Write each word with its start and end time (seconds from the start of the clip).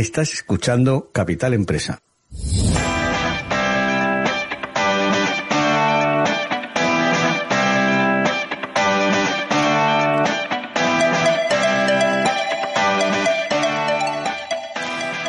Estás 0.00 0.32
escuchando 0.32 1.10
Capital 1.12 1.52
Empresa. 1.52 2.00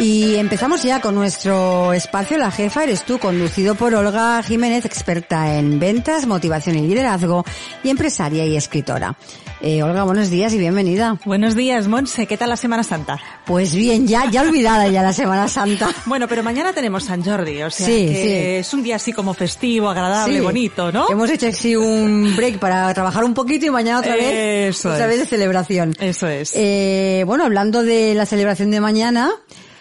Y 0.02 0.36
empezamos 0.38 0.82
ya 0.82 1.00
con 1.00 1.14
nuestro 1.14 1.94
espacio 1.94 2.36
La 2.40 2.50
Jefa 2.50 2.84
Eres 2.84 3.04
tú, 3.04 3.20
conducido 3.20 3.76
por 3.76 3.94
Olga 3.94 4.42
Jiménez, 4.42 4.84
experta 4.84 5.56
en 5.60 5.80
ventas, 5.80 6.26
motivación 6.26 6.76
y 6.78 6.88
liderazgo, 6.88 7.46
y 7.84 7.90
empresaria 7.90 8.44
y 8.44 8.56
escritora. 8.58 9.16
Eh, 9.62 9.84
Olga, 9.84 10.02
buenos 10.04 10.32
días 10.32 10.54
y 10.54 10.58
bienvenida. 10.58 11.20
Buenos 11.24 11.56
días, 11.56 11.88
Monse. 11.88 12.26
¿Qué 12.26 12.36
tal 12.36 12.50
la 12.50 12.58
Semana 12.58 12.84
Santa? 12.84 13.20
Pues 13.46 13.76
bien, 13.76 14.08
ya, 14.08 14.28
ya 14.32 14.42
olvidada 14.42 14.88
ya 14.88 15.04
la 15.04 15.14
Semana 15.14 15.48
Santa. 15.48 15.90
Bueno, 16.08 16.28
pero 16.28 16.42
mañana 16.42 16.74
tenemos 16.74 17.04
San 17.04 17.24
Jordi, 17.24 17.62
o 17.62 17.70
sea 17.70 17.86
que 17.86 18.58
es 18.58 18.74
un 18.74 18.82
día 18.82 18.96
así 18.96 19.14
como 19.14 19.36
festivo, 19.36 19.88
agradable, 19.88 20.40
Sí. 20.40 20.40
bonito, 20.44 20.92
¿no? 20.92 21.12
Hemos 21.12 21.30
hecho 21.30 21.48
así 21.48 21.76
un 21.76 22.36
break 22.36 22.58
para 22.58 22.92
trabajar 22.96 23.24
un 23.24 23.36
poquito 23.36 23.68
y 23.68 23.70
mañana 23.70 24.00
otra 24.00 24.16
vez, 24.16 24.76
Eso 24.76 24.90
otra 24.90 25.04
es. 25.06 25.10
vez 25.12 25.20
de 25.20 25.26
celebración. 25.28 25.96
Eso 26.00 26.28
es. 26.28 26.54
Eh, 26.56 27.24
bueno, 27.28 27.46
hablando 27.46 27.84
de 27.84 28.16
la 28.16 28.26
celebración 28.26 28.72
de 28.72 28.82
mañana, 28.82 29.30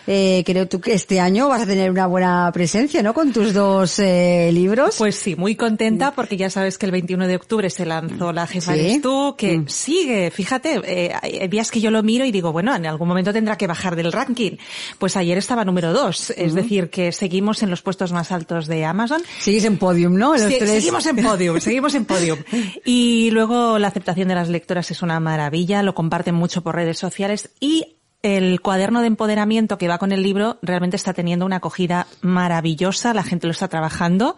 eh, 0.07 0.43
creo 0.47 0.67
tú 0.69 0.81
que 0.81 0.95
este 0.95 1.21
año 1.21 1.49
vas 1.49 1.63
a 1.63 1.67
tener 1.67 1.91
una 1.91 2.07
buena 2.07 2.51
presencia, 2.53 3.03
¿no? 3.03 3.15
Con 3.15 3.33
tus 3.33 3.53
dos 3.55 3.99
eh, 3.99 4.51
libros. 4.53 4.97
Pues 4.99 5.17
sí, 5.17 5.37
muy 5.37 5.55
contenta 5.57 6.13
porque 6.13 6.37
ya 6.37 6.51
sabes 6.51 6.79
que 6.79 6.87
el 6.87 6.93
21 6.93 7.27
de 7.27 7.37
octubre 7.37 7.69
se 7.71 7.87
lanzó 7.87 8.33
La 8.33 8.47
Jefa 8.47 8.75
Sí. 8.75 8.81
Eres 8.81 9.03
Tú, 9.03 9.35
que 9.37 9.59
Mm. 9.59 9.69
sigue, 9.69 10.31
fíjate, 10.31 10.81
eh, 10.85 11.13
hay 11.21 11.49
días 11.49 11.71
que 11.71 11.81
yo 11.81 11.91
lo 11.91 12.03
miro 12.03 12.25
y 12.25 12.33
digo, 12.33 12.53
bueno, 12.53 12.75
en 12.75 12.87
algún 12.87 13.09
momento 13.09 13.33
tendrá 13.33 13.57
que 13.57 13.67
bajar 13.67 13.97
del 13.97 14.13
ranking. 14.13 14.57
Pues 14.99 15.17
ayer 15.17 15.39
estaba 15.39 15.65
número 15.65 15.93
dos, 15.93 16.31
es 16.31 16.55
decir, 16.55 16.91
que 16.91 17.13
seguimos 17.13 17.63
en 17.63 17.71
los 17.71 17.83
puestos 17.83 18.13
más 18.13 18.33
altos 18.33 18.67
de 18.67 18.85
Amazon. 18.85 19.23
Sigues 19.41 19.65
en 19.65 19.79
podium, 19.79 20.15
¿no? 20.17 20.33
Los 20.33 20.43
Sí, 20.43 20.57
tres. 20.59 20.71
Seguimos 20.71 21.07
en 21.07 21.17
podium, 21.17 21.61
seguimos 21.61 21.95
en 21.95 22.05
podium. 22.05 22.39
Y 22.85 23.31
luego 23.31 23.79
la 23.79 23.89
aceptación 23.89 24.29
de 24.29 24.35
las 24.35 24.49
lectoras 24.49 24.91
es 24.91 25.03
una 25.03 25.21
maravilla, 25.21 25.83
lo 25.83 25.95
comparten 25.95 26.35
mucho 26.35 26.63
por 26.63 26.75
redes 26.75 26.99
sociales 26.99 27.51
y 27.61 27.97
el 28.23 28.61
cuaderno 28.61 29.01
de 29.01 29.07
empoderamiento 29.07 29.79
que 29.79 29.89
va 29.89 29.99
con 29.99 30.13
el 30.13 30.23
libro 30.23 30.59
realmente 30.63 30.97
está 30.97 31.15
teniendo 31.15 31.47
una 31.47 31.57
acogida 31.57 32.07
maravillosa, 32.21 33.15
la 33.15 33.23
gente 33.23 33.47
lo 33.47 33.53
está 33.53 33.69
trabajando. 33.69 34.37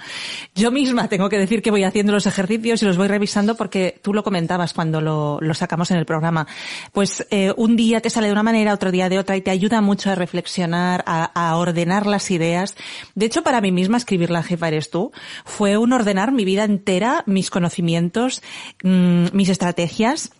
Yo 0.54 0.70
misma 0.70 1.09
tengo 1.09 1.28
que 1.28 1.38
decir 1.38 1.62
que 1.62 1.70
voy 1.70 1.84
haciendo 1.84 2.12
los 2.12 2.26
ejercicios 2.26 2.82
y 2.82 2.87
los 2.87 2.97
voy 2.97 3.09
revisando 3.09 3.56
porque 3.56 3.98
tú 4.03 4.15
lo 4.15 4.22
comentabas 4.22 4.72
cuando 4.72 5.00
lo, 5.00 5.54
sacamos 5.54 5.91
en 5.91 5.98
el 5.98 6.06
programa. 6.06 6.47
Pues 6.93 7.26
eh, 7.31 7.53
un 7.56 7.76
día 7.76 8.00
te 8.00 8.10
sale 8.10 8.28
de 8.28 8.32
una 8.32 8.43
manera, 8.43 8.72
otro 8.72 8.91
día 8.91 9.09
de 9.09 9.19
otra 9.19 9.37
y 9.37 9.43
te 9.43 9.50
ayuda 9.50 9.81
mucho 9.81 10.10
a 10.10 10.14
reflexionar, 10.14 11.03
a, 11.06 11.25
a 11.25 11.56
ordenar 11.56 12.06
las 12.06 12.31
ideas. 12.31 12.75
De 13.14 13.26
hecho, 13.26 13.43
para 13.43 13.60
mí 13.60 13.72
misma 13.72 13.97
escribir 13.97 14.31
La 14.31 14.43
jefa 14.43 14.69
eres 14.69 14.91
tú 14.91 15.12
fue 15.44 15.76
un 15.76 15.93
ordenar 15.93 16.32
mi 16.32 16.44
vida 16.44 16.64
entera, 16.64 17.25
mis 17.26 17.50
conocimientos, 17.50 18.43
mm, 18.82 19.26
mis 19.32 19.49
estrategias. 19.49 20.31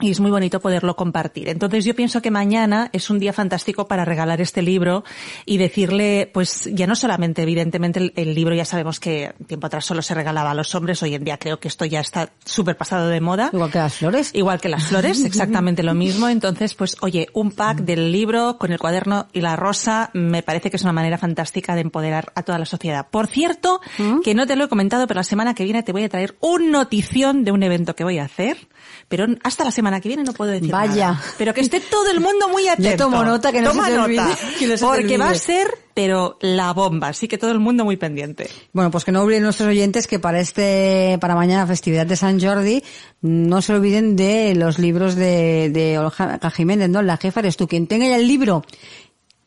Y 0.00 0.10
es 0.10 0.18
muy 0.18 0.32
bonito 0.32 0.58
poderlo 0.58 0.96
compartir. 0.96 1.48
Entonces 1.48 1.84
yo 1.84 1.94
pienso 1.94 2.20
que 2.20 2.32
mañana 2.32 2.90
es 2.92 3.10
un 3.10 3.20
día 3.20 3.32
fantástico 3.32 3.86
para 3.86 4.04
regalar 4.04 4.40
este 4.40 4.60
libro 4.60 5.04
y 5.46 5.56
decirle, 5.56 6.28
pues 6.34 6.68
ya 6.72 6.88
no 6.88 6.96
solamente, 6.96 7.42
evidentemente, 7.42 8.00
el, 8.00 8.12
el 8.16 8.34
libro 8.34 8.56
ya 8.56 8.64
sabemos 8.64 8.98
que 8.98 9.34
tiempo 9.46 9.68
atrás 9.68 9.84
solo 9.84 10.02
se 10.02 10.12
regalaba 10.14 10.50
a 10.50 10.54
los 10.54 10.74
hombres, 10.74 11.00
hoy 11.04 11.14
en 11.14 11.22
día 11.22 11.38
creo 11.38 11.60
que 11.60 11.68
esto 11.68 11.84
ya 11.84 12.00
está 12.00 12.30
súper 12.44 12.76
pasado 12.76 13.08
de 13.08 13.20
moda. 13.20 13.50
Igual 13.52 13.70
que 13.70 13.78
las 13.78 13.94
flores. 13.94 14.30
Igual 14.34 14.60
que 14.60 14.68
las 14.68 14.84
flores, 14.84 15.24
exactamente 15.24 15.84
lo 15.84 15.94
mismo. 15.94 16.28
Entonces, 16.28 16.74
pues, 16.74 16.96
oye, 17.00 17.28
un 17.32 17.52
pack 17.52 17.82
del 17.82 18.10
libro 18.10 18.58
con 18.58 18.72
el 18.72 18.80
cuaderno 18.80 19.28
y 19.32 19.42
la 19.42 19.54
rosa 19.54 20.10
me 20.12 20.42
parece 20.42 20.70
que 20.70 20.76
es 20.76 20.82
una 20.82 20.92
manera 20.92 21.18
fantástica 21.18 21.76
de 21.76 21.82
empoderar 21.82 22.32
a 22.34 22.42
toda 22.42 22.58
la 22.58 22.66
sociedad. 22.66 23.06
Por 23.08 23.28
cierto, 23.28 23.80
que 24.24 24.34
no 24.34 24.44
te 24.48 24.56
lo 24.56 24.64
he 24.64 24.68
comentado, 24.68 25.06
pero 25.06 25.18
la 25.18 25.24
semana 25.24 25.54
que 25.54 25.62
viene 25.62 25.84
te 25.84 25.92
voy 25.92 26.02
a 26.02 26.08
traer 26.08 26.36
un 26.40 26.72
notición 26.72 27.44
de 27.44 27.52
un 27.52 27.62
evento 27.62 27.94
que 27.94 28.02
voy 28.02 28.18
a 28.18 28.24
hacer. 28.24 28.68
Pero 29.08 29.26
hasta 29.44 29.64
la 29.64 29.70
semana 29.70 29.83
que 30.00 30.08
viene 30.08 30.24
no 30.24 30.32
puedo 30.32 30.50
decir 30.50 30.70
Vaya. 30.70 31.12
nada. 31.12 31.22
Pero 31.38 31.54
que 31.54 31.60
esté 31.60 31.80
todo 31.80 32.10
el 32.10 32.20
mundo 32.20 32.48
muy 32.48 32.68
atento. 32.68 33.04
tomo 33.04 33.24
nota, 33.24 33.52
que 33.52 33.60
no 33.60 33.70
Toma 33.70 33.84
se 33.84 33.90
te 33.90 33.96
nota, 33.96 34.04
olvide, 34.06 34.36
que 34.58 34.66
no 34.66 34.76
se 34.76 34.84
te 34.84 34.90
porque 34.90 35.18
va 35.18 35.30
a 35.30 35.34
ser, 35.34 35.68
pero 35.94 36.38
la 36.40 36.72
bomba. 36.72 37.08
Así 37.08 37.28
que 37.28 37.38
todo 37.38 37.52
el 37.52 37.60
mundo 37.60 37.84
muy 37.84 37.96
pendiente. 37.96 38.50
Bueno, 38.72 38.90
pues 38.90 39.04
que 39.04 39.12
no 39.12 39.22
olviden 39.22 39.42
nuestros 39.44 39.68
oyentes 39.68 40.06
que 40.06 40.18
para 40.18 40.40
este, 40.40 41.18
para 41.20 41.34
mañana 41.34 41.66
festividad 41.66 42.06
de 42.06 42.16
San 42.16 42.40
Jordi, 42.40 42.82
no 43.22 43.62
se 43.62 43.74
olviden 43.74 44.16
de 44.16 44.54
los 44.54 44.78
libros 44.78 45.14
de, 45.14 45.70
de 45.70 45.98
Olga 45.98 46.50
Jiménez, 46.50 46.90
¿no? 46.90 47.02
La 47.02 47.16
jefa 47.16 47.40
eres 47.40 47.56
tú. 47.56 47.68
Quien 47.68 47.86
tenga 47.86 48.06
ya 48.06 48.16
el 48.16 48.26
libro, 48.28 48.64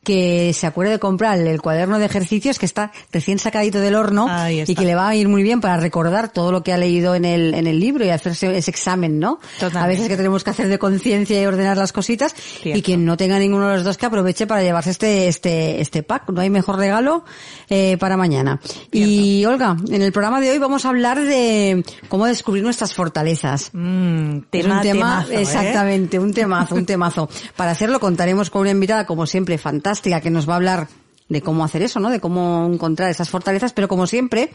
que 0.08 0.54
se 0.54 0.66
acuerde 0.66 0.94
de 0.94 1.00
comprar 1.00 1.38
el 1.38 1.62
cuaderno 1.62 2.00
de 2.00 2.06
ejercicios 2.06 2.58
que 2.58 2.66
está 2.66 2.94
recién 3.12 3.40
sacadito 3.40 3.82
del 3.82 3.94
horno 3.94 4.26
y 4.50 4.74
que 4.74 4.86
le 4.86 4.96
va 4.96 5.10
a 5.10 5.16
ir 5.16 5.28
muy 5.28 5.44
bien 5.44 5.60
para 5.60 5.76
recordar 5.76 6.32
todo 6.32 6.54
lo 6.54 6.64
que 6.64 6.72
ha 6.72 6.78
leído 6.78 7.14
en 7.14 7.26
el, 7.26 7.54
en 7.54 7.68
el 7.68 7.78
libro 7.78 8.06
y 8.06 8.10
hacerse 8.10 8.58
ese 8.58 8.72
examen, 8.72 9.20
¿no? 9.20 9.40
Totalmente. 9.60 9.80
A 9.80 9.88
veces 9.88 10.08
que 10.08 10.16
tenemos 10.16 10.46
que 10.46 10.52
hacer 10.52 10.70
de 10.70 10.80
conciencia 10.80 11.42
y 11.42 11.46
ordenar 11.46 11.76
las 11.76 11.92
cositas 11.92 12.34
y 12.64 12.82
quien 12.82 13.04
no 13.04 13.18
tenga 13.18 13.38
ninguno 13.38 13.68
de 13.68 13.76
los 13.76 13.84
dos 13.84 13.98
que 13.98 14.06
aproveche 14.06 14.48
para 14.48 14.64
llevarse 14.64 14.92
este, 14.92 15.28
este, 15.28 15.82
este 15.82 16.04
pack. 16.04 16.30
No 16.30 16.40
hay 16.40 16.50
mejor 16.50 16.78
regalo 16.78 17.26
eh, 17.68 17.98
para 18.00 18.16
mañana. 18.16 18.62
Y 18.94 19.44
Olga, 19.44 19.76
en 19.90 20.02
el 20.02 20.14
programa 20.14 20.40
de 20.40 20.52
hoy 20.52 20.58
vamos 20.58 20.86
a 20.86 20.90
hablar 20.90 21.22
de 21.22 21.84
cómo 22.08 22.28
descubrir 22.28 22.64
nuestras 22.64 22.94
fortalezas. 22.94 23.72
Mm, 23.74 24.38
Es 24.54 24.66
un 24.66 24.80
tema, 24.80 24.82
temazo, 24.82 25.32
¿eh? 25.34 25.42
exactamente, 25.42 26.18
un 26.18 26.34
temazo, 26.34 26.76
un 26.76 26.86
temazo. 26.86 27.30
Para 27.58 27.72
hacerlo 27.72 28.00
contaremos 28.00 28.50
con 28.50 28.62
una 28.62 28.72
invitada, 28.72 29.06
como 29.06 29.26
siempre, 29.26 29.58
fantástica, 29.58 29.97
que 30.22 30.30
nos 30.30 30.48
va 30.48 30.54
a 30.54 30.56
hablar 30.58 30.88
de 31.30 31.42
cómo 31.42 31.64
hacer 31.64 31.82
eso, 31.82 32.00
¿no? 32.00 32.10
De 32.10 32.20
cómo 32.20 32.70
encontrar 32.72 33.10
esas 33.10 33.30
fortalezas, 33.30 33.74
pero 33.74 33.88
como 33.88 34.08
siempre, 34.08 34.52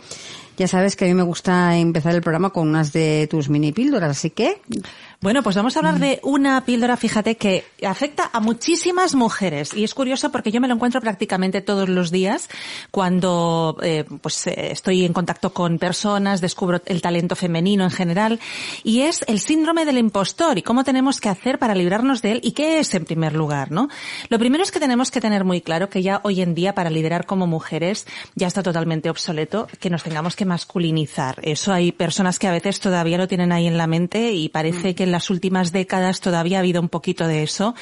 ya 0.56 0.68
sabes 0.68 0.96
que 0.96 1.04
a 1.04 1.08
mí 1.08 1.14
me 1.14 1.22
gusta 1.22 1.76
empezar 1.76 2.14
el 2.14 2.22
programa 2.22 2.50
con 2.50 2.68
unas 2.68 2.92
de 2.92 3.26
tus 3.30 3.48
mini 3.48 3.72
píldoras, 3.72 4.10
así 4.10 4.30
que 4.30 4.60
bueno, 5.22 5.44
pues 5.44 5.54
vamos 5.54 5.76
a 5.76 5.78
hablar 5.78 6.00
de 6.00 6.18
una 6.24 6.64
píldora, 6.64 6.96
fíjate, 6.96 7.36
que 7.36 7.64
afecta 7.86 8.28
a 8.32 8.40
muchísimas 8.40 9.14
mujeres. 9.14 9.72
Y 9.72 9.84
es 9.84 9.94
curioso 9.94 10.32
porque 10.32 10.50
yo 10.50 10.60
me 10.60 10.66
lo 10.66 10.74
encuentro 10.74 11.00
prácticamente 11.00 11.60
todos 11.60 11.88
los 11.88 12.10
días 12.10 12.48
cuando 12.90 13.76
eh, 13.82 14.04
pues 14.20 14.48
eh, 14.48 14.72
estoy 14.72 15.04
en 15.04 15.12
contacto 15.12 15.52
con 15.52 15.78
personas, 15.78 16.40
descubro 16.40 16.82
el 16.86 17.00
talento 17.00 17.36
femenino 17.36 17.84
en 17.84 17.92
general. 17.92 18.40
Y 18.82 19.02
es 19.02 19.24
el 19.28 19.38
síndrome 19.38 19.84
del 19.84 19.98
impostor 19.98 20.58
y 20.58 20.62
cómo 20.62 20.82
tenemos 20.82 21.20
que 21.20 21.28
hacer 21.28 21.60
para 21.60 21.76
librarnos 21.76 22.20
de 22.20 22.32
él 22.32 22.40
y 22.42 22.50
qué 22.50 22.80
es 22.80 22.92
en 22.92 23.04
primer 23.04 23.34
lugar, 23.34 23.70
¿no? 23.70 23.88
Lo 24.28 24.40
primero 24.40 24.64
es 24.64 24.72
que 24.72 24.80
tenemos 24.80 25.12
que 25.12 25.20
tener 25.20 25.44
muy 25.44 25.60
claro 25.60 25.88
que 25.88 26.02
ya 26.02 26.20
hoy 26.24 26.40
en 26.40 26.56
día 26.56 26.61
para 26.70 26.90
liderar 26.90 27.26
como 27.26 27.46
mujeres 27.48 28.06
ya 28.36 28.46
está 28.46 28.62
totalmente 28.62 29.10
obsoleto 29.10 29.66
que 29.80 29.90
nos 29.90 30.04
tengamos 30.04 30.36
que 30.36 30.44
masculinizar. 30.44 31.40
Eso 31.42 31.72
hay 31.72 31.90
personas 31.92 32.38
que 32.38 32.46
a 32.46 32.52
veces 32.52 32.78
todavía 32.78 33.18
lo 33.18 33.26
tienen 33.26 33.50
ahí 33.50 33.66
en 33.66 33.76
la 33.76 33.86
mente 33.86 34.32
y 34.32 34.48
parece 34.48 34.92
mm. 34.92 34.94
que 34.94 35.06
las 35.06 35.30
últimas 35.30 35.72
décadas 35.72 36.20
todavía 36.20 36.58
ha 36.58 36.60
habido 36.60 36.80
un 36.80 36.88
poquito 36.88 37.26
de 37.26 37.42
eso, 37.42 37.74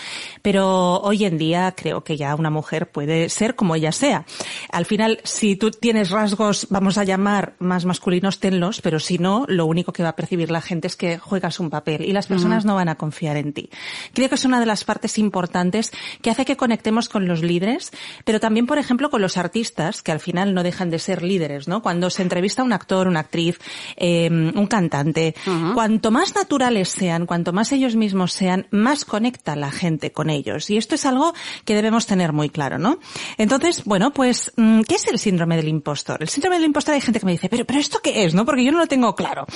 pero 0.42 1.00
hoy 1.00 1.24
en 1.24 1.36
día 1.36 1.74
creo 1.76 2.02
que 2.02 2.16
ya 2.16 2.34
una 2.34 2.50
mujer 2.50 2.90
puede 2.90 3.28
ser 3.28 3.54
como 3.54 3.74
ella 3.74 3.92
sea. 3.92 4.24
Al 4.70 4.86
final, 4.86 5.20
si 5.24 5.56
tú 5.56 5.70
tienes 5.70 6.10
rasgos, 6.10 6.66
vamos 6.70 6.96
a 6.98 7.04
llamar 7.04 7.54
más 7.58 7.84
masculinos, 7.84 8.40
tenlos, 8.40 8.80
pero 8.80 9.00
si 9.00 9.18
no, 9.18 9.44
lo 9.48 9.66
único 9.66 9.92
que 9.92 10.02
va 10.02 10.10
a 10.10 10.16
percibir 10.16 10.50
la 10.50 10.60
gente 10.60 10.86
es 10.86 10.96
que 10.96 11.18
juegas 11.18 11.60
un 11.60 11.70
papel 11.70 12.04
y 12.04 12.12
las 12.12 12.26
personas 12.26 12.64
no 12.64 12.74
van 12.74 12.88
a 12.88 12.96
confiar 12.96 13.36
en 13.36 13.52
ti. 13.52 13.70
Creo 14.14 14.28
que 14.28 14.34
es 14.36 14.44
una 14.44 14.60
de 14.60 14.66
las 14.66 14.84
partes 14.84 15.18
importantes 15.18 15.90
que 16.22 16.30
hace 16.30 16.44
que 16.44 16.56
conectemos 16.56 17.08
con 17.08 17.26
los 17.26 17.42
líderes, 17.42 17.90
pero 18.24 18.40
también, 18.40 18.66
por 18.70 18.78
ejemplo, 18.78 19.10
con 19.10 19.20
los 19.20 19.36
artistas, 19.36 20.00
que 20.00 20.12
al 20.12 20.20
final 20.20 20.54
no 20.54 20.62
dejan 20.62 20.90
de 20.90 21.00
ser 21.00 21.24
líderes, 21.24 21.66
¿no? 21.66 21.82
Cuando 21.82 22.08
se 22.08 22.22
entrevista 22.22 22.62
a 22.62 22.64
un 22.64 22.72
actor, 22.72 23.08
una 23.08 23.18
actriz, 23.18 23.58
eh, 23.96 24.28
un 24.30 24.66
cantante, 24.68 25.34
cuanto 25.74 26.12
más 26.12 26.36
naturales 26.36 26.88
sean, 26.88 27.26
cuanto 27.26 27.52
más 27.52 27.72
ellos 27.72 27.96
mismos 27.96 28.32
sean, 28.32 28.68
más 28.70 29.04
conecta 29.04 29.56
la 29.56 29.72
gente 29.72 30.12
con 30.12 30.30
ellos. 30.30 30.70
Y 30.70 30.76
esto 30.76 30.94
es 30.94 31.04
algo 31.04 31.34
que 31.64 31.74
debemos 31.74 32.06
tener 32.06 32.32
muy 32.32 32.48
claro, 32.48 32.78
¿no? 32.78 33.00
Entonces, 33.38 33.82
bueno, 33.86 34.12
pues, 34.12 34.52
mm, 34.56 34.82
¿qué 34.82 34.94
es 34.94 35.08
el 35.08 35.18
síndrome 35.18 35.56
del 35.56 35.66
impostor? 35.66 36.22
El 36.22 36.28
síndrome 36.28 36.54
del 36.54 36.66
impostor 36.66 36.94
hay 36.94 37.00
gente 37.00 37.18
que 37.18 37.26
me 37.26 37.32
dice, 37.32 37.48
pero, 37.48 37.64
pero 37.64 37.80
¿esto 37.80 37.98
qué 38.00 38.22
es? 38.22 38.34
¿No? 38.34 38.44
Porque 38.44 38.64
yo 38.64 38.70
no 38.70 38.78
lo 38.78 38.86
tengo 38.86 39.16
claro. 39.16 39.46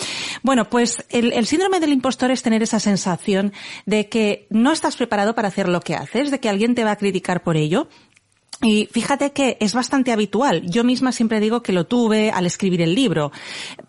Bueno, 0.43 0.69
pues 0.69 1.05
el, 1.11 1.33
el 1.35 1.47
síndrome 1.47 1.79
del 1.79 1.93
impostor 1.93 2.33
es 2.33 2.43
tener 2.43 2.65
esa 2.65 2.81
sensación 2.81 3.53
de 3.87 4.09
que 4.09 4.49
no 4.51 4.73
estás 4.73 4.97
preparado 4.97 5.37
para 5.37 5.47
hacer 5.47 5.69
lo 5.69 5.83
que 5.83 5.95
haces, 5.95 6.33
de 6.33 6.41
que 6.41 6.49
alguien 6.49 6.75
te 6.75 6.83
va 6.83 6.91
a 6.91 6.97
criticar 6.97 7.45
por 7.45 7.57
ello, 7.57 7.89
y 8.63 8.89
fíjate 8.91 9.33
que 9.33 9.57
es 9.61 9.75
bastante 9.75 10.13
habitual. 10.13 10.63
Yo 10.69 10.85
misma 10.85 11.13
siempre 11.13 11.41
digo 11.41 11.63
que 11.63 11.73
lo 11.73 11.87
tuve 11.87 12.31
al 12.31 12.47
escribir 12.47 12.83
el 12.83 12.95
libro. 12.95 13.33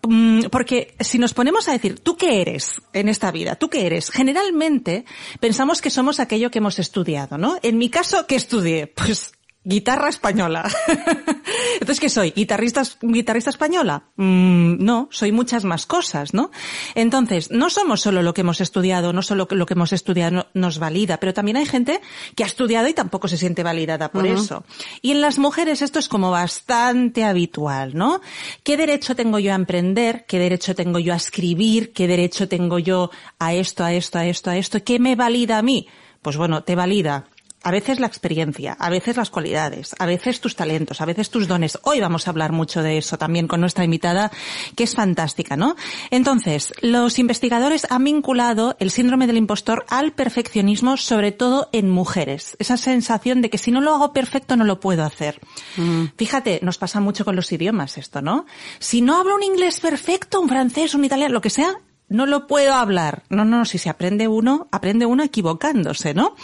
Mm, 0.06 0.44
porque 0.50 0.94
si 1.00 1.18
nos 1.18 1.34
ponemos 1.34 1.68
a 1.68 1.72
decir, 1.72 2.00
¿tú 2.00 2.16
qué 2.16 2.40
eres 2.40 2.82
en 2.92 3.08
esta 3.08 3.30
vida? 3.30 3.56
¿Tú 3.56 3.68
qué 3.70 3.86
eres? 3.86 4.10
Generalmente 4.10 5.04
pensamos 5.40 5.80
que 5.80 5.90
somos 5.90 6.20
aquello 6.20 6.50
que 6.50 6.58
hemos 6.58 6.78
estudiado, 6.78 7.38
¿no? 7.38 7.58
En 7.62 7.78
mi 7.78 7.90
caso, 7.90 8.26
¿qué 8.26 8.36
estudié? 8.36 8.86
Pues 8.86 9.35
guitarra 9.66 10.08
española. 10.08 10.70
Entonces, 11.74 11.98
¿qué 11.98 12.08
soy? 12.08 12.30
¿Guitarrista, 12.30 12.82
guitarrista 13.02 13.50
española? 13.50 14.04
Mm, 14.14 14.76
no, 14.84 15.08
soy 15.10 15.32
muchas 15.32 15.64
más 15.64 15.86
cosas, 15.86 16.32
¿no? 16.34 16.52
Entonces, 16.94 17.50
no 17.50 17.68
somos 17.68 18.00
solo 18.00 18.22
lo 18.22 18.32
que 18.32 18.42
hemos 18.42 18.60
estudiado, 18.60 19.12
no 19.12 19.22
solo 19.22 19.48
lo 19.50 19.66
que 19.66 19.74
hemos 19.74 19.92
estudiado 19.92 20.46
nos 20.54 20.78
valida, 20.78 21.18
pero 21.18 21.34
también 21.34 21.56
hay 21.56 21.66
gente 21.66 22.00
que 22.36 22.44
ha 22.44 22.46
estudiado 22.46 22.86
y 22.86 22.94
tampoco 22.94 23.26
se 23.26 23.36
siente 23.36 23.64
validada 23.64 24.12
por 24.12 24.26
eso. 24.26 24.64
Y 25.02 25.10
en 25.10 25.20
las 25.20 25.38
mujeres 25.38 25.82
esto 25.82 25.98
es 25.98 26.08
como 26.08 26.30
bastante 26.30 27.24
habitual, 27.24 27.96
¿no? 27.96 28.20
¿Qué 28.62 28.76
derecho 28.76 29.16
tengo 29.16 29.40
yo 29.40 29.50
a 29.50 29.56
emprender? 29.56 30.26
¿Qué 30.28 30.38
derecho 30.38 30.76
tengo 30.76 31.00
yo 31.00 31.12
a 31.12 31.16
escribir? 31.16 31.92
¿Qué 31.92 32.06
derecho 32.06 32.48
tengo 32.48 32.78
yo 32.78 33.10
a 33.40 33.52
esto, 33.52 33.82
a 33.82 33.92
esto, 33.92 34.18
a 34.18 34.26
esto, 34.26 34.50
a 34.50 34.56
esto? 34.56 34.84
¿Qué 34.84 35.00
me 35.00 35.16
valida 35.16 35.58
a 35.58 35.62
mí? 35.62 35.88
Pues 36.22 36.36
bueno, 36.36 36.62
te 36.62 36.76
valida 36.76 37.26
a 37.66 37.72
veces 37.72 37.98
la 37.98 38.06
experiencia, 38.06 38.76
a 38.78 38.90
veces 38.90 39.16
las 39.16 39.28
cualidades, 39.28 39.96
a 39.98 40.06
veces 40.06 40.40
tus 40.40 40.54
talentos, 40.54 41.00
a 41.00 41.04
veces 41.04 41.30
tus 41.30 41.48
dones. 41.48 41.80
Hoy 41.82 41.98
vamos 41.98 42.28
a 42.28 42.30
hablar 42.30 42.52
mucho 42.52 42.80
de 42.80 42.96
eso 42.96 43.18
también 43.18 43.48
con 43.48 43.60
nuestra 43.60 43.82
invitada, 43.82 44.30
que 44.76 44.84
es 44.84 44.94
fantástica, 44.94 45.56
¿no? 45.56 45.74
Entonces, 46.12 46.72
los 46.80 47.18
investigadores 47.18 47.84
han 47.90 48.04
vinculado 48.04 48.76
el 48.78 48.92
síndrome 48.92 49.26
del 49.26 49.38
impostor 49.38 49.84
al 49.88 50.12
perfeccionismo, 50.12 50.96
sobre 50.96 51.32
todo 51.32 51.68
en 51.72 51.90
mujeres. 51.90 52.56
Esa 52.60 52.76
sensación 52.76 53.42
de 53.42 53.50
que 53.50 53.58
si 53.58 53.72
no 53.72 53.80
lo 53.80 53.96
hago 53.96 54.12
perfecto 54.12 54.54
no 54.54 54.62
lo 54.62 54.78
puedo 54.78 55.02
hacer. 55.02 55.40
Mm. 55.76 56.04
Fíjate, 56.16 56.60
nos 56.62 56.78
pasa 56.78 57.00
mucho 57.00 57.24
con 57.24 57.34
los 57.34 57.50
idiomas 57.50 57.98
esto, 57.98 58.22
¿no? 58.22 58.46
Si 58.78 59.00
no 59.00 59.16
hablo 59.18 59.34
un 59.34 59.42
inglés 59.42 59.80
perfecto, 59.80 60.40
un 60.40 60.48
francés, 60.48 60.94
un 60.94 61.04
italiano, 61.04 61.34
lo 61.34 61.40
que 61.40 61.50
sea, 61.50 61.80
no 62.08 62.26
lo 62.26 62.46
puedo 62.46 62.74
hablar. 62.74 63.22
No, 63.28 63.44
no, 63.44 63.64
si 63.64 63.78
se 63.78 63.90
aprende 63.90 64.28
uno, 64.28 64.68
aprende 64.70 65.06
uno 65.06 65.22
equivocándose, 65.22 66.14
¿no? 66.14 66.34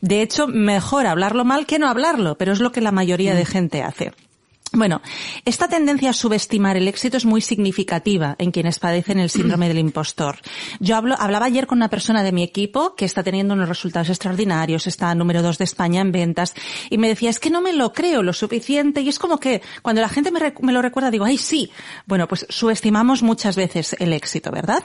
De 0.00 0.22
hecho, 0.22 0.46
mejor 0.46 1.06
hablarlo 1.06 1.44
mal 1.44 1.66
que 1.66 1.78
no 1.78 1.88
hablarlo, 1.88 2.36
pero 2.36 2.52
es 2.52 2.60
lo 2.60 2.72
que 2.72 2.80
la 2.80 2.92
mayoría 2.92 3.34
de 3.34 3.44
mm. 3.44 3.46
gente 3.46 3.82
hace. 3.82 4.12
Bueno, 4.76 5.00
esta 5.46 5.68
tendencia 5.68 6.10
a 6.10 6.12
subestimar 6.12 6.76
el 6.76 6.86
éxito 6.86 7.16
es 7.16 7.24
muy 7.24 7.40
significativa 7.40 8.36
en 8.38 8.50
quienes 8.50 8.78
padecen 8.78 9.18
el 9.18 9.30
síndrome 9.30 9.68
del 9.68 9.78
impostor. 9.78 10.36
Yo 10.80 10.96
hablo, 10.96 11.14
hablaba 11.18 11.46
ayer 11.46 11.66
con 11.66 11.78
una 11.78 11.88
persona 11.88 12.22
de 12.22 12.30
mi 12.30 12.42
equipo 12.42 12.94
que 12.94 13.06
está 13.06 13.22
teniendo 13.22 13.54
unos 13.54 13.70
resultados 13.70 14.10
extraordinarios, 14.10 14.86
está 14.86 15.14
número 15.14 15.40
dos 15.40 15.56
de 15.56 15.64
España 15.64 16.02
en 16.02 16.12
ventas, 16.12 16.52
y 16.90 16.98
me 16.98 17.08
decía, 17.08 17.30
es 17.30 17.40
que 17.40 17.48
no 17.48 17.62
me 17.62 17.72
lo 17.72 17.94
creo 17.94 18.22
lo 18.22 18.34
suficiente, 18.34 19.00
y 19.00 19.08
es 19.08 19.18
como 19.18 19.40
que 19.40 19.62
cuando 19.80 20.02
la 20.02 20.10
gente 20.10 20.30
me, 20.30 20.52
me 20.60 20.72
lo 20.74 20.82
recuerda 20.82 21.10
digo, 21.10 21.24
ay 21.24 21.38
sí. 21.38 21.70
Bueno, 22.04 22.28
pues 22.28 22.44
subestimamos 22.50 23.22
muchas 23.22 23.56
veces 23.56 23.96
el 23.98 24.12
éxito, 24.12 24.50
¿verdad? 24.50 24.84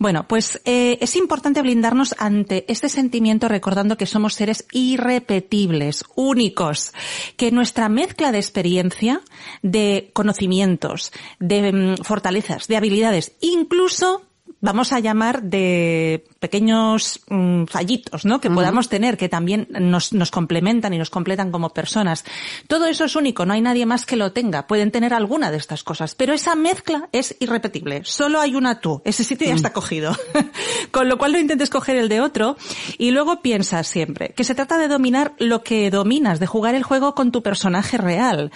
Bueno, 0.00 0.26
pues 0.26 0.60
eh, 0.64 0.98
es 1.00 1.14
importante 1.14 1.62
blindarnos 1.62 2.16
ante 2.18 2.64
este 2.66 2.88
sentimiento 2.88 3.46
recordando 3.46 3.96
que 3.96 4.06
somos 4.06 4.34
seres 4.34 4.66
irrepetibles, 4.72 6.02
únicos, 6.16 6.92
que 7.36 7.52
nuestra 7.52 7.88
mezcla 7.88 8.32
de 8.32 8.38
experiencia 8.38 9.22
de 9.62 10.10
conocimientos, 10.12 11.12
de 11.38 11.72
mm, 11.72 12.04
fortalezas, 12.04 12.68
de 12.68 12.76
habilidades, 12.76 13.32
incluso 13.40 14.27
vamos 14.60 14.92
a 14.92 15.00
llamar 15.00 15.42
de 15.42 16.24
pequeños 16.40 17.20
mm, 17.28 17.64
fallitos, 17.64 18.24
¿no? 18.24 18.40
Que 18.40 18.50
podamos 18.50 18.88
tener, 18.88 19.16
que 19.16 19.28
también 19.28 19.68
nos, 19.70 20.12
nos 20.12 20.30
complementan 20.30 20.92
y 20.92 20.98
nos 20.98 21.10
completan 21.10 21.50
como 21.50 21.70
personas. 21.70 22.24
Todo 22.66 22.86
eso 22.86 23.04
es 23.04 23.16
único, 23.16 23.46
no 23.46 23.54
hay 23.54 23.60
nadie 23.60 23.86
más 23.86 24.06
que 24.06 24.16
lo 24.16 24.32
tenga. 24.32 24.66
Pueden 24.66 24.90
tener 24.90 25.14
alguna 25.14 25.50
de 25.50 25.56
estas 25.56 25.84
cosas, 25.84 26.14
pero 26.14 26.32
esa 26.32 26.54
mezcla 26.54 27.08
es 27.12 27.36
irrepetible. 27.40 28.02
Solo 28.04 28.40
hay 28.40 28.54
una 28.54 28.80
tú. 28.80 29.02
Ese 29.04 29.24
sitio 29.24 29.46
ya 29.46 29.54
mm. 29.54 29.56
está 29.56 29.72
cogido. 29.72 30.12
Con 30.90 31.08
lo 31.08 31.18
cual 31.18 31.32
no 31.32 31.38
intentes 31.38 31.70
coger 31.70 31.96
el 31.96 32.08
de 32.08 32.20
otro 32.20 32.56
y 32.98 33.10
luego 33.10 33.40
piensas 33.40 33.86
siempre 33.86 34.28
que 34.34 34.44
se 34.44 34.54
trata 34.54 34.78
de 34.78 34.88
dominar 34.88 35.34
lo 35.38 35.62
que 35.62 35.90
dominas, 35.90 36.40
de 36.40 36.46
jugar 36.46 36.74
el 36.74 36.82
juego 36.82 37.14
con 37.14 37.32
tu 37.32 37.42
personaje 37.42 37.98
real. 37.98 38.50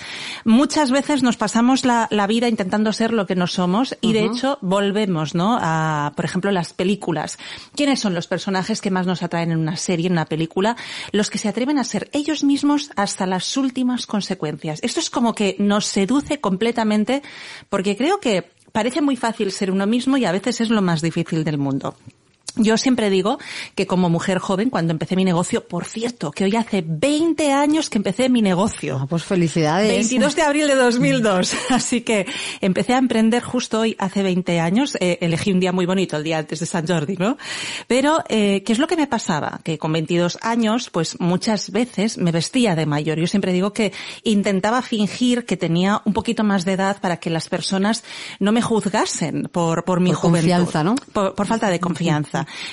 Muchas 0.44 0.90
veces 0.90 1.22
nos 1.22 1.36
pasamos 1.36 1.84
la, 1.84 2.08
la 2.10 2.26
vida 2.26 2.48
intentando 2.48 2.92
ser 2.92 3.12
lo 3.12 3.26
que 3.26 3.34
no 3.34 3.46
somos 3.46 3.96
y 4.00 4.12
de 4.12 4.24
hecho 4.24 4.58
volvemos, 4.60 5.34
¿no? 5.34 5.58
A 5.60 5.81
por 6.16 6.24
ejemplo, 6.24 6.50
las 6.50 6.72
películas. 6.72 7.38
¿Quiénes 7.74 8.00
son 8.00 8.14
los 8.14 8.26
personajes 8.26 8.80
que 8.80 8.90
más 8.90 9.06
nos 9.06 9.22
atraen 9.22 9.52
en 9.52 9.58
una 9.58 9.76
serie, 9.76 10.06
en 10.06 10.12
una 10.12 10.26
película? 10.26 10.76
Los 11.12 11.30
que 11.30 11.38
se 11.38 11.48
atreven 11.48 11.78
a 11.78 11.84
ser 11.84 12.08
ellos 12.12 12.44
mismos 12.44 12.90
hasta 12.96 13.26
las 13.26 13.56
últimas 13.56 14.06
consecuencias. 14.06 14.80
Esto 14.82 15.00
es 15.00 15.10
como 15.10 15.34
que 15.34 15.56
nos 15.58 15.86
seduce 15.86 16.40
completamente 16.40 17.22
porque 17.68 17.96
creo 17.96 18.20
que 18.20 18.50
parece 18.72 19.02
muy 19.02 19.16
fácil 19.16 19.52
ser 19.52 19.70
uno 19.70 19.86
mismo 19.86 20.16
y 20.16 20.24
a 20.24 20.32
veces 20.32 20.60
es 20.60 20.70
lo 20.70 20.82
más 20.82 21.02
difícil 21.02 21.44
del 21.44 21.58
mundo. 21.58 21.94
Yo 22.56 22.76
siempre 22.76 23.08
digo 23.08 23.38
que 23.74 23.86
como 23.86 24.10
mujer 24.10 24.38
joven, 24.38 24.68
cuando 24.68 24.92
empecé 24.92 25.16
mi 25.16 25.24
negocio, 25.24 25.66
por 25.66 25.86
cierto, 25.86 26.30
que 26.30 26.44
hoy 26.44 26.54
hace 26.56 26.84
20 26.86 27.50
años 27.50 27.88
que 27.88 27.96
empecé 27.96 28.28
mi 28.28 28.42
negocio. 28.42 28.98
Ah, 29.00 29.06
pues 29.08 29.24
felicidades. 29.24 29.90
22 29.90 30.36
de 30.36 30.42
abril 30.42 30.66
de 30.66 30.74
2002. 30.74 31.54
Así 31.70 32.02
que 32.02 32.26
empecé 32.60 32.92
a 32.92 32.98
emprender 32.98 33.42
justo 33.42 33.80
hoy, 33.80 33.96
hace 33.98 34.22
20 34.22 34.60
años. 34.60 34.98
Eh, 35.00 35.16
elegí 35.22 35.50
un 35.50 35.60
día 35.60 35.72
muy 35.72 35.86
bonito, 35.86 36.18
el 36.18 36.24
día 36.24 36.38
antes 36.38 36.60
de 36.60 36.66
San 36.66 36.86
Jordi, 36.86 37.16
¿no? 37.16 37.38
Pero, 37.86 38.22
eh, 38.28 38.62
¿qué 38.66 38.74
es 38.74 38.78
lo 38.78 38.86
que 38.86 38.96
me 38.96 39.06
pasaba? 39.06 39.60
Que 39.64 39.78
con 39.78 39.90
22 39.92 40.38
años, 40.42 40.90
pues 40.90 41.18
muchas 41.20 41.70
veces 41.70 42.18
me 42.18 42.32
vestía 42.32 42.76
de 42.76 42.84
mayor. 42.84 43.18
Yo 43.18 43.26
siempre 43.26 43.54
digo 43.54 43.72
que 43.72 43.94
intentaba 44.24 44.82
fingir 44.82 45.46
que 45.46 45.56
tenía 45.56 46.02
un 46.04 46.12
poquito 46.12 46.44
más 46.44 46.66
de 46.66 46.72
edad 46.74 47.00
para 47.00 47.16
que 47.16 47.30
las 47.30 47.48
personas 47.48 48.04
no 48.40 48.52
me 48.52 48.60
juzgasen 48.60 49.48
por, 49.50 49.84
por 49.84 50.00
mi 50.00 50.10
por 50.10 50.18
juventud. 50.18 50.50
confianza, 50.50 50.84
¿no? 50.84 50.96
por 51.12 51.46
falta 51.46 51.70
de 51.70 51.80
confianza. 51.80 52.31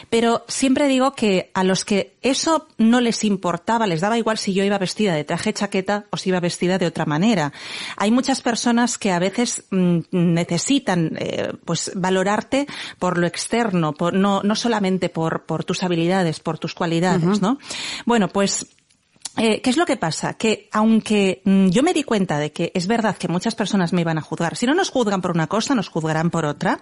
Pero 0.10 0.46
siempre 0.48 0.88
digo 0.88 1.14
que 1.14 1.52
a 1.54 1.64
los 1.64 1.86
que 1.86 2.14
eso 2.22 2.68
no 2.78 3.02
les 3.02 3.24
importaba, 3.24 3.88
les 3.88 4.02
daba 4.02 4.18
igual 4.18 4.38
si 4.38 4.54
yo 4.54 4.64
iba 4.64 4.78
vestida 4.78 5.14
de 5.14 5.24
traje 5.24 5.54
chaqueta 5.54 6.06
o 6.10 6.18
si 6.18 6.30
iba 6.30 6.40
vestida 6.40 6.78
de 6.78 6.88
otra 6.88 7.06
manera. 7.06 7.54
Hay 7.98 8.12
muchas 8.12 8.42
personas 8.42 8.98
que 8.98 9.12
a 9.12 9.20
veces 9.20 9.64
mm, 9.72 10.00
necesitan 10.12 11.12
eh, 11.18 11.54
pues 11.66 11.92
valorarte 11.96 12.68
por 12.98 13.18
lo 13.18 13.28
externo, 13.28 13.94
por, 13.94 14.14
no, 14.14 14.42
no 14.44 14.56
solamente 14.56 15.10
por, 15.10 15.44
por 15.44 15.64
tus 15.64 15.84
habilidades, 15.84 16.40
por 16.40 16.60
tus 16.60 16.74
cualidades, 16.74 17.42
¿no? 17.42 17.58
Bueno, 18.06 18.28
pues 18.28 18.68
eh, 19.40 19.62
¿qué 19.62 19.70
es 19.70 19.78
lo 19.78 19.86
que 19.86 19.98
pasa? 19.98 20.34
Que 20.34 20.70
aunque 20.72 21.42
mm, 21.46 21.68
yo 21.70 21.84
me 21.84 21.94
di 21.94 22.04
cuenta 22.04 22.38
de 22.40 22.52
que 22.52 22.72
es 22.76 22.88
verdad 22.88 23.18
que 23.18 23.28
muchas 23.28 23.56
personas 23.56 23.94
me 23.94 24.02
iban 24.02 24.18
a 24.18 24.22
juzgar, 24.22 24.56
si 24.56 24.66
no 24.66 24.74
nos 24.74 24.90
juzgan 24.90 25.22
por 25.22 25.32
una 25.32 25.48
cosa, 25.48 25.76
nos 25.76 25.90
juzgarán 25.90 26.30
por 26.30 26.46
otra, 26.46 26.80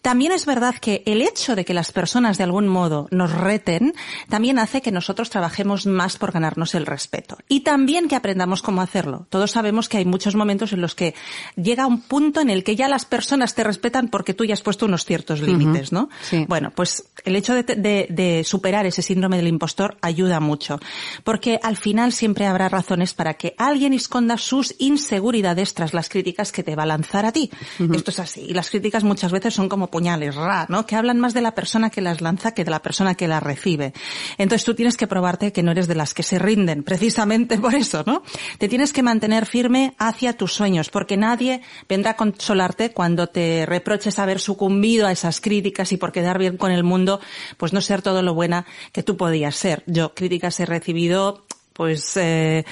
también 0.00 0.32
es 0.32 0.46
verdad 0.46 0.74
que 0.74 1.02
el 1.06 1.22
hecho 1.22 1.54
de 1.56 1.64
que 1.64 1.74
las 1.74 1.92
personas 1.92 2.38
de 2.38 2.44
algún 2.44 2.68
modo 2.68 3.08
nos 3.10 3.32
reten, 3.32 3.94
también 4.28 4.58
hace 4.58 4.80
que 4.82 4.90
nosotros 4.92 5.30
trabajemos 5.30 5.86
más 5.86 6.16
por 6.16 6.32
ganarnos 6.32 6.74
el 6.74 6.86
respeto. 6.86 7.38
Y 7.48 7.60
también 7.60 8.08
que 8.08 8.16
aprendamos 8.16 8.62
cómo 8.62 8.80
hacerlo. 8.82 9.26
Todos 9.30 9.50
sabemos 9.52 9.88
que 9.88 9.98
hay 9.98 10.04
muchos 10.04 10.34
momentos 10.34 10.72
en 10.72 10.80
los 10.80 10.94
que 10.94 11.14
llega 11.56 11.86
un 11.86 12.00
punto 12.02 12.40
en 12.40 12.50
el 12.50 12.64
que 12.64 12.76
ya 12.76 12.88
las 12.88 13.04
personas 13.04 13.54
te 13.54 13.64
respetan 13.64 14.08
porque 14.08 14.34
tú 14.34 14.44
ya 14.44 14.54
has 14.54 14.62
puesto 14.62 14.86
unos 14.86 15.04
ciertos 15.04 15.40
límites, 15.40 15.92
¿no? 15.92 16.08
Sí. 16.22 16.44
Bueno, 16.48 16.72
pues 16.74 17.04
el 17.24 17.36
hecho 17.36 17.54
de, 17.54 17.62
de- 17.62 18.06
de 18.10 18.44
superar 18.44 18.86
ese 18.86 19.02
síndrome 19.02 19.36
del 19.36 19.48
impostor 19.48 19.96
ayuda 20.02 20.40
mucho. 20.40 20.78
Porque 21.24 21.58
al 21.62 21.76
final 21.76 21.91
siempre 22.10 22.46
habrá 22.46 22.68
razones 22.68 23.14
para 23.14 23.34
que 23.34 23.54
alguien 23.58 23.92
esconda 23.92 24.38
sus 24.38 24.74
inseguridades 24.78 25.74
tras 25.74 25.94
las 25.94 26.08
críticas 26.08 26.52
que 26.52 26.62
te 26.62 26.74
va 26.74 26.84
a 26.84 26.86
lanzar 26.86 27.26
a 27.26 27.32
ti. 27.32 27.50
Esto 27.92 28.10
es 28.10 28.18
así. 28.18 28.46
Y 28.48 28.54
las 28.54 28.70
críticas 28.70 29.04
muchas 29.04 29.32
veces 29.32 29.54
son 29.54 29.68
como 29.68 29.88
puñales, 29.88 30.34
ra, 30.34 30.66
¿no? 30.68 30.86
Que 30.86 30.96
hablan 30.96 31.20
más 31.20 31.34
de 31.34 31.42
la 31.42 31.54
persona 31.54 31.90
que 31.90 32.00
las 32.00 32.20
lanza 32.20 32.52
que 32.52 32.64
de 32.64 32.70
la 32.70 32.82
persona 32.82 33.14
que 33.14 33.28
las 33.28 33.42
recibe. 33.42 33.92
Entonces 34.38 34.64
tú 34.64 34.74
tienes 34.74 34.96
que 34.96 35.06
probarte 35.06 35.52
que 35.52 35.62
no 35.62 35.72
eres 35.72 35.86
de 35.86 35.94
las 35.94 36.14
que 36.14 36.22
se 36.22 36.38
rinden, 36.38 36.82
precisamente 36.84 37.58
por 37.58 37.74
eso, 37.74 38.02
¿no? 38.06 38.22
Te 38.58 38.68
tienes 38.68 38.92
que 38.92 39.02
mantener 39.02 39.46
firme 39.46 39.94
hacia 39.98 40.36
tus 40.36 40.52
sueños, 40.52 40.88
porque 40.90 41.16
nadie 41.16 41.62
vendrá 41.88 42.12
a 42.12 42.16
consolarte 42.16 42.92
cuando 42.92 43.26
te 43.26 43.66
reproches 43.66 44.18
haber 44.18 44.40
sucumbido 44.40 45.06
a 45.06 45.12
esas 45.12 45.40
críticas 45.40 45.92
y 45.92 45.96
por 45.96 46.12
quedar 46.12 46.38
bien 46.38 46.56
con 46.56 46.72
el 46.72 46.84
mundo, 46.84 47.20
pues 47.56 47.72
no 47.72 47.80
ser 47.80 48.02
todo 48.02 48.22
lo 48.22 48.34
buena 48.34 48.66
que 48.92 49.02
tú 49.02 49.16
podías 49.16 49.56
ser. 49.56 49.82
Yo 49.86 50.14
críticas 50.14 50.58
he 50.60 50.66
recibido 50.66 51.44
pues 51.72 52.16
eh, 52.16 52.64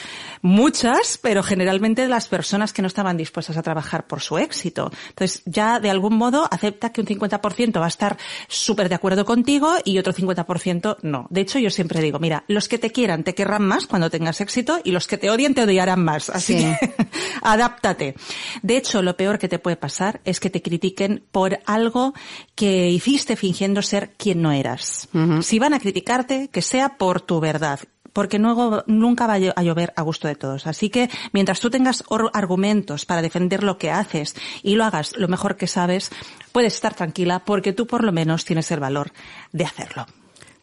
muchas, 0.42 1.19
pero 1.21 1.42
generalmente 1.42 2.07
las 2.09 2.28
personas 2.28 2.73
que 2.73 2.83
no 2.83 2.88
estaban 2.88 3.16
dispuestas 3.16 3.57
a 3.57 3.62
trabajar 3.62 4.07
por 4.07 4.21
su 4.21 4.38
éxito. 4.38 4.90
Entonces, 5.11 5.42
ya 5.47 5.80
de 5.80 5.90
algún 5.90 6.16
modo 6.16 6.49
acepta 6.50 6.90
que 6.92 7.00
un 7.00 7.07
50% 7.07 7.80
va 7.80 7.85
a 7.87 7.88
estar 7.88 8.16
súper 8.49 8.88
de 8.88 8.95
acuerdo 8.95 9.25
contigo 9.25 9.75
y 9.85 9.99
otro 9.99 10.12
50% 10.12 10.99
no. 11.02 11.26
De 11.30 11.40
hecho, 11.40 11.59
yo 11.59 11.71
siempre 11.71 12.00
digo, 12.00 12.19
mira, 12.19 12.45
los 12.49 12.69
que 12.69 12.78
te 12.78 12.90
quieran 12.90 13.25
te 13.25 13.35
querrán 13.35 13.62
más 13.62 13.87
cuando 13.87 14.11
tengas 14.11 14.40
éxito 14.40 14.80
y 14.85 14.90
los 14.92 15.07
que 15.07 15.19
te 15.19 15.30
odien 15.30 15.54
te 15.54 15.62
odiarán 15.62 16.02
más. 16.04 16.30
Así 16.30 16.59
Sí. 16.59 16.59
que 16.80 16.95
adáptate. 17.42 18.14
De 18.62 18.76
hecho, 18.76 19.02
lo 19.02 19.16
peor 19.16 19.38
que 19.38 19.49
te 19.49 19.59
puede 19.59 19.76
pasar 19.76 20.21
es 20.25 20.40
que 20.40 20.50
te 20.50 20.62
critiquen 20.62 21.25
por 21.30 21.59
algo 21.66 22.14
que 22.54 22.88
hiciste 22.88 23.37
fingiendo 23.37 23.83
ser 23.83 24.11
quien 24.16 24.42
no 24.42 24.52
eras. 24.52 25.09
Si 25.42 25.59
van 25.59 25.75
a 25.75 25.80
criticarte, 25.80 26.49
que 26.52 26.62
sea 26.62 26.97
por 26.99 27.21
tu 27.21 27.40
verdad 27.40 27.80
porque 28.12 28.38
nunca 28.38 29.26
va 29.26 29.35
a 29.35 29.38
llo- 29.38 29.52
a 29.57 29.62
llover 29.62 29.93
a 29.97 30.02
gusto 30.02 30.29
de 30.29 30.35
todos. 30.35 30.67
Así 30.67 30.90
que 30.90 31.09
mientras 31.33 31.61
tú 31.61 31.71
tengas 31.71 32.05
argumentos 32.33 33.07
para 33.07 33.23
defender 33.23 33.62
lo 33.62 33.79
que 33.79 33.90
haces 33.90 34.35
y 34.62 34.76
lo 34.76 34.85
hagas 34.85 35.17
lo 35.17 35.29
mejor 35.29 35.57
que 35.57 35.67
sabes, 35.67 36.11
puedes 36.52 36.75
estar 36.75 36.95
tranquila 36.95 37.40
porque 37.45 37.73
tú 37.73 37.87
por 37.87 38.05
lo 38.05 38.12
menos 38.12 38.45
tienes 38.45 38.71
el 38.71 38.81
valor 38.81 39.12
de 39.52 39.64
hacerlo. 39.64 40.07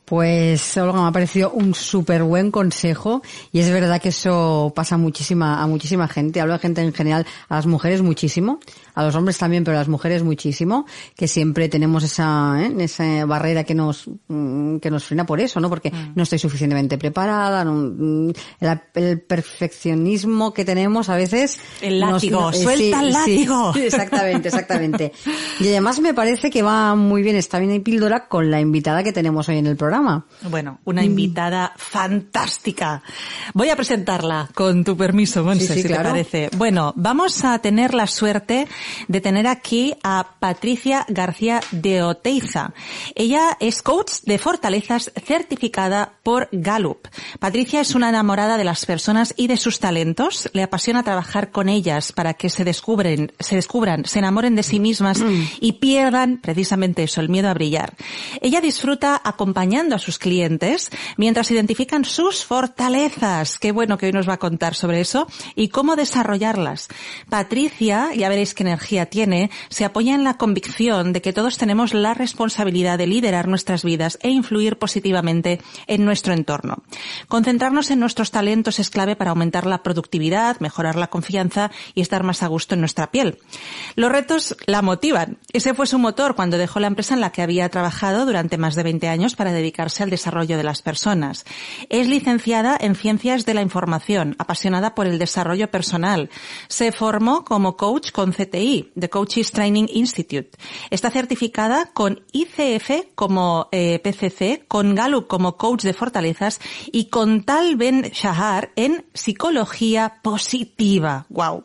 Pues 0.08 0.78
Olga 0.78 1.02
me 1.02 1.08
ha 1.10 1.12
parecido 1.12 1.52
un 1.52 1.74
súper 1.76 2.24
buen 2.24 2.50
consejo 2.50 3.22
y 3.52 3.60
es 3.60 3.70
verdad 3.70 4.02
que 4.02 4.08
eso 4.08 4.72
pasa 4.74 4.96
muchísima, 4.96 5.62
a 5.62 5.68
muchísima 5.68 6.08
gente. 6.08 6.40
Hablo 6.40 6.54
de 6.54 6.60
gente 6.60 6.82
en 6.82 6.94
general, 6.94 7.26
a 7.50 7.56
las 7.58 7.66
mujeres 7.66 8.02
muchísimo, 8.02 8.62
a 8.96 9.04
los 9.04 9.14
hombres 9.16 9.38
también, 9.38 9.66
pero 9.66 9.76
a 9.76 9.82
las 9.82 9.90
mujeres 9.90 10.24
muchísimo, 10.24 10.86
que 11.18 11.28
siempre 11.28 11.68
tenemos 11.68 12.06
esa, 12.06 12.56
¿eh? 12.58 12.74
esa 12.80 13.26
barrera 13.26 13.66
que 13.66 13.76
nos, 13.76 14.10
mm, 14.30 14.78
que 14.78 14.90
nos 14.90 15.04
frena 15.04 15.26
por 15.26 15.42
eso, 15.42 15.60
¿no? 15.60 15.68
Porque 15.68 15.92
no 16.16 16.24
estoy 16.24 16.40
suficientemente 16.40 16.98
preparada, 16.98 17.66
no, 17.66 17.74
mm, 17.74 18.30
el, 18.62 18.82
el 18.96 19.20
perfeccionismo 19.20 20.54
que 20.54 20.64
tenemos 20.64 21.10
a 21.10 21.18
veces. 21.18 21.60
El 21.82 22.00
nos- 22.00 22.14
látigo, 22.24 22.50
eh, 22.52 22.54
suelta 22.54 23.02
el 23.02 23.12
látigo. 23.12 23.74
exactamente, 23.76 24.48
exactamente. 24.48 25.12
Y 25.60 25.68
además 25.68 26.00
me 26.00 26.14
parece 26.14 26.50
que 26.50 26.62
va 26.64 26.96
muy 26.96 27.24
bien, 27.24 27.36
está 27.36 27.60
bien 27.60 27.72
en 27.72 27.84
píldora 27.84 28.30
con 28.30 28.50
la 28.50 28.62
invitada 28.62 29.04
que 29.04 29.12
tenemos 29.12 29.50
hoy 29.50 29.58
en 29.58 29.68
el 29.68 29.76
programa. 29.76 29.97
Bueno, 30.50 30.80
una 30.86 31.04
invitada 31.04 31.74
fantástica. 31.76 33.02
Voy 33.54 33.70
a 33.70 33.76
presentarla 33.76 34.50
con 34.54 34.84
tu 34.84 34.96
permiso, 34.96 35.44
Monse, 35.44 35.68
Sí, 35.68 35.74
sí, 35.74 35.82
si 35.82 35.88
claro. 35.88 36.04
te 36.04 36.10
parece. 36.10 36.50
Bueno, 36.58 36.94
vamos 36.96 37.44
a 37.44 37.60
tener 37.60 37.94
la 37.94 38.08
suerte 38.08 38.68
de 39.08 39.22
tener 39.22 39.48
aquí 39.48 39.96
a 40.04 40.36
Patricia 40.40 41.06
García 41.10 41.62
de 41.72 42.04
Oteiza. 42.04 42.74
Ella 43.16 43.58
es 43.60 43.82
coach 43.82 44.22
de 44.24 44.38
fortalezas 44.38 45.12
certificada 45.26 46.14
por 46.24 46.50
Gallup. 46.52 47.08
Patricia 47.40 47.82
es 47.82 47.96
una 47.96 48.10
enamorada 48.10 48.58
de 48.58 48.64
las 48.64 48.86
personas 48.86 49.34
y 49.38 49.48
de 49.48 49.58
sus 49.58 49.80
talentos. 49.80 50.50
Le 50.54 50.64
apasiona 50.64 51.04
trabajar 51.04 51.52
con 51.52 51.70
ellas 51.70 52.12
para 52.12 52.34
que 52.34 52.50
se 52.50 52.64
descubren, 52.64 53.32
se 53.40 53.56
descubran, 53.56 54.06
se 54.06 54.20
enamoren 54.20 54.56
de 54.56 54.64
sí 54.64 54.80
mismas 54.80 55.24
y 55.60 55.74
pierdan 55.74 56.40
precisamente 56.42 57.04
eso, 57.04 57.22
el 57.22 57.30
miedo 57.30 57.50
a 57.50 57.54
brillar. 57.54 57.94
Ella 58.42 58.62
disfruta 58.62 59.22
acompañando 59.24 59.87
a 59.96 60.00
sus 60.00 60.20
clientes 60.20 60.90
mientras 61.18 61.52
identifican 61.52 62.06
sus 62.06 62.46
fortalezas. 62.46 63.60
Qué 63.60 63.72
bueno 63.72 63.98
que 63.98 64.08
hoy 64.08 64.12
nos 64.12 64.28
va 64.28 64.34
a 64.34 64.40
contar 64.40 64.76
sobre 64.76 65.02
eso 65.02 65.28
y 65.56 65.70
cómo 65.70 65.96
desarrollarlas. 65.96 66.88
Patricia, 67.30 68.10
ya 68.16 68.30
veréis 68.30 68.54
qué 68.54 68.64
energía 68.64 69.08
tiene, 69.08 69.50
se 69.70 69.86
apoya 69.86 70.16
en 70.16 70.24
la 70.24 70.38
convicción 70.38 71.14
de 71.14 71.22
que 71.22 71.34
todos 71.34 71.58
tenemos 71.58 71.94
la 71.94 72.14
responsabilidad 72.14 72.98
de 72.98 73.08
liderar 73.08 73.48
nuestras 73.48 73.84
vidas 73.84 74.20
e 74.22 74.30
influir 74.30 74.78
positivamente 74.78 75.62
en 75.88 76.06
nuestro 76.06 76.34
entorno. 76.34 76.84
Concentrarnos 77.28 77.92
en 77.92 78.00
nuestros 78.00 78.32
talentos 78.32 78.80
es 78.80 78.90
clave 78.90 79.16
para 79.16 79.32
aumentar 79.32 79.66
la 79.66 79.84
productividad, 79.84 80.60
mejorar 80.60 80.96
la 80.96 81.08
confianza 81.08 81.72
y 81.94 82.02
estar 82.02 82.24
más 82.24 82.44
a 82.44 82.48
gusto 82.48 82.76
en 82.76 82.82
nuestra 82.82 83.12
piel. 83.12 83.40
Los 83.96 84.12
retos 84.12 84.56
la 84.66 84.82
motivan. 84.82 85.38
Ese 85.54 85.74
fue 85.74 85.88
su 85.88 86.00
motor 86.00 86.36
cuando 86.36 86.58
dejó 86.58 86.80
la 86.80 86.88
empresa 86.88 87.14
en 87.14 87.22
la 87.22 87.32
que 87.32 87.42
había 87.42 87.70
trabajado 87.70 88.26
durante 88.26 88.58
más 88.58 88.76
de 88.76 88.84
20 88.84 89.08
años 89.08 89.36
para 89.36 89.54
dedicarse 89.78 90.02
al 90.02 90.10
desarrollo 90.10 90.58
de 90.58 90.64
las 90.64 90.82
personas. 90.82 91.46
Es 91.90 92.08
licenciada 92.08 92.76
en 92.80 92.96
Ciencias 92.96 93.46
de 93.46 93.54
la 93.54 93.62
Información, 93.62 94.36
apasionada 94.40 94.96
por 94.96 95.06
el 95.06 95.20
desarrollo 95.20 95.70
personal. 95.70 96.32
Se 96.68 96.92
formó 96.92 97.46
como 97.46 97.78
coach 97.78 98.12
con 98.12 98.32
CTI, 98.32 98.92
The 99.00 99.10
Coaches 99.10 99.52
Training 99.52 99.86
Institute. 99.94 100.50
Está 100.90 101.12
certificada 101.12 101.92
con 101.94 102.24
ICF 102.32 103.14
como 103.14 103.70
eh, 103.72 104.00
PCC, 104.00 104.66
con 104.68 104.96
Gallup 104.96 105.28
como 105.28 105.58
coach 105.58 105.84
de 105.84 105.94
fortalezas 105.94 106.60
y 106.92 107.06
con 107.10 107.44
Tal 107.44 107.76
Ben 107.76 108.02
Shahar 108.02 108.72
en 108.76 109.06
psicología 109.14 110.22
positiva. 110.24 111.28
Wow. 111.30 111.62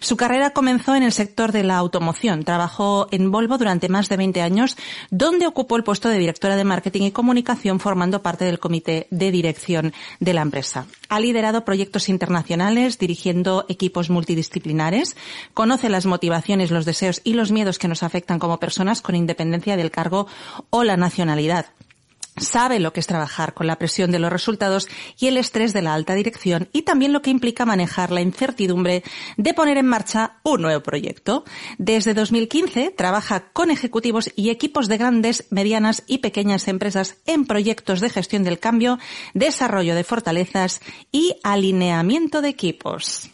Su 0.00 0.18
carrera 0.18 0.50
comenzó 0.50 0.94
en 0.96 1.02
el 1.02 1.12
sector 1.12 1.50
de 1.50 1.64
la 1.64 1.78
automoción. 1.78 2.44
Trabajó 2.44 3.08
en 3.10 3.30
Volvo 3.30 3.56
durante 3.56 3.88
más 3.88 4.10
de 4.10 4.18
20 4.18 4.42
años, 4.42 4.76
donde 5.10 5.46
ocupó 5.46 5.76
el 5.76 5.84
puesto 5.84 6.10
de 6.10 6.18
directora 6.18 6.56
de 6.56 6.64
marketing 6.64 7.02
y 7.02 7.10
comunicación 7.10 7.53
formando 7.78 8.22
parte 8.22 8.44
del 8.44 8.58
comité 8.58 9.06
de 9.10 9.30
dirección 9.30 9.92
de 10.20 10.34
la 10.34 10.42
empresa. 10.42 10.86
Ha 11.08 11.20
liderado 11.20 11.64
proyectos 11.64 12.08
internacionales, 12.08 12.98
dirigiendo 12.98 13.64
equipos 13.68 14.10
multidisciplinares, 14.10 15.16
conoce 15.54 15.88
las 15.88 16.06
motivaciones, 16.06 16.70
los 16.70 16.84
deseos 16.84 17.20
y 17.24 17.34
los 17.34 17.52
miedos 17.52 17.78
que 17.78 17.88
nos 17.88 18.02
afectan 18.02 18.38
como 18.38 18.60
personas 18.60 19.02
con 19.02 19.14
independencia 19.14 19.76
del 19.76 19.90
cargo 19.90 20.26
o 20.70 20.84
la 20.84 20.96
nacionalidad. 20.96 21.66
Sabe 22.36 22.80
lo 22.80 22.92
que 22.92 22.98
es 22.98 23.06
trabajar 23.06 23.54
con 23.54 23.68
la 23.68 23.78
presión 23.78 24.10
de 24.10 24.18
los 24.18 24.32
resultados 24.32 24.88
y 25.18 25.28
el 25.28 25.36
estrés 25.36 25.72
de 25.72 25.82
la 25.82 25.94
alta 25.94 26.14
dirección 26.14 26.68
y 26.72 26.82
también 26.82 27.12
lo 27.12 27.22
que 27.22 27.30
implica 27.30 27.64
manejar 27.64 28.10
la 28.10 28.22
incertidumbre 28.22 29.04
de 29.36 29.54
poner 29.54 29.76
en 29.76 29.86
marcha 29.86 30.38
un 30.42 30.62
nuevo 30.62 30.82
proyecto. 30.82 31.44
Desde 31.78 32.12
2015 32.12 32.90
trabaja 32.90 33.52
con 33.52 33.70
ejecutivos 33.70 34.32
y 34.34 34.50
equipos 34.50 34.88
de 34.88 34.98
grandes, 34.98 35.46
medianas 35.50 36.02
y 36.08 36.18
pequeñas 36.18 36.66
empresas 36.66 37.18
en 37.26 37.46
proyectos 37.46 38.00
de 38.00 38.10
gestión 38.10 38.42
del 38.42 38.58
cambio, 38.58 38.98
desarrollo 39.32 39.94
de 39.94 40.02
fortalezas 40.02 40.80
y 41.12 41.36
alineamiento 41.44 42.42
de 42.42 42.48
equipos. 42.48 43.30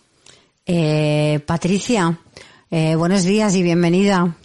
Eh, 0.66 1.40
Patricia, 1.46 2.18
eh, 2.70 2.96
buenos 2.96 3.24
días 3.24 3.54
y 3.54 3.62
bienvenida. 3.62 4.36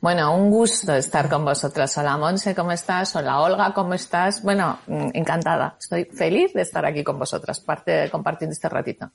Bueno, 0.00 0.34
un 0.34 0.50
gusto 0.50 0.94
estar 0.94 1.28
con 1.28 1.44
vosotras. 1.44 1.96
Hola 1.98 2.16
Monse, 2.16 2.54
¿cómo 2.54 2.72
estás? 2.72 3.14
Hola 3.16 3.40
Olga, 3.40 3.72
¿cómo 3.74 3.94
estás? 3.94 4.42
Bueno, 4.42 4.78
mm, 4.86 5.10
encantada. 5.14 5.76
Estoy 5.78 6.04
feliz 6.04 6.52
de 6.52 6.62
estar 6.62 6.84
aquí 6.84 7.04
con 7.04 7.18
vosotras, 7.18 7.60
parte, 7.60 8.08
compartiendo 8.10 8.52
este 8.52 8.68
ratito. 8.68 9.10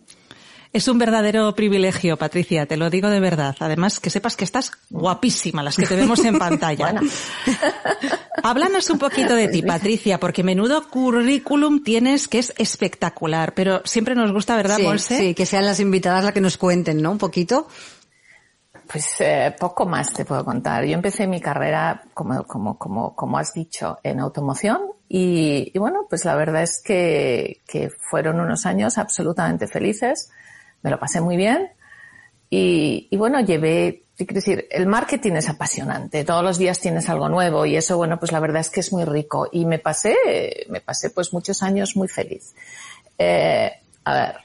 Es 0.75 0.89
un 0.89 0.97
verdadero 0.97 1.55
privilegio, 1.55 2.17
Patricia, 2.17 2.65
te 2.65 2.75
lo 2.75 2.89
digo 2.89 3.09
de 3.09 3.21
verdad. 3.21 3.55
Además, 3.59 4.01
que 4.01 4.09
sepas 4.09 4.35
que 4.35 4.43
estás 4.43 4.73
guapísima, 4.89 5.63
las 5.63 5.77
que 5.77 5.87
te 5.87 5.95
vemos 5.95 6.19
en 6.25 6.37
pantalla. 6.39 6.91
Bueno. 6.91 7.09
Háblanos 8.43 8.89
un 8.89 8.99
poquito 8.99 9.35
de 9.35 9.47
ti, 9.47 9.61
Patricia, 9.61 10.19
porque 10.19 10.43
menudo 10.43 10.87
currículum 10.89 11.81
tienes 11.81 12.27
que 12.27 12.39
es 12.39 12.53
espectacular, 12.57 13.53
pero 13.53 13.83
siempre 13.85 14.15
nos 14.15 14.33
gusta, 14.33 14.57
¿verdad, 14.57 14.75
sí, 14.75 14.83
Monse? 14.83 15.17
sí, 15.17 15.33
que 15.33 15.45
sean 15.45 15.65
las 15.65 15.79
invitadas 15.79 16.25
las 16.25 16.33
que 16.33 16.41
nos 16.41 16.57
cuenten, 16.57 17.01
¿no? 17.01 17.11
Un 17.11 17.19
poquito. 17.19 17.69
Pues 18.87 19.15
eh, 19.19 19.55
poco 19.59 19.85
más 19.85 20.13
te 20.13 20.25
puedo 20.25 20.43
contar. 20.43 20.85
Yo 20.85 20.93
empecé 20.93 21.27
mi 21.27 21.41
carrera, 21.41 22.03
como, 22.13 22.43
como, 22.43 22.77
como, 22.77 23.15
como 23.15 23.37
has 23.37 23.53
dicho, 23.53 23.97
en 24.03 24.19
automoción 24.19 24.81
y, 25.07 25.77
bueno, 25.77 26.07
pues 26.09 26.25
la 26.25 26.35
verdad 26.35 26.63
es 26.63 26.81
que, 26.83 27.61
fueron 28.09 28.39
unos 28.39 28.65
años 28.65 28.97
absolutamente 28.97 29.67
felices. 29.67 30.29
Me 30.81 30.89
lo 30.89 30.99
pasé 30.99 31.21
muy 31.21 31.37
bien 31.37 31.71
y, 32.49 33.15
bueno, 33.17 33.39
llevé 33.39 34.03
decir, 34.17 34.67
el 34.71 34.87
marketing 34.87 35.33
es 35.33 35.49
apasionante. 35.49 36.23
Todos 36.23 36.43
los 36.43 36.57
días 36.57 36.79
tienes 36.79 37.09
algo 37.09 37.27
nuevo 37.27 37.65
y 37.65 37.75
eso, 37.75 37.97
bueno, 37.97 38.17
pues 38.17 38.31
la 38.31 38.39
verdad 38.39 38.61
es 38.61 38.69
que 38.69 38.79
es 38.79 38.93
muy 38.93 39.03
rico. 39.03 39.47
Y 39.51 39.65
me 39.65 39.79
pasé, 39.79 40.15
me 40.69 40.81
pasé 40.81 41.09
pues 41.09 41.33
muchos 41.33 41.61
años 41.63 41.95
muy 41.95 42.07
feliz. 42.07 42.53
Eh, 43.17 43.71
a 44.05 44.13
ver, 44.13 44.35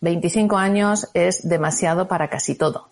25 0.00 0.56
años 0.56 1.08
es 1.14 1.48
demasiado 1.48 2.06
para 2.06 2.28
casi 2.28 2.54
todo. 2.54 2.88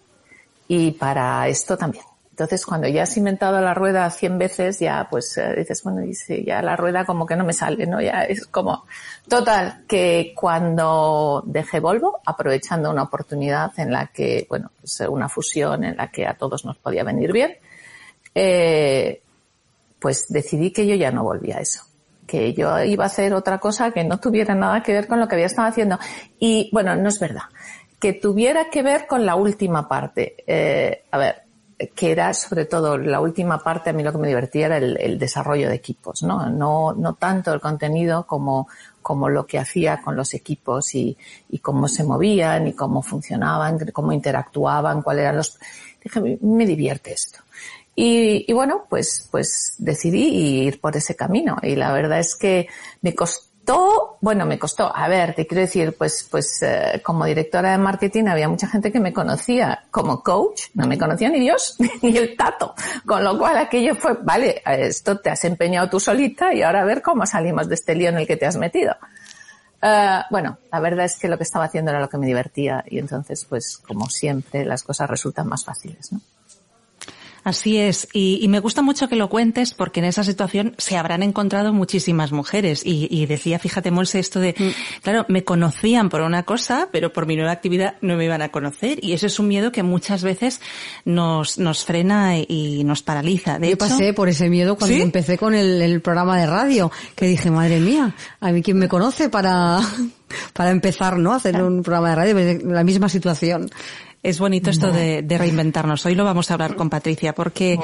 Y 0.68 0.92
para 0.92 1.49
esto 1.49 1.76
también. 1.76 2.04
Entonces, 2.37 2.66
cuando 2.66 2.87
ya 2.87 3.04
has 3.04 3.16
inventado 3.16 3.58
la 3.62 3.73
rueda 3.73 4.11
100 4.11 4.37
veces, 4.37 4.78
ya 4.78 5.08
pues 5.11 5.38
eh, 5.38 5.54
dices, 5.56 5.82
bueno, 5.82 6.00
dice, 6.00 6.44
ya 6.44 6.61
la 6.61 6.76
rueda 6.76 7.06
como 7.06 7.25
que 7.25 7.35
no 7.35 7.44
me 7.44 7.54
sale, 7.54 7.87
¿no? 7.87 7.99
Ya 7.99 8.25
es 8.25 8.46
como, 8.46 8.85
total, 9.26 9.85
que 9.88 10.35
cuando 10.37 11.42
dejé 11.46 11.80
Volvo, 11.80 12.20
aprovechando 12.26 12.90
una 12.90 13.04
oportunidad 13.04 13.73
en 13.78 13.90
la 13.90 14.08
que, 14.08 14.46
bueno, 14.50 14.70
pues 14.78 15.00
una 15.08 15.30
fusión 15.30 15.82
en 15.85 15.96
la 15.96 16.11
que 16.11 16.26
a 16.26 16.35
todos 16.35 16.66
nos 16.66 16.76
podía 16.76 17.04
venir 17.04 17.32
bien, 17.32 17.56
eh, 18.35 19.23
pues 19.99 20.26
decidí 20.28 20.73
que 20.73 20.87
yo 20.87 20.94
ya 20.94 21.11
no 21.11 21.25
volvía 21.25 21.56
a 21.56 21.61
eso 21.61 21.85
que 22.26 22.52
yo 22.52 22.82
iba 22.82 23.04
a 23.04 23.06
hacer 23.06 23.32
otra 23.32 23.58
cosa 23.58 23.92
que 23.92 24.04
no 24.04 24.18
tuviera 24.18 24.54
nada 24.54 24.82
que 24.82 24.92
ver 24.92 25.06
con 25.06 25.20
lo 25.20 25.28
que 25.28 25.37
había 25.37 25.46
estado 25.46 25.68
haciendo. 25.68 25.99
Y 26.38 26.68
bueno, 26.73 26.96
no 26.96 27.08
es 27.08 27.20
verdad. 27.20 27.44
Que 27.99 28.12
tuviera 28.12 28.71
que 28.71 28.83
ver 28.83 29.07
con 29.07 29.25
la 29.25 29.37
última 29.37 29.88
parte. 29.88 30.37
Eh, 30.47 31.05
a 31.11 31.19
ver, 31.19 31.47
que 31.95 32.11
era 32.11 32.33
sobre 32.33 32.65
todo 32.65 32.97
la 32.97 33.21
última 33.21 33.59
parte, 33.62 33.91
a 33.91 33.93
mí 33.93 34.03
lo 34.03 34.12
que 34.12 34.19
me 34.19 34.29
divertía 34.29 34.67
era 34.67 34.79
el, 34.79 35.19
desarrollo 35.19 35.69
de 35.69 35.75
equipos, 35.75 36.23
¿no? 36.23 36.49
¿no? 36.49 36.95
No 36.95 37.15
tanto 37.15 37.53
el 37.53 37.61
contenido 37.61 38.26
como, 38.26 38.69
como 39.03 39.29
lo 39.29 39.47
que 39.47 39.59
hacía 39.59 40.00
con 40.03 40.17
los 40.17 40.33
equipos 40.33 40.95
y, 40.95 41.17
y 41.50 41.59
cómo 41.59 41.87
se 41.88 42.05
movían 42.05 42.67
y 42.67 42.73
cómo 42.73 43.03
funcionaban, 43.03 43.79
cómo 43.93 44.12
interactuaban, 44.12 45.03
cuáles 45.03 45.23
eran 45.23 45.37
los... 45.37 45.59
Dije, 46.03 46.38
me 46.41 46.67
divierte 46.67 47.12
esto. 47.12 47.41
Y, 47.95 48.45
y, 48.50 48.53
bueno, 48.53 48.85
pues, 48.88 49.26
pues 49.31 49.75
decidí 49.79 50.67
ir 50.67 50.81
por 50.81 50.97
ese 50.97 51.17
camino. 51.17 51.57
Y 51.62 51.76
la 51.76 51.93
verdad 51.93 52.21
es 52.21 52.37
que 52.37 52.69
me 53.00 53.15
costó 53.15 53.46
costó, 53.66 54.18
bueno, 54.20 54.46
me 54.46 54.58
costó, 54.58 54.94
a 54.94 55.08
ver, 55.08 55.35
te 55.35 55.46
quiero 55.46 55.62
decir, 55.62 55.96
pues, 55.99 56.26
pues 56.30 56.62
eh, 56.62 57.02
como 57.04 57.25
directora 57.25 57.73
de 57.73 57.78
marketing 57.78 58.26
había 58.26 58.49
mucha 58.49 58.68
gente 58.68 58.92
que 58.92 59.00
me 59.00 59.12
conocía 59.12 59.85
como 59.90 60.23
coach, 60.23 60.66
no 60.75 60.87
me 60.87 60.96
conocía 60.96 61.28
ni 61.30 61.40
Dios 61.40 61.76
ni 62.02 62.16
el 62.16 62.37
tato, 62.37 62.75
con 63.04 63.25
lo 63.25 63.37
cual 63.37 63.56
aquello 63.56 63.96
fue, 63.96 64.14
vale, 64.23 64.62
esto 64.64 65.18
te 65.18 65.30
has 65.30 65.44
empeñado 65.44 65.90
tú 65.90 65.99
solita 65.99 66.54
y 66.54 66.62
ahora 66.62 66.82
a 66.82 66.85
ver 66.85 67.02
cómo 67.02 67.26
salimos 67.26 67.68
de 67.68 67.75
este 67.75 67.96
lío 67.96 68.11
en 68.11 68.18
el 68.18 68.26
que 68.26 68.37
te 68.37 68.46
has 68.46 68.56
metido. 68.56 68.94
Uh, 69.82 70.23
bueno, 70.30 70.58
la 70.73 70.80
verdad 70.80 71.04
es 71.04 71.16
que 71.16 71.28
lo 71.28 71.37
que 71.37 71.44
estaba 71.44 71.64
haciendo 71.64 71.90
era 71.90 72.00
lo 72.00 72.08
que 72.08 72.18
me 72.18 72.26
divertía 72.26 72.85
y 72.87 72.99
entonces, 72.99 73.44
pues, 73.49 73.78
como 73.78 74.08
siempre, 74.08 74.64
las 74.64 74.82
cosas 74.82 75.11
resultan 75.11 75.49
más 75.49 75.64
fáciles, 75.64 76.12
¿no? 76.12 76.20
Así 77.47 77.79
es, 77.79 78.09
y, 78.12 78.45
me 78.49 78.59
gusta 78.59 78.83
mucho 78.83 79.09
que 79.09 79.15
lo 79.15 79.29
cuentes 79.29 79.73
porque 79.73 80.00
en 80.00 80.07
esa 80.07 80.25
situación 80.25 80.75
se 80.79 80.97
habrán 80.97 81.23
encontrado 81.23 81.73
muchísimas 81.73 82.33
mujeres. 82.33 82.83
Y, 82.85 83.25
decía, 83.26 83.61
fíjate, 83.61 83.93
Monse, 83.93 84.19
esto 84.19 84.41
de, 84.41 84.57
mm. 84.59 85.03
claro, 85.03 85.26
me 85.29 85.45
conocían 85.45 86.09
por 86.09 86.23
una 86.23 86.43
cosa, 86.43 86.88
pero 86.91 87.12
por 87.12 87.26
mi 87.26 87.37
nueva 87.37 87.53
actividad 87.53 87.99
no 88.00 88.17
me 88.17 88.25
iban 88.25 88.43
a 88.43 88.49
conocer. 88.49 88.99
Y 89.00 89.12
eso 89.12 89.26
es 89.26 89.38
un 89.38 89.47
miedo 89.47 89.71
que 89.71 89.85
muchas 89.85 90.25
veces 90.25 90.61
nos, 91.05 91.57
nos 91.57 91.85
frena 91.85 92.37
y 92.37 92.83
nos 92.83 93.03
paraliza. 93.03 93.61
De 93.61 93.71
Yo 93.71 93.79
pasé 93.79 94.12
por 94.12 94.29
ese 94.29 94.50
miedo 94.50 94.75
cuando 94.75 94.97
empecé 94.97 95.38
con 95.38 95.55
el, 95.55 95.81
el 95.81 96.00
programa 96.00 96.41
de 96.41 96.47
radio, 96.47 96.91
que 97.15 97.26
dije, 97.26 97.53
madre 97.53 97.79
mía, 97.79 98.12
a 98.41 98.50
mí 98.50 98.61
quién 98.61 98.76
me 98.76 98.88
conoce 98.88 99.29
para, 99.29 99.79
para 100.53 100.71
empezar, 100.71 101.16
¿no? 101.16 101.33
A 101.33 101.37
hacer 101.37 101.62
un 101.62 101.85
programa 101.85 102.11
de 102.11 102.16
radio, 102.16 102.73
la 102.73 102.83
misma 102.83 103.09
situación. 103.09 103.70
Es 104.27 104.41
bonito 104.41 104.71
esto 104.71 104.91
de, 104.91 105.25
reinventarnos. 105.39 106.05
Hoy 106.05 106.17
lo 106.17 106.25
vamos 106.25 106.51
a 106.51 106.55
hablar 106.55 106.75
con 106.75 106.91
Patricia, 106.91 107.33
porque 107.33 107.79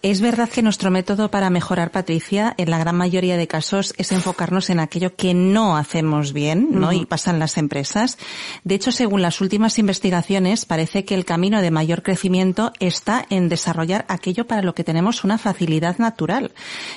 es 0.00 0.20
verdad 0.20 0.48
que 0.48 0.62
nuestro 0.62 0.92
método 0.92 1.28
para 1.28 1.50
mejorar, 1.50 1.90
Patricia, 1.90 2.54
en 2.56 2.70
la 2.70 2.78
gran 2.78 2.94
mayoría 2.94 3.36
de 3.36 3.48
casos 3.48 3.92
es 3.98 4.12
enfocarnos 4.12 4.70
en 4.70 4.78
aquello 4.78 5.16
que 5.16 5.34
no 5.34 5.76
hacemos 5.76 6.32
bien, 6.32 6.68
¿no? 6.70 6.92
Y 6.92 7.04
pasan 7.04 7.40
las 7.40 7.58
empresas. 7.58 8.16
De 8.62 8.76
hecho, 8.76 8.92
según 8.92 9.22
las 9.22 9.40
últimas 9.40 9.76
investigaciones, 9.80 10.66
parece 10.66 11.04
que 11.04 11.16
el 11.16 11.24
camino 11.24 11.60
de 11.62 11.72
mayor 11.72 12.04
crecimiento 12.04 12.72
está 12.78 13.26
en 13.28 13.48
desarrollar 13.48 14.04
aquello 14.06 14.46
para 14.46 14.62
lo 14.62 14.76
que 14.76 14.84
tenemos 14.84 15.24
una 15.24 15.36
facilidad 15.36 15.98
natural, 15.98 16.52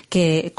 que, 0.09 0.53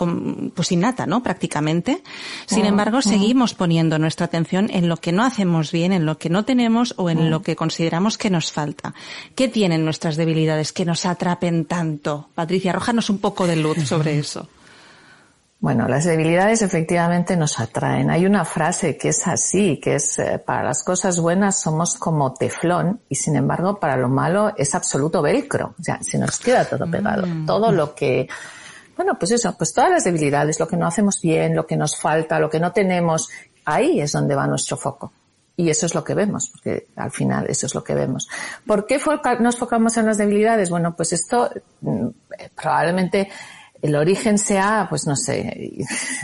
pues 0.53 0.73
innata, 0.73 1.07
¿no? 1.07 1.23
Prácticamente. 1.23 2.03
Sin 2.47 2.67
embargo, 2.67 3.03
seguimos 3.03 3.55
poniendo 3.55 4.01
nuestra 4.01 4.27
atención 4.27 4.69
en 4.73 4.89
lo 4.89 4.97
que 4.97 5.13
no 5.13 5.23
hacemos 5.23 5.71
bien, 5.71 5.93
en 5.93 6.07
lo 6.07 6.19
que 6.19 6.29
no 6.29 6.45
tenemos 6.45 6.95
o 6.97 7.09
en 7.09 7.31
lo 7.31 7.43
que 7.43 7.55
consideramos 7.55 8.19
que 8.19 8.32
nos 8.33 8.51
falta? 8.51 8.93
¿Qué 9.37 9.47
tienen 9.47 9.85
nuestras 9.85 10.17
debilidades 10.17 10.73
que 10.73 10.85
nos 10.85 11.07
atrapen 11.07 11.67
tanto? 11.67 12.31
Patricia, 12.35 12.73
arrójanos 12.73 13.11
un 13.11 13.19
poco 13.19 13.47
de 13.47 13.57
luz 13.57 13.79
sobre 13.87 14.19
eso. 14.19 14.49
Bueno, 15.63 15.87
las 15.87 16.05
debilidades 16.05 16.61
efectivamente 16.61 17.37
nos 17.37 17.61
atraen. 17.61 18.11
Hay 18.11 18.27
una 18.27 18.45
frase 18.45 18.97
que 18.97 19.11
es 19.11 19.29
así, 19.29 19.79
que 19.79 19.95
es 19.95 20.19
eh, 20.19 20.43
para 20.45 20.65
las 20.65 20.83
cosas 20.83 21.21
buenas 21.21 21.61
somos 21.61 21.95
como 21.95 22.35
teflón 22.35 23.01
y 23.09 23.15
sin 23.15 23.37
embargo 23.37 23.79
para 23.79 23.97
lo 23.97 24.09
malo 24.09 24.53
es 24.57 24.75
absoluto 24.75 25.23
velcro. 25.23 25.77
O 25.79 25.83
sea, 25.85 26.01
se 26.03 26.19
nos 26.19 26.41
queda 26.41 26.65
todo 26.65 26.91
pegado. 26.91 27.29
Mm. 27.29 27.47
Todo 27.47 27.71
lo 27.71 27.95
que, 27.95 28.29
bueno, 28.97 29.17
pues 29.17 29.31
eso, 29.31 29.55
pues 29.57 29.73
todas 29.73 29.93
las 29.93 30.03
debilidades, 30.03 30.59
lo 30.59 30.67
que 30.67 30.77
no 30.77 30.89
hacemos 30.89 31.21
bien, 31.23 31.55
lo 31.55 31.65
que 31.65 31.77
nos 31.77 31.97
falta, 31.97 32.41
lo 32.41 32.51
que 32.51 32.59
no 32.59 32.73
tenemos, 32.73 33.29
ahí 33.65 34.01
es 34.01 34.11
donde 34.11 34.35
va 34.35 34.49
nuestro 34.49 34.77
foco. 34.77 35.13
Y 35.57 35.69
eso 35.69 35.87
es 35.87 35.95
lo 35.95 36.03
que 36.03 36.15
vemos, 36.15 36.49
porque 36.51 36.87
al 36.97 37.11
final 37.11 37.47
eso 37.49 37.67
es 37.67 37.75
lo 37.75 37.85
que 37.85 37.95
vemos. 37.95 38.29
¿Por 38.67 38.87
qué 38.87 39.01
nos 39.41 39.59
focamos 39.59 39.97
en 39.97 40.07
las 40.07 40.19
debilidades? 40.19 40.71
Bueno, 40.71 40.95
pues 40.97 41.13
esto 41.13 41.51
mm, 41.83 42.09
probablemente 42.57 43.29
el 43.83 43.97
origen 43.97 44.39
sea, 44.39 44.87
pues 44.89 45.07
no 45.07 45.17
sé, 45.17 45.73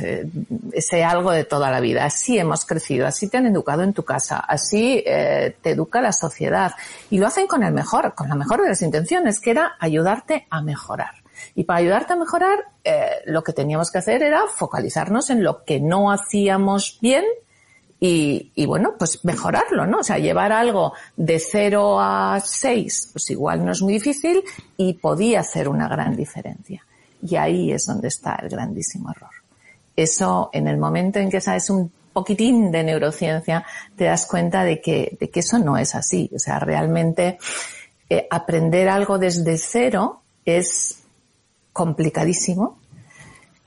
sea 0.79 1.11
algo 1.11 1.33
de 1.33 1.45
toda 1.45 1.71
la 1.71 1.81
vida. 1.81 2.05
Así 2.05 2.39
hemos 2.39 2.65
crecido, 2.65 3.07
así 3.07 3.29
te 3.29 3.37
han 3.37 3.47
educado 3.47 3.83
en 3.83 3.93
tu 3.93 4.05
casa, 4.05 4.39
así 4.39 5.03
eh, 5.05 5.57
te 5.61 5.71
educa 5.71 6.01
la 6.01 6.13
sociedad. 6.13 6.73
Y 7.11 7.19
lo 7.19 7.27
hacen 7.27 7.49
con 7.49 7.65
el 7.65 7.75
mejor, 7.75 8.15
con 8.15 8.29
la 8.29 8.37
mejor 8.37 8.63
de 8.63 8.69
las 8.69 8.83
intenciones, 8.83 9.41
que 9.41 9.51
era 9.51 9.73
ayudarte 9.81 10.47
a 10.49 10.63
mejorar. 10.63 11.15
Y 11.57 11.65
para 11.65 11.81
ayudarte 11.81 12.13
a 12.13 12.17
mejorar, 12.17 12.59
eh, 12.85 13.23
lo 13.27 13.43
que 13.43 13.53
teníamos 13.53 13.91
que 13.91 13.99
hacer 13.99 14.23
era 14.23 14.43
focalizarnos 14.47 15.29
en 15.31 15.43
lo 15.43 15.65
que 15.65 15.81
no 15.81 16.13
hacíamos 16.13 16.99
bien 17.03 17.25
y, 18.01 18.53
y, 18.55 18.67
bueno, 18.67 18.95
pues 18.97 19.25
mejorarlo, 19.25 19.87
¿no? 19.87 19.99
O 19.99 20.03
sea, 20.05 20.19
llevar 20.19 20.53
algo 20.53 20.93
de 21.17 21.41
0 21.41 21.99
a 22.01 22.41
6, 22.41 23.11
pues 23.13 23.31
igual 23.31 23.65
no 23.65 23.73
es 23.73 23.83
muy 23.83 23.95
difícil 23.95 24.43
y 24.77 24.95
podía 24.95 25.41
hacer 25.41 25.69
una 25.69 25.89
gran 25.89 26.15
diferencia. 26.15 26.85
Y 27.23 27.35
ahí 27.35 27.73
es 27.73 27.87
donde 27.87 28.09
está 28.09 28.37
el 28.37 28.49
grandísimo 28.49 29.11
error. 29.11 29.31
Eso, 29.97 30.51
en 30.53 30.69
el 30.69 30.77
momento 30.77 31.19
en 31.19 31.29
que 31.29 31.41
sabes 31.41 31.71
un 31.71 31.91
poquitín 32.13 32.71
de 32.71 32.85
neurociencia, 32.85 33.65
te 33.97 34.05
das 34.05 34.27
cuenta 34.27 34.63
de 34.63 34.81
que, 34.81 35.17
de 35.19 35.29
que 35.29 35.41
eso 35.41 35.59
no 35.59 35.77
es 35.77 35.97
así. 35.97 36.31
O 36.35 36.39
sea, 36.39 36.61
realmente 36.61 37.39
eh, 38.09 38.27
aprender 38.31 38.89
algo 38.89 39.19
desde 39.19 39.59
cero 39.59 40.23
es 40.45 41.03
complicadísimo 41.73 42.78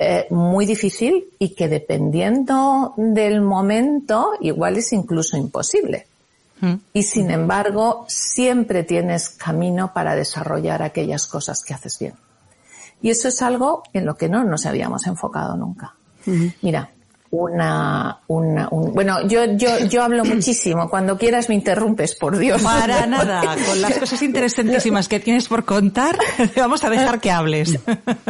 eh, 0.04 0.26
muy 0.32 0.66
difícil 0.66 1.26
y 1.38 1.50
que 1.54 1.68
dependiendo 1.68 2.96
del 2.98 3.40
momento 3.40 4.32
igual 4.42 4.78
es 4.78 4.94
incluso 4.94 5.38
imposible. 5.38 6.08
Mm. 6.60 6.74
Y 6.92 7.04
sin 7.04 7.30
embargo, 7.30 8.06
siempre 8.08 8.84
tienes 8.84 9.30
camino 9.30 9.94
para 9.94 10.16
desarrollar 10.16 10.82
aquellas 10.82 11.28
cosas 11.28 11.64
que 11.64 11.76
haces 11.76 12.00
bien. 12.00 12.16
Y 13.04 13.12
eso 13.12 13.28
es 13.28 13.44
algo 13.44 13.84
en 13.94 14.08
lo 14.08 14.18
que 14.18 14.28
no 14.28 14.44
nos 14.44 14.66
habíamos 14.66 15.06
enfocado 15.06 15.56
nunca. 15.56 15.94
Mira, 16.64 16.90
una, 17.32 18.20
una 18.28 18.68
bueno, 18.70 19.26
yo, 19.26 19.46
yo, 19.56 19.80
yo 19.88 20.04
hablo 20.04 20.26
muchísimo. 20.26 20.90
Cuando 20.90 21.18
quieras 21.18 21.48
me 21.48 21.56
interrumpes, 21.56 22.16
por 22.16 22.38
Dios. 22.38 22.62
Para 22.62 23.06
nada. 23.08 23.56
Con 23.66 23.82
las 23.82 23.98
cosas 23.98 24.22
interesantísimas 24.22 25.08
que 25.08 25.20
tienes 25.20 25.48
por 25.48 25.64
contar, 25.64 26.18
vamos 26.56 26.84
a 26.84 26.90
dejar 26.90 27.20
que 27.22 27.32
hables. 27.32 27.80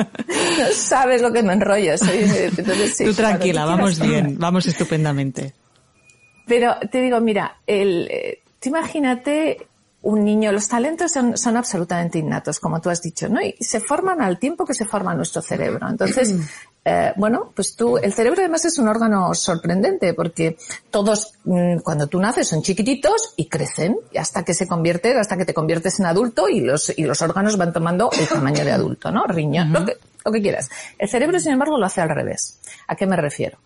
sabes 0.74 1.22
lo 1.22 1.34
que 1.34 1.42
me 1.42 1.54
enrollo. 1.54 1.94
Tú 1.98 3.14
tranquila, 3.14 3.66
vamos 3.66 4.00
bien, 4.00 4.38
vamos 4.38 4.68
estupendamente. 4.68 5.54
Pero 6.46 6.76
te 6.92 7.02
digo, 7.02 7.20
mira, 7.22 7.58
el, 7.66 8.08
eh, 8.12 8.42
te 8.60 8.70
imagínate 8.70 9.68
un 10.04 10.26
niño, 10.26 10.52
los 10.52 10.68
talentos 10.68 11.12
son, 11.12 11.38
son, 11.38 11.58
absolutamente 11.58 12.20
innatos, 12.20 12.60
como 12.60 12.82
tú 12.82 12.90
has 12.90 13.02
dicho, 13.02 13.30
¿no? 13.30 13.40
Y 13.42 13.56
se 13.60 13.80
forman 13.80 14.22
al 14.22 14.40
tiempo 14.40 14.66
que 14.66 14.74
se 14.74 14.86
forma 14.86 15.14
nuestro 15.14 15.42
cerebro. 15.42 15.88
Entonces, 15.88 16.36
eh, 16.84 17.14
bueno, 17.16 17.52
pues 17.56 17.76
tú, 17.76 17.98
el 17.98 18.12
cerebro 18.12 18.40
además 18.40 18.66
es 18.66 18.80
un 18.80 18.88
órgano 18.88 19.36
sorprendente 19.36 20.16
porque 20.16 20.58
todos, 20.90 21.34
mm, 21.44 21.80
cuando 21.84 22.08
tú 22.08 22.20
naces, 22.20 22.48
son 22.48 22.64
chiquititos 22.64 23.34
y 23.36 23.48
crecen 23.48 23.98
hasta 24.18 24.44
que 24.44 24.56
se 24.56 24.68
convierte, 24.68 25.16
hasta 25.18 25.38
que 25.38 25.46
te 25.46 25.54
conviertes 25.54 26.00
en 26.00 26.08
adulto 26.08 26.50
y 26.50 26.62
los, 26.62 26.92
y 26.98 27.04
los 27.04 27.22
órganos 27.22 27.58
van 27.58 27.72
tomando 27.72 28.10
el 28.20 28.28
tamaño 28.28 28.66
de 28.66 28.72
adulto, 28.72 29.12
¿no? 29.12 29.26
Riñón, 29.26 29.72
lo, 29.72 29.86
que, 29.86 29.98
lo 30.26 30.32
que 30.32 30.42
quieras. 30.42 30.70
El 30.98 31.08
cerebro, 31.08 31.40
sin 31.40 31.54
embargo, 31.54 31.78
lo 31.78 31.86
hace 31.86 32.02
al 32.02 32.10
revés. 32.10 32.60
¿A 32.88 32.96
qué 32.96 33.06
me 33.06 33.16
refiero? 33.16 33.60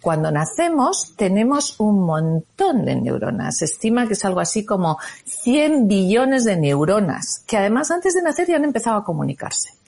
Cuando 0.00 0.30
nacemos 0.30 1.14
tenemos 1.16 1.78
un 1.80 2.06
montón 2.06 2.84
de 2.84 2.94
neuronas. 2.94 3.58
Se 3.58 3.66
estima 3.66 4.06
que 4.06 4.14
es 4.14 4.24
algo 4.24 4.40
así 4.40 4.64
como 4.64 4.98
100 5.24 5.88
billones 5.88 6.44
de 6.44 6.56
neuronas, 6.56 7.42
que 7.46 7.56
además 7.56 7.90
antes 7.90 8.14
de 8.14 8.22
nacer 8.22 8.48
ya 8.48 8.56
han 8.56 8.64
empezado 8.64 8.96
a 8.96 9.04
comunicarse. 9.04 9.79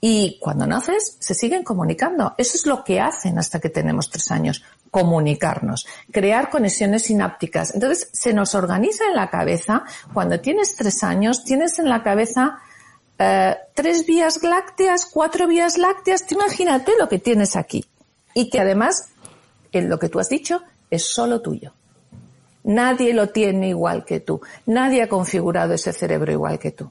Y 0.00 0.38
cuando 0.40 0.66
naces, 0.66 1.16
se 1.18 1.34
siguen 1.34 1.64
comunicando. 1.64 2.34
Eso 2.38 2.56
es 2.56 2.66
lo 2.66 2.84
que 2.84 3.00
hacen 3.00 3.38
hasta 3.38 3.58
que 3.58 3.68
tenemos 3.68 4.10
tres 4.10 4.30
años. 4.30 4.62
Comunicarnos, 4.90 5.86
crear 6.12 6.50
conexiones 6.50 7.02
sinápticas. 7.02 7.74
Entonces, 7.74 8.08
se 8.12 8.32
nos 8.32 8.54
organiza 8.54 9.04
en 9.08 9.16
la 9.16 9.28
cabeza, 9.28 9.84
cuando 10.14 10.40
tienes 10.40 10.76
tres 10.76 11.02
años, 11.02 11.44
tienes 11.44 11.78
en 11.78 11.88
la 11.88 12.02
cabeza 12.02 12.58
eh, 13.18 13.56
tres 13.74 14.06
vías 14.06 14.42
lácteas, 14.42 15.06
cuatro 15.06 15.48
vías 15.48 15.76
lácteas. 15.78 16.30
Imagínate 16.30 16.92
lo 16.98 17.08
que 17.08 17.18
tienes 17.18 17.56
aquí. 17.56 17.84
Y 18.34 18.48
que 18.50 18.60
además, 18.60 19.08
en 19.72 19.88
lo 19.88 19.98
que 19.98 20.08
tú 20.08 20.20
has 20.20 20.28
dicho, 20.28 20.62
es 20.90 21.04
solo 21.04 21.40
tuyo. 21.40 21.72
Nadie 22.64 23.12
lo 23.14 23.30
tiene 23.30 23.70
igual 23.70 24.04
que 24.04 24.20
tú. 24.20 24.40
Nadie 24.66 25.02
ha 25.02 25.08
configurado 25.08 25.74
ese 25.74 25.92
cerebro 25.92 26.30
igual 26.30 26.58
que 26.58 26.70
tú. 26.70 26.90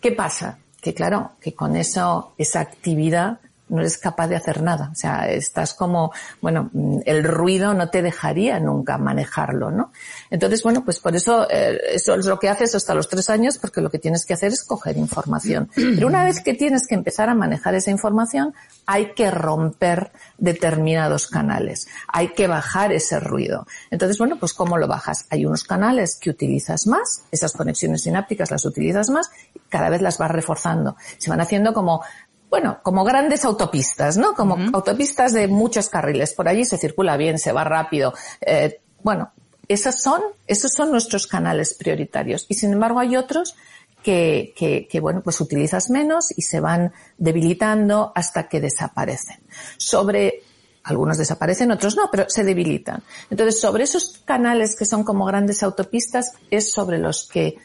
¿Qué 0.00 0.12
pasa? 0.12 0.58
Que 0.80 0.94
claro, 0.94 1.32
que 1.40 1.54
con 1.54 1.76
eso, 1.76 2.32
esa 2.38 2.60
actividad 2.60 3.40
no 3.68 3.80
eres 3.80 3.98
capaz 3.98 4.28
de 4.28 4.36
hacer 4.36 4.62
nada. 4.62 4.90
O 4.92 4.94
sea, 4.94 5.28
estás 5.28 5.74
como, 5.74 6.12
bueno, 6.40 6.70
el 7.04 7.24
ruido 7.24 7.74
no 7.74 7.90
te 7.90 8.02
dejaría 8.02 8.58
nunca 8.60 8.98
manejarlo, 8.98 9.70
¿no? 9.70 9.92
Entonces, 10.30 10.62
bueno, 10.62 10.84
pues 10.84 11.00
por 11.00 11.14
eso, 11.14 11.48
eh, 11.50 11.78
eso 11.92 12.14
es 12.14 12.26
lo 12.26 12.38
que 12.38 12.48
haces 12.48 12.74
hasta 12.74 12.94
los 12.94 13.08
tres 13.08 13.30
años, 13.30 13.58
porque 13.58 13.80
lo 13.80 13.90
que 13.90 13.98
tienes 13.98 14.24
que 14.24 14.34
hacer 14.34 14.52
es 14.52 14.64
coger 14.64 14.96
información. 14.96 15.70
Pero 15.74 16.06
una 16.06 16.24
vez 16.24 16.40
que 16.40 16.54
tienes 16.54 16.86
que 16.86 16.94
empezar 16.94 17.28
a 17.28 17.34
manejar 17.34 17.74
esa 17.74 17.90
información, 17.90 18.54
hay 18.86 19.12
que 19.14 19.30
romper 19.30 20.12
determinados 20.38 21.28
canales. 21.28 21.88
Hay 22.08 22.28
que 22.32 22.46
bajar 22.46 22.92
ese 22.92 23.20
ruido. 23.20 23.66
Entonces, 23.90 24.18
bueno, 24.18 24.38
pues 24.38 24.52
¿cómo 24.52 24.78
lo 24.78 24.86
bajas? 24.86 25.26
Hay 25.30 25.44
unos 25.44 25.64
canales 25.64 26.18
que 26.20 26.30
utilizas 26.30 26.86
más, 26.86 27.22
esas 27.30 27.52
conexiones 27.52 28.02
sinápticas 28.02 28.50
las 28.50 28.64
utilizas 28.64 29.10
más, 29.10 29.30
y 29.54 29.60
cada 29.68 29.90
vez 29.90 30.02
las 30.02 30.18
vas 30.18 30.30
reforzando. 30.30 30.96
Se 31.18 31.30
van 31.30 31.40
haciendo 31.40 31.72
como 31.72 32.02
bueno, 32.50 32.80
como 32.82 33.04
grandes 33.04 33.44
autopistas, 33.44 34.16
¿no? 34.16 34.34
Como 34.34 34.56
autopistas 34.72 35.32
de 35.32 35.48
muchos 35.48 35.88
carriles. 35.88 36.32
Por 36.32 36.48
allí 36.48 36.64
se 36.64 36.78
circula 36.78 37.16
bien, 37.16 37.38
se 37.38 37.52
va 37.52 37.64
rápido. 37.64 38.14
Eh, 38.40 38.80
bueno, 39.02 39.32
esas 39.68 40.00
son, 40.02 40.22
esos 40.46 40.72
son 40.72 40.90
nuestros 40.90 41.26
canales 41.26 41.74
prioritarios. 41.74 42.46
Y 42.48 42.54
sin 42.54 42.72
embargo 42.72 43.00
hay 43.00 43.16
otros 43.16 43.54
que, 44.02 44.54
que, 44.56 44.88
que, 44.88 45.00
bueno, 45.00 45.20
pues 45.22 45.40
utilizas 45.40 45.90
menos 45.90 46.32
y 46.36 46.42
se 46.42 46.60
van 46.60 46.92
debilitando 47.18 48.12
hasta 48.14 48.48
que 48.48 48.60
desaparecen. 48.60 49.40
Sobre, 49.76 50.42
algunos 50.84 51.18
desaparecen, 51.18 51.70
otros 51.70 51.96
no, 51.96 52.08
pero 52.10 52.24
se 52.28 52.44
debilitan. 52.44 53.02
Entonces, 53.28 53.60
sobre 53.60 53.84
esos 53.84 54.22
canales 54.24 54.74
que 54.76 54.86
son 54.86 55.04
como 55.04 55.26
grandes 55.26 55.62
autopistas 55.62 56.32
es 56.50 56.72
sobre 56.72 56.98
los 56.98 57.28
que 57.28 57.56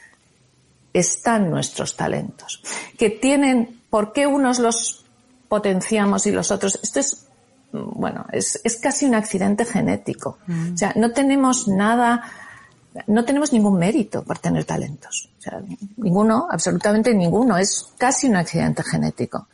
están 0.91 1.49
nuestros 1.49 1.95
talentos. 1.95 2.61
Que 2.97 3.09
tienen, 3.09 3.81
¿por 3.93 4.11
qué 4.11 4.25
unos 4.25 4.57
los 4.57 5.05
potenciamos 5.47 6.25
y 6.25 6.31
los 6.31 6.49
otros? 6.49 6.79
Esto 6.81 6.99
es, 6.99 7.27
bueno, 7.71 8.25
es, 8.31 8.59
es 8.63 8.77
casi 8.77 9.05
un 9.05 9.13
accidente 9.13 9.65
genético. 9.65 10.39
Mm. 10.47 10.73
O 10.73 10.77
sea, 10.77 10.93
no 10.95 11.11
tenemos 11.11 11.67
nada, 11.67 12.23
no 13.05 13.23
tenemos 13.23 13.53
ningún 13.53 13.77
mérito 13.77 14.23
por 14.23 14.39
tener 14.39 14.65
talentos. 14.65 15.29
O 15.37 15.41
sea, 15.43 15.61
ninguno, 15.97 16.47
absolutamente 16.49 17.13
ninguno. 17.13 17.55
Es 17.55 17.93
casi 17.99 18.25
un 18.27 18.37
accidente 18.37 18.81
genético. 18.81 19.47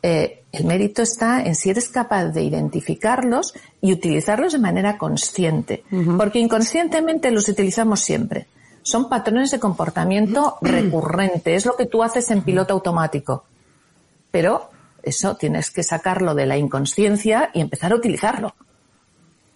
Eh, 0.00 0.44
el 0.52 0.64
mérito 0.64 1.02
está 1.02 1.42
en 1.42 1.56
si 1.56 1.70
eres 1.70 1.88
capaz 1.88 2.26
de 2.26 2.44
identificarlos 2.44 3.52
y 3.80 3.92
utilizarlos 3.92 4.52
de 4.52 4.60
manera 4.60 4.96
consciente. 4.96 5.82
Porque 6.16 6.38
inconscientemente 6.38 7.32
los 7.32 7.48
utilizamos 7.48 7.98
siempre. 7.98 8.46
Son 8.84 9.08
patrones 9.08 9.50
de 9.50 9.58
comportamiento 9.58 10.56
recurrente. 10.62 11.56
Es 11.56 11.66
lo 11.66 11.74
que 11.74 11.86
tú 11.86 12.04
haces 12.04 12.30
en 12.30 12.42
piloto 12.42 12.72
automático. 12.72 13.42
Pero 14.36 14.68
eso 15.02 15.36
tienes 15.36 15.70
que 15.70 15.82
sacarlo 15.82 16.34
de 16.34 16.44
la 16.44 16.58
inconsciencia 16.58 17.48
y 17.54 17.62
empezar 17.62 17.92
a 17.92 17.96
utilizarlo. 17.96 18.54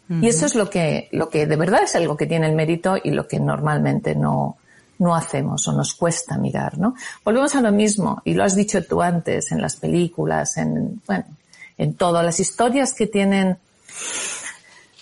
Y 0.09 0.27
eso 0.27 0.47
es 0.47 0.55
lo 0.55 0.71
que, 0.71 1.11
lo 1.13 1.29
que 1.29 1.45
de 1.47 1.57
verdad 1.57 1.83
es 1.83 1.95
algo 1.97 2.17
que 2.17 2.25
tiene 2.25 2.49
el 2.49 2.55
mérito 2.55 2.97
y 2.97 3.11
lo 3.11 3.29
que 3.29 3.39
normalmente 3.39 4.15
no, 4.15 4.57
no 4.99 5.15
hacemos 5.15 5.69
o 5.69 5.73
nos 5.73 5.93
cuesta 5.93 6.39
mirar, 6.39 6.79
¿no? 6.79 6.95
Volvemos 7.23 7.55
a 7.57 7.61
lo 7.61 7.73
mismo, 7.73 8.23
y 8.25 8.33
lo 8.33 8.43
has 8.43 8.57
dicho 8.57 8.83
tú 8.83 9.03
antes, 9.03 9.53
en 9.53 9.61
las 9.61 9.77
películas, 9.77 10.57
en, 10.57 11.03
bueno, 11.07 11.27
en 11.77 11.93
todo, 11.93 12.23
las 12.23 12.41
historias 12.41 12.95
que 12.95 13.07
tienen, 13.07 13.59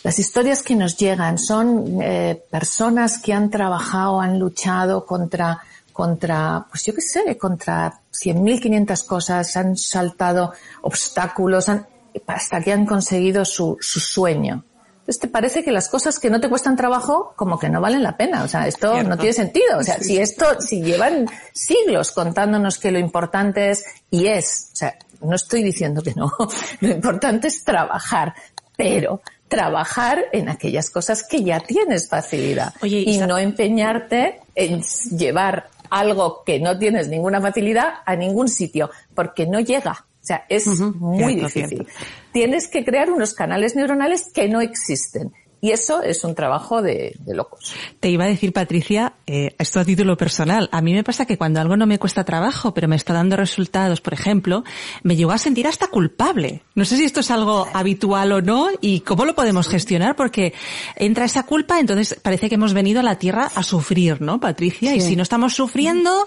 las 0.03 0.19
historias 0.19 0.65
que 0.65 0.75
nos 0.75 0.97
llegan 0.97 1.39
son 1.39 2.03
eh, 2.03 2.43
personas 2.51 3.19
que 3.21 3.33
han 3.33 3.49
trabajado, 3.49 4.21
han 4.21 4.41
luchado 4.41 5.07
contra, 5.07 5.63
contra, 5.99 6.65
pues 6.71 6.85
yo 6.85 6.95
qué 6.95 7.01
sé, 7.01 7.37
contra 7.37 8.03
100.500 8.13 9.05
cosas, 9.05 9.57
han 9.57 9.77
saltado 9.77 10.53
obstáculos, 10.83 11.69
han, 11.69 11.89
hasta 12.25 12.61
que 12.61 12.73
han 12.73 12.87
conseguido 12.87 13.45
su, 13.45 13.77
su 13.81 13.99
sueño. 13.99 14.63
Entonces 15.01 15.19
te 15.19 15.27
parece 15.27 15.65
que 15.65 15.73
las 15.73 15.89
cosas 15.89 16.21
que 16.21 16.31
no 16.31 16.41
te 16.41 16.49
cuestan 16.49 16.77
trabajo 16.77 17.33
como 17.35 17.59
que 17.59 17.69
no 17.69 17.81
valen 17.81 18.05
la 18.05 18.17
pena. 18.17 18.45
O 18.45 18.49
sea, 18.49 18.69
esto 18.69 19.03
no 19.03 19.17
tiene 19.17 19.33
sentido. 19.33 19.77
O 19.77 19.83
sea, 19.83 19.99
si 19.99 20.19
esto, 20.19 20.61
si 20.61 20.83
llevan 20.83 21.27
siglos 21.53 22.13
contándonos 22.13 22.79
que 22.79 22.93
lo 22.93 23.01
importante 23.01 23.71
es, 23.71 23.85
y 24.09 24.29
es, 24.29 24.71
o 24.75 24.77
sea, 24.77 24.97
no 25.21 25.35
estoy 25.35 25.65
diciendo 25.65 26.01
que 26.01 26.15
no, 26.15 26.31
lo 26.81 26.89
importante 26.89 27.49
es 27.49 27.65
trabajar, 27.65 28.37
pero 28.77 29.21
trabajar 29.49 30.27
en 30.31 30.49
aquellas 30.49 30.91
cosas 30.91 31.25
que 31.25 31.43
ya 31.43 31.59
tienes 31.59 32.09
facilidad 32.09 32.73
y 32.83 33.19
no 33.19 33.37
empeñarte 33.37 34.43
en 34.55 34.83
llevar 35.11 35.71
algo 35.91 36.43
que 36.45 36.61
no 36.61 36.79
tienes 36.79 37.09
ninguna 37.09 37.41
facilidad 37.41 37.95
a 38.05 38.17
ningún 38.17 38.49
sitio, 38.49 38.91
porque 39.15 39.47
no 39.47 39.61
llega. 39.61 40.07
O 40.21 40.27
sea, 40.29 40.45
es 40.49 40.67
muy 40.67 41.37
difícil. 41.37 41.87
Tienes 42.33 42.69
que 42.69 42.85
crear 42.85 43.11
unos 43.11 43.35
canales 43.35 43.77
neuronales 43.77 44.31
que 44.33 44.49
no 44.49 44.61
existen. 44.61 45.33
Y 45.61 45.73
eso 45.73 46.03
es 46.03 46.23
un 46.23 46.35
trabajo 46.35 46.83
de, 46.83 47.17
locos. 47.27 47.75
Te 47.99 48.11
iba 48.11 48.25
a 48.25 48.29
decir, 48.29 48.53
Patricia, 48.53 49.15
eh, 49.27 49.57
esto 49.59 49.81
a 49.81 49.85
título 49.85 50.17
personal. 50.17 50.69
A 50.71 50.81
mí 50.81 50.95
me 50.95 51.03
pasa 51.03 51.27
que 51.27 51.37
cuando 51.37 51.61
algo 51.61 51.77
no 51.77 51.87
me 51.87 51.99
cuesta 51.99 52.25
trabajo, 52.25 52.73
pero 52.73 52.87
me 52.87 52.95
está 52.95 53.13
dando 53.13 53.37
resultados, 53.37 54.01
por 54.01 54.15
ejemplo, 54.15 54.63
me 55.03 55.17
llevo 55.17 55.33
a 55.33 55.39
sentir 55.39 55.67
hasta 55.67 55.89
culpable. 55.89 56.63
No 56.75 56.85
sé 56.85 56.97
si 56.97 57.05
esto 57.05 57.21
es 57.21 57.31
algo 57.31 57.67
habitual 57.73 58.31
o 58.33 58.41
no 58.41 58.69
y 58.81 59.01
cómo 59.01 59.25
lo 59.25 59.35
podemos 59.35 59.69
gestionar, 59.69 60.15
porque 60.15 60.55
entra 60.95 61.25
esa 61.25 61.43
culpa, 61.43 61.81
entonces 61.81 62.19
parece 62.23 62.49
que 62.49 62.55
hemos 62.55 62.73
venido 62.73 63.01
a 63.01 63.03
la 63.03 63.19
Tierra 63.19 63.51
a 63.53 63.63
sufrir, 63.63 64.23
¿no, 64.23 64.39
Patricia? 64.39 64.95
Y 64.95 65.01
si 65.01 65.17
no 65.17 65.25
estamos 65.25 65.55
sufriendo, 65.55 66.27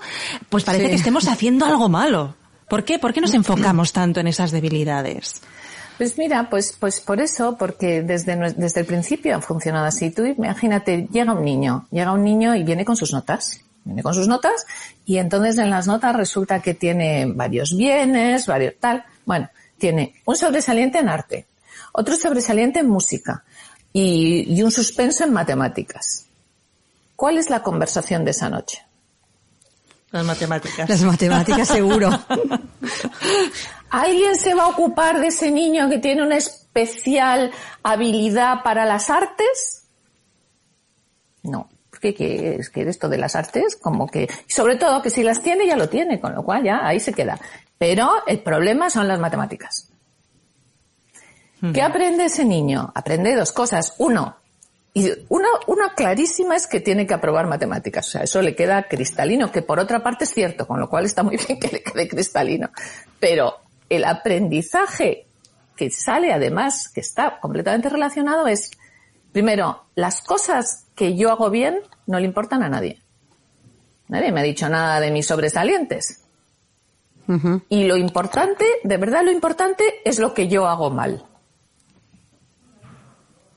pues 0.49 0.65
parece 0.65 0.89
que 0.89 0.95
estemos 0.95 1.27
haciendo 1.27 1.65
algo 1.65 1.87
malo. 1.87 2.35
¿Por 2.67 2.83
qué? 2.83 2.99
¿Por 2.99 3.13
qué 3.13 3.21
nos 3.21 3.33
enfocamos 3.33 3.91
tanto 3.91 4.19
en 4.19 4.27
esas 4.27 4.51
debilidades? 4.51 5.41
Pues 6.01 6.17
mira, 6.17 6.49
pues, 6.49 6.75
pues 6.79 6.99
por 6.99 7.21
eso, 7.21 7.55
porque 7.59 8.01
desde, 8.01 8.35
desde 8.53 8.79
el 8.79 8.87
principio 8.87 9.37
ha 9.37 9.39
funcionado 9.39 9.85
así. 9.85 10.09
Tú 10.09 10.25
imagínate, 10.25 11.07
llega 11.11 11.31
un 11.31 11.45
niño, 11.45 11.87
llega 11.91 12.11
un 12.11 12.23
niño 12.23 12.55
y 12.55 12.63
viene 12.63 12.83
con 12.83 12.95
sus 12.95 13.13
notas. 13.13 13.61
Viene 13.83 14.01
con 14.01 14.15
sus 14.15 14.27
notas 14.27 14.65
y 15.05 15.19
entonces 15.19 15.59
en 15.59 15.69
las 15.69 15.85
notas 15.85 16.15
resulta 16.15 16.59
que 16.59 16.73
tiene 16.73 17.27
varios 17.27 17.77
bienes, 17.77 18.47
varios 18.47 18.73
tal. 18.79 19.05
Bueno, 19.27 19.47
tiene 19.77 20.15
un 20.25 20.35
sobresaliente 20.35 20.97
en 20.97 21.07
arte, 21.07 21.45
otro 21.91 22.15
sobresaliente 22.15 22.79
en 22.79 22.89
música 22.89 23.43
y, 23.93 24.55
y 24.55 24.63
un 24.63 24.71
suspenso 24.71 25.23
en 25.23 25.33
matemáticas. 25.33 26.25
¿Cuál 27.15 27.37
es 27.37 27.51
la 27.51 27.61
conversación 27.61 28.25
de 28.25 28.31
esa 28.31 28.49
noche? 28.49 28.83
Las 30.09 30.25
matemáticas. 30.25 30.89
Las 30.89 31.03
matemáticas 31.03 31.67
seguro. 31.67 32.09
¿Alguien 33.91 34.35
se 34.37 34.53
va 34.53 34.63
a 34.63 34.69
ocupar 34.69 35.19
de 35.19 35.27
ese 35.27 35.51
niño 35.51 35.89
que 35.89 35.99
tiene 35.99 36.23
una 36.23 36.37
especial 36.37 37.51
habilidad 37.83 38.63
para 38.63 38.85
las 38.85 39.09
artes? 39.09 39.83
No. 41.43 41.69
Porque 41.91 42.55
es 42.57 42.69
que 42.69 42.81
esto 42.81 43.09
de 43.09 43.17
las 43.17 43.35
artes, 43.35 43.75
como 43.75 44.07
que, 44.07 44.27
sobre 44.47 44.77
todo 44.77 45.01
que 45.01 45.09
si 45.09 45.23
las 45.23 45.43
tiene, 45.43 45.67
ya 45.67 45.75
lo 45.75 45.89
tiene, 45.89 46.19
con 46.19 46.33
lo 46.33 46.43
cual 46.43 46.63
ya 46.63 46.87
ahí 46.87 46.99
se 46.99 47.13
queda. 47.13 47.37
Pero 47.77 48.25
el 48.25 48.39
problema 48.39 48.89
son 48.89 49.07
las 49.07 49.19
matemáticas. 49.19 49.89
¿Qué 51.73 51.81
aprende 51.81 52.25
ese 52.25 52.43
niño? 52.43 52.91
Aprende 52.95 53.35
dos 53.35 53.51
cosas. 53.51 53.93
Uno, 53.99 54.35
y 54.93 55.11
una, 55.29 55.47
una 55.67 55.93
clarísima 55.93 56.55
es 56.55 56.65
que 56.65 56.79
tiene 56.79 57.05
que 57.05 57.13
aprobar 57.13 57.45
matemáticas. 57.45 58.07
O 58.07 58.11
sea, 58.11 58.21
eso 58.23 58.41
le 58.41 58.55
queda 58.55 58.87
cristalino, 58.87 59.51
que 59.51 59.61
por 59.61 59.79
otra 59.79 60.01
parte 60.01 60.23
es 60.23 60.33
cierto, 60.33 60.65
con 60.65 60.79
lo 60.79 60.89
cual 60.89 61.05
está 61.05 61.21
muy 61.23 61.37
bien 61.47 61.59
que 61.59 61.67
le 61.67 61.83
quede 61.83 62.07
cristalino. 62.07 62.69
Pero 63.19 63.57
el 63.91 64.05
aprendizaje 64.05 65.27
que 65.75 65.91
sale 65.91 66.31
además, 66.31 66.89
que 66.89 67.01
está 67.01 67.39
completamente 67.39 67.89
relacionado, 67.89 68.47
es, 68.47 68.71
primero, 69.31 69.83
las 69.95 70.21
cosas 70.21 70.85
que 70.95 71.17
yo 71.17 71.29
hago 71.29 71.49
bien 71.49 71.79
no 72.07 72.19
le 72.19 72.25
importan 72.25 72.63
a 72.63 72.69
nadie. 72.69 73.01
Nadie 74.07 74.31
me 74.31 74.39
ha 74.39 74.43
dicho 74.43 74.69
nada 74.69 74.99
de 74.99 75.11
mis 75.11 75.27
sobresalientes. 75.27 76.23
Y 77.69 77.85
lo 77.85 77.95
importante, 77.95 78.65
de 78.83 78.97
verdad 78.97 79.23
lo 79.23 79.31
importante, 79.31 79.83
es 80.03 80.19
lo 80.19 80.33
que 80.33 80.49
yo 80.49 80.67
hago 80.67 80.89
mal. 80.89 81.25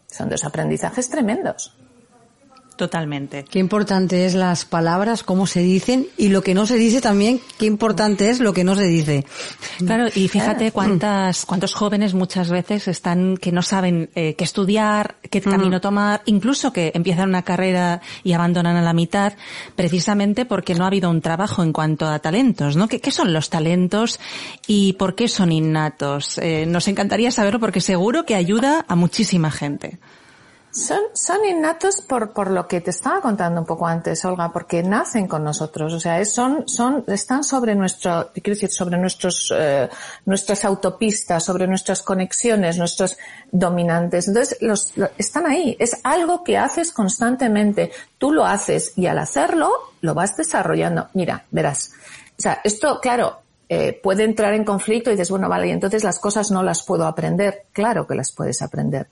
Son 0.07 0.29
dos 0.29 0.44
aprendizajes 0.44 1.11
tremendos. 1.11 1.77
Totalmente. 2.76 3.44
Qué 3.44 3.60
importante 3.60 4.26
es 4.26 4.34
las 4.34 4.64
palabras, 4.64 5.22
cómo 5.22 5.46
se 5.46 5.60
dicen 5.60 6.08
y 6.16 6.28
lo 6.28 6.42
que 6.42 6.54
no 6.54 6.66
se 6.66 6.76
dice 6.76 7.00
también, 7.00 7.40
qué 7.56 7.66
importante 7.66 8.30
es 8.30 8.40
lo 8.40 8.52
que 8.52 8.64
no 8.64 8.74
se 8.74 8.84
dice. 8.84 9.24
Claro, 9.78 10.08
y 10.12 10.26
fíjate 10.26 10.72
cuántas, 10.72 11.46
cuántos 11.46 11.72
jóvenes 11.72 12.14
muchas 12.14 12.50
veces 12.50 12.88
están 12.88 13.37
que 13.37 13.52
no 13.52 13.62
saben 13.62 14.10
eh, 14.16 14.34
qué 14.34 14.42
estudiar, 14.42 15.14
qué 15.30 15.40
camino 15.40 15.80
tomar, 15.80 16.22
incluso 16.26 16.72
que 16.72 16.90
empiezan 16.94 17.28
una 17.28 17.42
carrera 17.42 18.00
y 18.24 18.32
abandonan 18.32 18.76
a 18.76 18.82
la 18.82 18.92
mitad, 18.92 19.34
precisamente 19.76 20.44
porque 20.44 20.74
no 20.74 20.82
ha 20.82 20.88
habido 20.88 21.10
un 21.10 21.20
trabajo 21.20 21.62
en 21.62 21.72
cuanto 21.72 22.08
a 22.08 22.18
talentos, 22.18 22.74
¿no? 22.74 22.88
¿Qué, 22.88 23.00
qué 23.00 23.12
son 23.12 23.32
los 23.32 23.50
talentos 23.50 24.18
y 24.66 24.94
por 24.94 25.14
qué 25.14 25.28
son 25.28 25.52
innatos? 25.52 26.38
Eh, 26.38 26.66
nos 26.66 26.88
encantaría 26.88 27.30
saberlo 27.30 27.60
porque 27.60 27.80
seguro 27.80 28.24
que 28.24 28.34
ayuda 28.34 28.84
a 28.88 28.96
muchísima 28.96 29.52
gente. 29.52 30.00
Son, 30.74 31.44
innatos 31.48 32.00
por, 32.00 32.32
por 32.32 32.50
lo 32.50 32.66
que 32.66 32.80
te 32.80 32.90
estaba 32.90 33.20
contando 33.20 33.60
un 33.60 33.66
poco 33.66 33.87
antes, 33.87 34.24
Olga, 34.24 34.52
porque 34.52 34.82
nacen 34.82 35.28
con 35.28 35.44
nosotros, 35.44 35.92
o 35.92 36.00
sea, 36.00 36.22
son, 36.24 36.66
son, 36.66 37.04
están 37.06 37.44
sobre 37.44 37.76
nuestro, 37.76 38.32
sobre 38.70 38.98
nuestros, 38.98 39.54
eh, 39.56 39.88
nuestras 40.26 40.64
autopistas, 40.64 41.44
sobre 41.44 41.68
nuestras 41.68 42.02
conexiones, 42.02 42.76
nuestros 42.76 43.16
dominantes. 43.52 44.26
Entonces, 44.26 44.58
los, 44.62 44.92
están 45.16 45.46
ahí. 45.46 45.76
Es 45.78 46.00
algo 46.02 46.42
que 46.42 46.58
haces 46.58 46.90
constantemente. 46.90 47.92
Tú 48.18 48.32
lo 48.32 48.44
haces 48.44 48.94
y 48.96 49.06
al 49.06 49.20
hacerlo, 49.20 49.70
lo 50.00 50.12
vas 50.14 50.37
desarrollando. 50.37 51.08
Mira, 51.14 51.44
verás. 51.52 51.92
O 52.37 52.42
sea, 52.42 52.60
esto, 52.64 52.98
claro, 53.00 53.42
eh, 53.68 54.00
puede 54.02 54.24
entrar 54.24 54.54
en 54.54 54.64
conflicto 54.64 55.10
y 55.10 55.12
dices, 55.12 55.30
bueno, 55.30 55.48
vale, 55.48 55.68
y 55.68 55.70
entonces 55.70 56.02
las 56.02 56.18
cosas 56.18 56.50
no 56.50 56.64
las 56.64 56.82
puedo 56.82 57.06
aprender. 57.06 57.66
Claro 57.72 58.08
que 58.08 58.16
las 58.16 58.32
puedes 58.32 58.60
aprender 58.60 59.06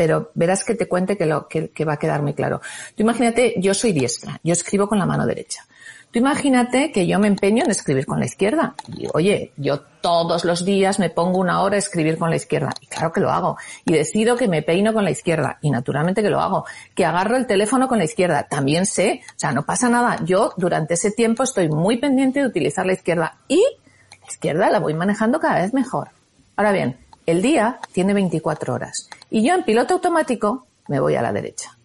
pero 0.00 0.30
verás 0.32 0.64
que 0.64 0.74
te 0.74 0.88
cuente 0.88 1.18
que, 1.18 1.26
lo, 1.26 1.46
que, 1.46 1.84
va 1.84 1.92
a 1.92 1.98
quedar 1.98 2.22
muy 2.22 2.32
claro. 2.32 2.62
Tú 2.96 3.02
imagínate, 3.02 3.52
yo 3.58 3.74
soy 3.74 3.92
diestra, 3.92 4.40
yo 4.42 4.54
escribo 4.54 4.88
con 4.88 4.98
la 4.98 5.04
mano 5.04 5.26
derecha. 5.26 5.66
Tú 6.10 6.18
imagínate 6.18 6.90
que 6.90 7.06
yo 7.06 7.18
me 7.18 7.28
empeño 7.28 7.64
en 7.64 7.70
escribir 7.70 8.06
con 8.06 8.18
la 8.18 8.24
izquierda. 8.24 8.74
Y 8.96 9.08
oye, 9.12 9.52
yo 9.58 9.80
todos 10.00 10.46
los 10.46 10.64
días 10.64 10.98
me 11.00 11.10
pongo 11.10 11.38
una 11.38 11.60
hora 11.60 11.76
a 11.76 11.80
escribir 11.80 12.16
con 12.16 12.30
la 12.30 12.36
izquierda. 12.36 12.70
Y 12.80 12.86
claro 12.86 13.12
que 13.12 13.20
lo 13.20 13.28
hago. 13.28 13.58
Y 13.84 13.92
decido 13.92 14.38
que 14.38 14.48
me 14.48 14.62
peino 14.62 14.94
con 14.94 15.04
la 15.04 15.10
izquierda. 15.10 15.58
Y 15.60 15.70
naturalmente 15.70 16.22
que 16.22 16.30
lo 16.30 16.40
hago. 16.40 16.64
Que 16.94 17.04
agarro 17.04 17.36
el 17.36 17.46
teléfono 17.46 17.86
con 17.86 17.98
la 17.98 18.04
izquierda. 18.04 18.44
También 18.48 18.86
sé. 18.86 19.20
O 19.28 19.38
sea, 19.38 19.52
no 19.52 19.66
pasa 19.66 19.90
nada. 19.90 20.16
Yo 20.24 20.54
durante 20.56 20.94
ese 20.94 21.10
tiempo 21.10 21.42
estoy 21.42 21.68
muy 21.68 21.98
pendiente 21.98 22.40
de 22.40 22.46
utilizar 22.46 22.86
la 22.86 22.94
izquierda. 22.94 23.36
Y 23.48 23.58
la 23.58 24.26
izquierda 24.26 24.70
la 24.70 24.78
voy 24.78 24.94
manejando 24.94 25.40
cada 25.40 25.60
vez 25.60 25.74
mejor. 25.74 26.08
Ahora 26.56 26.72
bien, 26.72 26.96
el 27.30 27.42
día 27.42 27.80
tiene 27.92 28.14
24 28.14 28.74
horas 28.74 29.08
y 29.30 29.46
yo 29.46 29.54
en 29.54 29.64
piloto 29.64 29.94
automático 29.94 30.66
me 30.88 31.00
voy 31.00 31.14
a 31.14 31.22
la 31.22 31.32
derecha, 31.32 31.76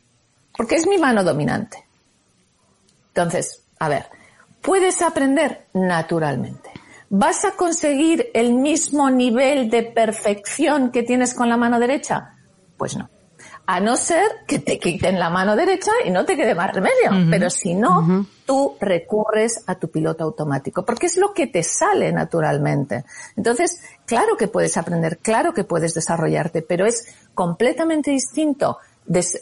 porque 0.57 0.75
es 0.75 0.87
mi 0.87 0.97
mano 0.97 1.23
dominante. 1.23 1.85
Entonces, 3.09 3.63
a 3.79 3.89
ver, 3.89 4.07
puedes 4.61 5.01
aprender 5.01 5.67
naturalmente. 5.73 6.71
¿Vas 7.09 7.45
a 7.45 7.51
conseguir 7.51 8.29
el 8.33 8.53
mismo 8.53 9.09
nivel 9.09 9.69
de 9.69 9.83
perfección 9.83 10.91
que 10.91 11.03
tienes 11.03 11.33
con 11.33 11.49
la 11.49 11.57
mano 11.57 11.79
derecha? 11.79 12.35
Pues 12.77 12.97
no 12.97 13.09
a 13.67 13.79
no 13.79 13.97
ser 13.97 14.23
que 14.47 14.59
te 14.59 14.77
quiten 14.77 15.19
la 15.19 15.29
mano 15.29 15.55
derecha 15.55 15.91
y 16.05 16.11
no 16.11 16.25
te 16.25 16.35
quede 16.35 16.53
más 16.53 16.73
remedio. 16.73 17.29
Pero 17.29 17.49
si 17.49 17.73
no, 17.73 18.25
tú 18.45 18.77
recurres 18.79 19.63
a 19.67 19.75
tu 19.75 19.89
piloto 19.89 20.23
automático, 20.23 20.85
porque 20.85 21.07
es 21.07 21.17
lo 21.17 21.33
que 21.33 21.47
te 21.47 21.63
sale 21.63 22.11
naturalmente. 22.11 23.05
Entonces, 23.35 23.81
claro 24.05 24.37
que 24.37 24.47
puedes 24.47 24.77
aprender, 24.77 25.17
claro 25.17 25.53
que 25.53 25.63
puedes 25.63 25.93
desarrollarte, 25.93 26.61
pero 26.61 26.85
es 26.85 27.07
completamente 27.33 28.11
distinto 28.11 28.77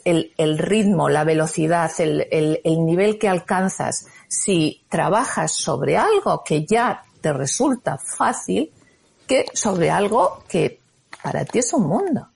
el, 0.04 0.32
el 0.36 0.58
ritmo, 0.58 1.08
la 1.08 1.24
velocidad, 1.24 1.90
el, 1.98 2.26
el, 2.30 2.60
el 2.64 2.84
nivel 2.84 3.18
que 3.18 3.28
alcanzas 3.28 4.06
si 4.28 4.84
trabajas 4.88 5.52
sobre 5.52 5.96
algo 5.96 6.42
que 6.44 6.64
ya 6.64 7.02
te 7.20 7.32
resulta 7.32 7.98
fácil 7.98 8.70
que 9.26 9.46
sobre 9.54 9.90
algo 9.90 10.44
que 10.48 10.80
para 11.22 11.44
ti 11.44 11.60
es 11.60 11.72
un 11.72 11.86
mundo. 11.86 12.28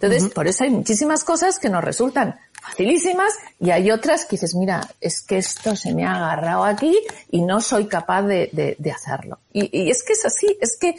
Entonces, 0.00 0.32
por 0.32 0.46
eso 0.46 0.64
hay 0.64 0.70
muchísimas 0.70 1.24
cosas 1.24 1.58
que 1.58 1.68
nos 1.68 1.82
resultan 1.82 2.38
facilísimas 2.62 3.32
y 3.60 3.70
hay 3.70 3.90
otras 3.90 4.24
que 4.24 4.32
dices, 4.32 4.54
mira, 4.54 4.88
es 5.00 5.20
que 5.20 5.38
esto 5.38 5.76
se 5.76 5.94
me 5.94 6.04
ha 6.04 6.16
agarrado 6.16 6.64
aquí 6.64 6.98
y 7.30 7.42
no 7.42 7.60
soy 7.60 7.86
capaz 7.86 8.22
de, 8.22 8.76
de, 8.78 8.90
hacerlo. 8.90 9.38
Y, 9.52 9.70
y, 9.72 9.90
es 9.90 10.02
que 10.02 10.14
es 10.14 10.24
así, 10.24 10.56
es 10.60 10.76
que, 10.78 10.94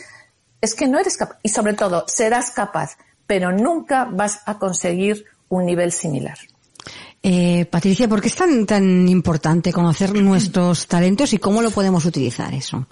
es 0.61 0.75
que 0.75 0.87
no 0.87 0.99
eres 0.99 1.17
capaz. 1.17 1.37
Y 1.43 1.49
sobre 1.49 1.73
todo, 1.73 2.05
serás 2.07 2.51
capaz, 2.51 2.97
pero 3.27 3.51
nunca 3.51 4.05
vas 4.05 4.39
a 4.45 4.57
conseguir 4.57 5.25
un 5.49 5.65
nivel 5.65 5.91
similar. 5.91 6.37
Eh, 7.27 7.65
Patricia, 7.65 8.07
¿por 8.07 8.21
qué 8.21 8.27
es 8.27 8.35
tan, 8.35 8.67
tan 8.67 9.09
importante 9.09 9.73
conocer 9.73 10.13
nuestros 10.13 10.85
talentos 10.85 11.33
y 11.33 11.39
cómo 11.39 11.63
lo 11.63 11.71
podemos 11.71 12.05
utilizar 12.05 12.53
eso? 12.53 12.85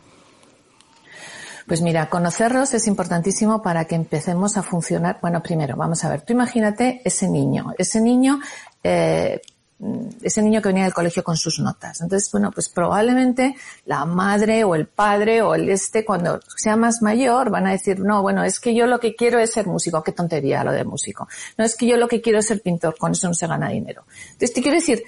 Pues 1.67 1.81
mira, 1.81 2.09
conocerlos 2.09 2.73
es 2.73 2.87
importantísimo 2.87 3.61
para 3.61 3.85
que 3.85 3.95
empecemos 3.95 4.57
a 4.57 4.63
funcionar. 4.63 5.19
Bueno, 5.21 5.41
primero, 5.41 5.75
vamos 5.75 6.03
a 6.03 6.09
ver, 6.09 6.21
tú 6.21 6.33
imagínate 6.33 7.01
ese 7.05 7.27
niño, 7.29 7.73
ese 7.77 8.01
niño, 8.01 8.39
eh, 8.83 9.41
ese 10.21 10.41
niño 10.41 10.61
que 10.61 10.69
venía 10.69 10.83
del 10.83 10.93
colegio 10.93 11.23
con 11.23 11.35
sus 11.35 11.59
notas. 11.59 12.01
Entonces, 12.01 12.29
bueno, 12.31 12.51
pues 12.51 12.69
probablemente 12.69 13.55
la 13.85 14.05
madre 14.05 14.63
o 14.63 14.75
el 14.75 14.87
padre 14.87 15.41
o 15.41 15.55
el 15.55 15.69
este, 15.69 16.05
cuando 16.05 16.39
sea 16.55 16.75
más 16.75 17.01
mayor, 17.01 17.49
van 17.49 17.67
a 17.67 17.71
decir, 17.71 17.99
no, 17.99 18.21
bueno, 18.21 18.43
es 18.43 18.59
que 18.59 18.73
yo 18.73 18.85
lo 18.87 18.99
que 18.99 19.15
quiero 19.15 19.39
es 19.39 19.51
ser 19.51 19.67
músico. 19.67 20.03
Qué 20.03 20.11
tontería 20.11 20.63
lo 20.63 20.71
de 20.71 20.83
músico. 20.83 21.27
No, 21.57 21.65
es 21.65 21.75
que 21.75 21.85
yo 21.85 21.97
lo 21.97 22.07
que 22.07 22.21
quiero 22.21 22.39
es 22.39 22.47
ser 22.47 22.61
pintor. 22.61 22.97
Con 22.97 23.11
eso 23.11 23.27
no 23.27 23.33
se 23.33 23.47
gana 23.47 23.69
dinero. 23.69 24.05
Entonces, 24.25 24.53
te 24.53 24.61
quiero 24.61 24.77
decir, 24.77 25.03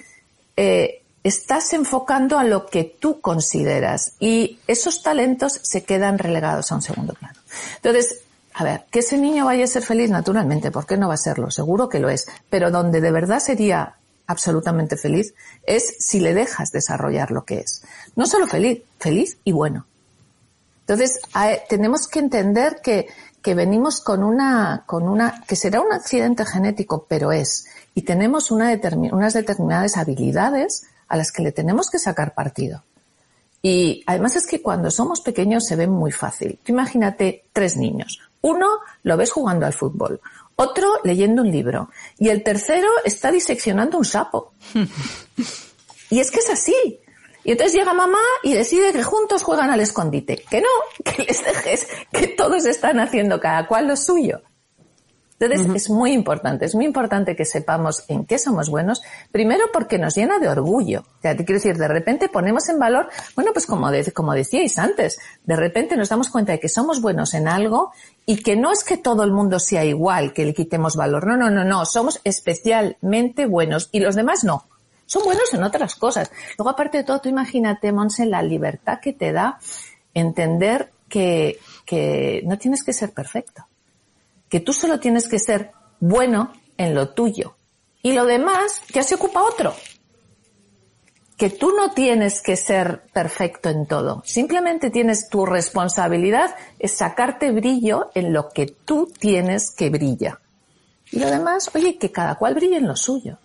eh, 0.56 1.02
estás 1.26 1.72
enfocando 1.72 2.38
a 2.38 2.44
lo 2.44 2.66
que 2.66 2.84
tú 2.84 3.20
consideras 3.20 4.12
y 4.20 4.60
esos 4.68 5.02
talentos 5.02 5.58
se 5.62 5.82
quedan 5.82 6.18
relegados 6.18 6.70
a 6.70 6.76
un 6.76 6.82
segundo 6.82 7.14
plano. 7.14 7.38
Entonces, 7.76 8.20
a 8.54 8.62
ver, 8.62 8.84
que 8.92 9.00
ese 9.00 9.18
niño 9.18 9.44
vaya 9.44 9.64
a 9.64 9.66
ser 9.66 9.82
feliz 9.82 10.08
naturalmente, 10.08 10.70
¿por 10.70 10.86
qué 10.86 10.96
no 10.96 11.08
va 11.08 11.14
a 11.14 11.18
serlo? 11.18 11.50
Seguro 11.50 11.88
que 11.88 11.98
lo 11.98 12.10
es, 12.10 12.26
pero 12.48 12.70
donde 12.70 13.00
de 13.00 13.10
verdad 13.10 13.40
sería 13.40 13.96
absolutamente 14.28 14.96
feliz 14.96 15.34
es 15.64 15.96
si 15.98 16.20
le 16.20 16.32
dejas 16.32 16.70
desarrollar 16.70 17.32
lo 17.32 17.44
que 17.44 17.58
es. 17.58 17.82
No 18.14 18.26
solo 18.26 18.46
feliz, 18.46 18.82
feliz 19.00 19.38
y 19.42 19.50
bueno. 19.50 19.84
Entonces, 20.80 21.18
tenemos 21.68 22.06
que 22.06 22.20
entender 22.20 22.80
que, 22.80 23.08
que 23.42 23.56
venimos 23.56 24.00
con 24.00 24.22
una, 24.22 24.84
con 24.86 25.08
una, 25.08 25.42
que 25.48 25.56
será 25.56 25.80
un 25.80 25.92
accidente 25.92 26.46
genético, 26.46 27.04
pero 27.08 27.32
es, 27.32 27.66
y 27.96 28.02
tenemos 28.02 28.52
una 28.52 28.78
unas 29.10 29.34
determinadas 29.34 29.96
habilidades 29.96 30.86
a 31.08 31.16
las 31.16 31.32
que 31.32 31.42
le 31.42 31.52
tenemos 31.52 31.90
que 31.90 31.98
sacar 31.98 32.34
partido. 32.34 32.82
Y 33.62 34.04
además 34.06 34.36
es 34.36 34.46
que 34.46 34.62
cuando 34.62 34.90
somos 34.90 35.20
pequeños 35.20 35.66
se 35.66 35.76
ve 35.76 35.86
muy 35.86 36.12
fácil. 36.12 36.58
imagínate 36.66 37.44
tres 37.52 37.76
niños. 37.76 38.20
Uno 38.42 38.68
lo 39.02 39.16
ves 39.16 39.32
jugando 39.32 39.66
al 39.66 39.72
fútbol, 39.72 40.20
otro 40.54 41.00
leyendo 41.04 41.42
un 41.42 41.50
libro 41.50 41.90
y 42.18 42.28
el 42.28 42.42
tercero 42.42 42.88
está 43.04 43.30
diseccionando 43.30 43.98
un 43.98 44.04
sapo. 44.04 44.52
y 46.10 46.20
es 46.20 46.30
que 46.30 46.38
es 46.38 46.50
así. 46.50 47.00
Y 47.44 47.52
entonces 47.52 47.74
llega 47.76 47.92
mamá 47.92 48.18
y 48.42 48.54
decide 48.54 48.92
que 48.92 49.02
juntos 49.02 49.42
juegan 49.42 49.70
al 49.70 49.80
escondite. 49.80 50.44
Que 50.50 50.60
no, 50.60 50.68
que 51.04 51.24
les 51.24 51.44
dejes, 51.44 51.86
que 52.12 52.28
todos 52.28 52.66
están 52.66 53.00
haciendo 53.00 53.40
cada 53.40 53.66
cual 53.66 53.88
lo 53.88 53.96
suyo. 53.96 54.42
Entonces 55.38 55.74
es 55.74 55.90
muy 55.90 56.12
importante, 56.12 56.64
es 56.64 56.74
muy 56.74 56.86
importante 56.86 57.36
que 57.36 57.44
sepamos 57.44 58.04
en 58.08 58.24
qué 58.24 58.38
somos 58.38 58.70
buenos, 58.70 59.02
primero 59.30 59.66
porque 59.70 59.98
nos 59.98 60.14
llena 60.14 60.38
de 60.38 60.48
orgullo. 60.48 61.00
O 61.00 61.20
sea, 61.20 61.36
te 61.36 61.44
quiero 61.44 61.58
decir, 61.58 61.76
de 61.76 61.88
repente 61.88 62.30
ponemos 62.30 62.66
en 62.70 62.78
valor, 62.78 63.10
bueno, 63.34 63.52
pues 63.52 63.66
como, 63.66 63.90
como 64.14 64.32
decíais 64.32 64.78
antes, 64.78 65.18
de 65.44 65.56
repente 65.56 65.96
nos 65.96 66.08
damos 66.08 66.30
cuenta 66.30 66.52
de 66.52 66.60
que 66.60 66.70
somos 66.70 67.02
buenos 67.02 67.34
en 67.34 67.48
algo 67.48 67.92
y 68.24 68.42
que 68.42 68.56
no 68.56 68.72
es 68.72 68.82
que 68.82 68.96
todo 68.96 69.24
el 69.24 69.30
mundo 69.30 69.60
sea 69.60 69.84
igual, 69.84 70.32
que 70.32 70.46
le 70.46 70.54
quitemos 70.54 70.96
valor. 70.96 71.26
No, 71.26 71.36
no, 71.36 71.50
no, 71.50 71.64
no, 71.64 71.84
somos 71.84 72.18
especialmente 72.24 73.44
buenos 73.44 73.90
y 73.92 74.00
los 74.00 74.14
demás 74.14 74.42
no. 74.42 74.66
Son 75.04 75.22
buenos 75.22 75.52
en 75.52 75.62
otras 75.62 75.96
cosas. 75.96 76.32
Luego, 76.56 76.70
aparte 76.70 76.98
de 76.98 77.04
todo, 77.04 77.20
tú 77.20 77.28
imagínate, 77.28 77.92
Monse, 77.92 78.24
la 78.24 78.42
libertad 78.42 79.00
que 79.00 79.12
te 79.12 79.32
da 79.32 79.58
entender 80.14 80.90
que, 81.10 81.58
que 81.84 82.42
no 82.44 82.56
tienes 82.58 82.82
que 82.82 82.94
ser 82.94 83.12
perfecto 83.12 83.65
que 84.48 84.60
tú 84.60 84.72
solo 84.72 85.00
tienes 85.00 85.28
que 85.28 85.38
ser 85.38 85.72
bueno 86.00 86.52
en 86.76 86.94
lo 86.94 87.10
tuyo 87.10 87.56
y 88.02 88.12
lo 88.12 88.24
demás 88.24 88.82
ya 88.92 89.02
se 89.02 89.16
ocupa 89.16 89.42
otro. 89.42 89.74
que 91.36 91.50
tú 91.50 91.72
no 91.76 91.90
tienes 91.92 92.40
que 92.40 92.56
ser 92.56 93.02
perfecto 93.12 93.68
en 93.68 93.86
todo. 93.86 94.22
Simplemente 94.24 94.90
tienes 94.90 95.28
tu 95.28 95.44
responsabilidad 95.44 96.54
es 96.78 96.92
sacarte 96.92 97.50
brillo 97.50 98.10
en 98.14 98.32
lo 98.32 98.48
que 98.48 98.66
tú 98.66 99.12
tienes 99.18 99.70
que 99.70 99.90
brilla. 99.90 100.40
Y 101.10 101.18
lo 101.18 101.30
demás, 101.30 101.70
oye, 101.74 101.98
que 101.98 102.10
cada 102.10 102.36
cual 102.36 102.54
brille 102.54 102.78
en 102.78 102.86
lo 102.86 102.96
suyo. 102.96 103.38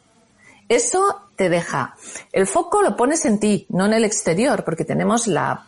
Eso 0.69 1.21
te 1.35 1.49
deja. 1.49 1.95
El 2.31 2.47
foco 2.47 2.81
lo 2.81 2.95
pones 2.95 3.25
en 3.25 3.39
ti, 3.39 3.65
no 3.69 3.87
en 3.87 3.93
el 3.93 4.05
exterior, 4.05 4.63
porque 4.63 4.85
tenemos 4.85 5.27
la 5.27 5.67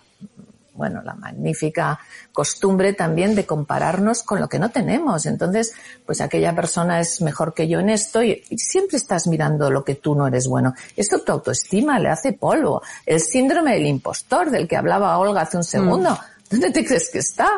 bueno, 0.75 1.01
la 1.03 1.13
magnífica 1.13 1.99
costumbre 2.31 2.93
también 2.93 3.35
de 3.35 3.45
compararnos 3.45 4.23
con 4.23 4.39
lo 4.39 4.49
que 4.49 4.59
no 4.59 4.69
tenemos. 4.69 5.25
Entonces, 5.25 5.73
pues 6.05 6.19
aquella 6.21 6.55
persona 6.55 6.99
es 6.99 7.21
mejor 7.21 7.53
que 7.53 7.67
yo 7.67 7.79
en 7.79 7.89
esto 7.89 8.23
y, 8.23 8.43
siempre 8.57 8.97
estás 8.97 9.27
mirando 9.27 9.69
lo 9.69 9.83
que 9.83 9.95
tú 9.95 10.15
no 10.15 10.27
eres 10.27 10.47
bueno. 10.47 10.73
Esto 10.95 11.19
tu 11.19 11.31
autoestima 11.31 11.99
le 11.99 12.09
hace 12.09 12.33
polvo. 12.33 12.81
El 13.05 13.19
síndrome 13.19 13.73
del 13.73 13.85
impostor 13.85 14.49
del 14.49 14.67
que 14.67 14.77
hablaba 14.77 15.17
Olga 15.17 15.41
hace 15.41 15.57
un 15.57 15.63
segundo. 15.63 16.11
Mm. 16.11 16.49
¿Dónde 16.49 16.71
te 16.71 16.85
crees 16.85 17.09
que 17.11 17.19
está? 17.19 17.49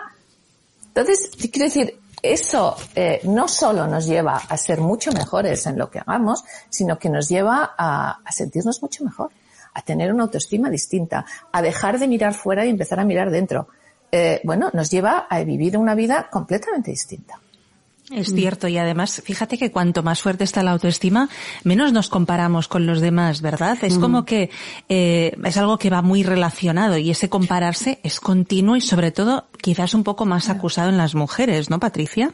Entonces, 0.88 1.30
quiero 1.52 1.66
decir, 1.66 2.00
eso 2.22 2.76
eh, 2.96 3.22
no 3.24 3.48
solo 3.48 3.88
nos 3.88 4.08
lleva 4.08 4.38
a 4.38 4.58
ser 4.58 4.82
mucho 4.82 5.12
mejores 5.12 5.66
en 5.68 5.78
lo 5.78 5.90
que 5.90 6.00
hagamos, 6.00 6.44
sino 6.70 6.98
que 6.98 7.10
nos 7.10 7.30
lleva 7.30 7.76
a 7.78 8.20
sentirnos 8.32 8.82
mucho 8.82 9.04
mejor 9.04 9.32
a 9.76 9.82
tener 9.84 10.12
una 10.12 10.24
autoestima 10.24 10.72
distinta, 10.72 11.26
a 11.52 11.62
dejar 11.62 12.00
de 12.00 12.08
mirar 12.08 12.34
fuera 12.34 12.66
y 12.66 12.70
empezar 12.70 13.00
a 13.00 13.06
mirar 13.06 13.30
dentro. 13.30 13.68
Eh, 14.12 14.42
bueno, 14.44 14.72
nos 14.74 14.90
lleva 14.90 15.28
a 15.30 15.44
vivir 15.44 15.78
una 15.78 15.94
vida 15.94 16.30
completamente 16.32 16.90
distinta. 16.90 17.40
Es 18.12 18.34
cierto, 18.34 18.68
y 18.68 18.78
además, 18.78 19.20
fíjate 19.26 19.58
que 19.58 19.72
cuanto 19.72 20.04
más 20.04 20.22
fuerte 20.22 20.44
está 20.44 20.62
la 20.62 20.72
autoestima, 20.72 21.28
menos 21.64 21.92
nos 21.92 22.08
comparamos 22.08 22.68
con 22.68 22.86
los 22.86 23.02
demás, 23.02 23.42
¿verdad? 23.42 23.80
Es 23.82 23.98
como 23.98 24.26
que 24.26 24.52
eh, 24.90 25.36
es 25.44 25.58
algo 25.58 25.80
que 25.80 25.90
va 25.90 26.04
muy 26.04 26.22
relacionado 26.22 27.00
y 27.00 27.10
ese 27.10 27.30
compararse 27.30 28.00
es 28.04 28.20
continuo 28.20 28.76
y 28.76 28.82
sobre 28.82 29.10
todo 29.12 29.48
quizás 29.60 29.96
un 29.96 30.04
poco 30.04 30.26
más 30.26 30.50
acusado 30.50 30.90
en 30.90 30.98
las 30.98 31.16
mujeres, 31.16 31.72
¿no, 31.72 31.80
Patricia? 31.80 32.32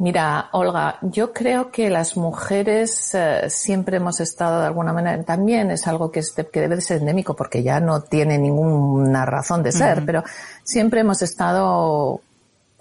Mira, 0.00 0.48
Olga, 0.52 0.98
yo 1.02 1.30
creo 1.30 1.70
que 1.70 1.90
las 1.90 2.16
mujeres 2.16 3.14
eh, 3.14 3.50
siempre 3.50 3.98
hemos 3.98 4.18
estado 4.20 4.62
de 4.62 4.66
alguna 4.68 4.94
manera, 4.94 5.22
también 5.24 5.70
es 5.70 5.86
algo 5.86 6.10
que, 6.10 6.22
que 6.50 6.60
debe 6.62 6.76
de 6.76 6.80
ser 6.80 7.00
endémico 7.02 7.36
porque 7.36 7.62
ya 7.62 7.80
no 7.80 8.00
tiene 8.00 8.38
ninguna 8.38 9.26
razón 9.26 9.62
de 9.62 9.72
ser, 9.72 10.06
pero 10.06 10.24
siempre 10.64 11.00
hemos 11.00 11.20
estado 11.20 12.22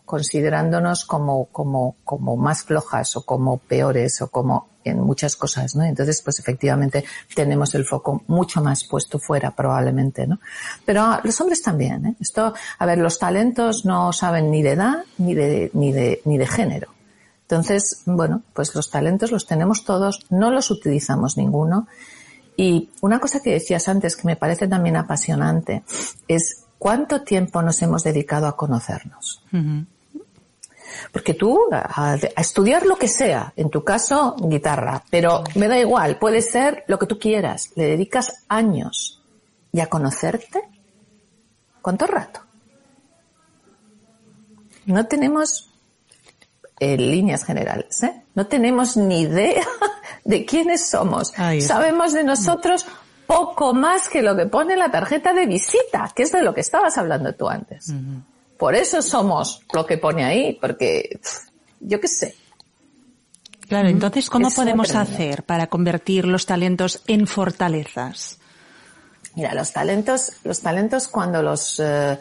considerándonos 0.05 1.03
como, 1.03 1.47
como, 1.51 1.97
como 2.05 2.37
más 2.37 2.63
flojas 2.63 3.17
o 3.17 3.25
como 3.25 3.57
peores 3.57 4.21
o 4.21 4.29
como 4.29 4.69
en 4.85 5.01
muchas 5.01 5.35
cosas, 5.35 5.75
¿no? 5.75 5.83
Entonces, 5.83 6.21
pues 6.21 6.39
efectivamente 6.39 7.03
tenemos 7.35 7.75
el 7.75 7.83
foco 7.83 8.23
mucho 8.27 8.63
más 8.63 8.85
puesto 8.85 9.19
fuera 9.19 9.51
probablemente, 9.51 10.25
¿no? 10.25 10.39
Pero 10.85 11.19
los 11.21 11.41
hombres 11.41 11.61
también, 11.61 12.05
¿eh? 12.05 12.15
Esto, 12.21 12.53
a 12.77 12.85
ver, 12.85 12.97
los 12.97 13.19
talentos 13.19 13.83
no 13.83 14.13
saben 14.13 14.49
ni 14.49 14.63
de 14.63 14.71
edad 14.71 15.03
ni 15.17 15.35
de, 15.35 15.69
ni 15.73 15.91
de, 15.91 16.21
ni 16.23 16.37
de 16.37 16.47
género. 16.47 16.98
Entonces, 17.49 18.03
bueno, 18.05 18.43
pues 18.53 18.75
los 18.75 18.91
talentos 18.91 19.31
los 19.31 19.47
tenemos 19.47 19.83
todos, 19.83 20.19
no 20.29 20.51
los 20.51 20.69
utilizamos 20.69 21.35
ninguno. 21.35 21.87
Y 22.55 22.91
una 23.01 23.19
cosa 23.19 23.41
que 23.41 23.53
decías 23.53 23.87
antes 23.87 24.15
que 24.15 24.27
me 24.27 24.35
parece 24.35 24.67
también 24.67 24.95
apasionante 24.97 25.81
es 26.27 26.65
cuánto 26.77 27.23
tiempo 27.23 27.63
nos 27.63 27.81
hemos 27.81 28.03
dedicado 28.03 28.45
a 28.45 28.55
conocernos. 28.55 29.43
Porque 31.11 31.33
tú, 31.33 31.59
a, 31.71 32.19
estudiar 32.37 32.85
lo 32.85 32.97
que 32.97 33.07
sea, 33.07 33.51
en 33.55 33.71
tu 33.71 33.83
caso, 33.83 34.35
guitarra, 34.37 35.03
pero 35.09 35.43
me 35.55 35.67
da 35.67 35.79
igual, 35.79 36.19
puede 36.19 36.43
ser 36.43 36.83
lo 36.85 36.99
que 36.99 37.07
tú 37.07 37.17
quieras, 37.17 37.71
le 37.75 37.85
dedicas 37.85 38.43
años. 38.47 39.23
¿Y 39.71 39.79
a 39.79 39.87
conocerte? 39.87 40.61
¿Cuánto 41.81 42.05
rato? 42.05 42.41
No 44.85 45.07
tenemos 45.07 45.68
en 46.79 47.11
líneas 47.11 47.43
generales. 47.43 48.03
¿eh? 48.03 48.23
No 48.35 48.47
tenemos 48.47 48.97
ni 48.97 49.21
idea 49.21 49.65
de 50.23 50.45
quiénes 50.45 50.89
somos. 50.89 51.33
Sabemos 51.61 52.13
de 52.13 52.23
nosotros 52.23 52.85
poco 53.27 53.73
más 53.73 54.09
que 54.09 54.21
lo 54.21 54.35
que 54.35 54.45
pone 54.45 54.75
la 54.75 54.89
tarjeta 54.89 55.33
de 55.33 55.45
visita, 55.45 56.11
que 56.15 56.23
es 56.23 56.31
de 56.31 56.41
lo 56.41 56.53
que 56.53 56.61
estabas 56.61 56.97
hablando 56.97 57.33
tú 57.33 57.47
antes. 57.47 57.93
Por 58.57 58.75
eso 58.75 59.01
somos 59.01 59.61
lo 59.73 59.85
que 59.85 59.97
pone 59.97 60.25
ahí, 60.25 60.57
porque 60.59 61.19
yo 61.79 61.99
qué 61.99 62.07
sé. 62.07 62.35
Claro, 63.67 63.87
entonces, 63.87 64.29
¿cómo 64.31 64.49
podemos 64.49 64.95
hacer 64.95 65.43
para 65.43 65.67
convertir 65.67 66.25
los 66.25 66.47
talentos 66.47 67.03
en 67.05 67.27
fortalezas? 67.27 68.39
Mira, 69.35 69.53
los 69.53 69.71
talentos, 69.71 70.31
los 70.43 70.59
talentos 70.61 71.07
cuando 71.07 71.43
los 71.43 71.79
eh, 71.79 72.17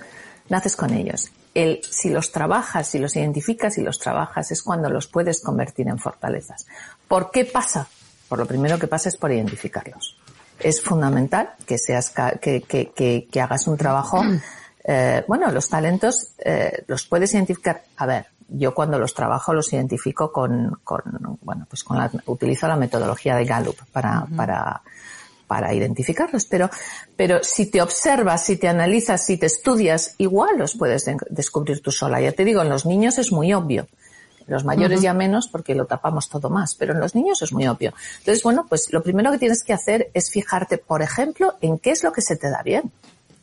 naces 0.50 0.76
con 0.76 0.92
ellos 0.92 1.30
el, 1.58 1.80
si 1.82 2.10
los 2.10 2.30
trabajas, 2.30 2.86
si 2.86 2.98
los 2.98 3.16
identificas 3.16 3.78
y 3.78 3.82
los 3.82 3.98
trabajas, 3.98 4.50
es 4.52 4.62
cuando 4.62 4.88
los 4.88 5.08
puedes 5.08 5.40
convertir 5.40 5.88
en 5.88 5.98
fortalezas. 5.98 6.66
¿Por 7.08 7.32
qué 7.32 7.44
pasa? 7.44 7.88
Por 8.28 8.38
lo 8.38 8.46
primero 8.46 8.78
que 8.78 8.86
pasa 8.86 9.08
es 9.08 9.16
por 9.16 9.32
identificarlos. 9.32 10.16
Es 10.60 10.80
fundamental 10.80 11.50
que 11.66 11.78
seas, 11.78 12.12
que, 12.40 12.62
que, 12.62 13.26
que, 13.30 13.40
hagas 13.40 13.66
un 13.66 13.76
trabajo. 13.76 14.22
Eh, 14.90 15.22
bueno, 15.28 15.50
los 15.50 15.68
talentos 15.68 16.28
eh, 16.38 16.82
los 16.86 17.04
puedes 17.04 17.34
identificar. 17.34 17.82
A 17.98 18.06
ver, 18.06 18.28
yo 18.48 18.72
cuando 18.72 18.98
los 18.98 19.12
trabajo 19.12 19.52
los 19.52 19.70
identifico 19.74 20.32
con, 20.32 20.80
con 20.82 21.02
bueno, 21.42 21.66
pues 21.68 21.84
con 21.84 21.98
la, 21.98 22.10
utilizo 22.24 22.66
la 22.66 22.76
metodología 22.76 23.36
de 23.36 23.44
Gallup 23.44 23.76
para, 23.92 24.26
para, 24.34 24.80
para 25.48 25.74
identificarlos, 25.74 26.44
pero, 26.44 26.70
pero 27.16 27.42
si 27.42 27.66
te 27.66 27.82
observas, 27.82 28.44
si 28.44 28.56
te 28.56 28.68
analizas, 28.68 29.24
si 29.24 29.36
te 29.38 29.46
estudias, 29.46 30.14
igual 30.18 30.58
los 30.58 30.76
puedes 30.76 31.10
descubrir 31.30 31.82
tú 31.82 31.90
sola. 31.90 32.20
Ya 32.20 32.32
te 32.32 32.44
digo, 32.44 32.62
en 32.62 32.68
los 32.68 32.86
niños 32.86 33.18
es 33.18 33.32
muy 33.32 33.52
obvio. 33.52 33.88
En 34.46 34.54
los 34.54 34.64
mayores 34.64 35.02
ya 35.02 35.12
menos 35.12 35.48
porque 35.48 35.74
lo 35.74 35.86
tapamos 35.86 36.28
todo 36.28 36.48
más, 36.48 36.74
pero 36.74 36.92
en 36.94 37.00
los 37.00 37.14
niños 37.14 37.42
es 37.42 37.52
muy 37.52 37.66
obvio. 37.66 37.92
Entonces, 38.20 38.42
bueno, 38.42 38.66
pues 38.68 38.92
lo 38.92 39.02
primero 39.02 39.32
que 39.32 39.38
tienes 39.38 39.64
que 39.64 39.72
hacer 39.72 40.10
es 40.14 40.30
fijarte, 40.30 40.78
por 40.78 41.02
ejemplo, 41.02 41.54
en 41.60 41.78
qué 41.78 41.90
es 41.90 42.04
lo 42.04 42.12
que 42.12 42.22
se 42.22 42.36
te 42.36 42.48
da 42.48 42.62
bien 42.62 42.92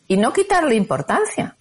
y 0.08 0.18
no 0.18 0.32
quitarle 0.32 0.76
importancia. 0.76 1.58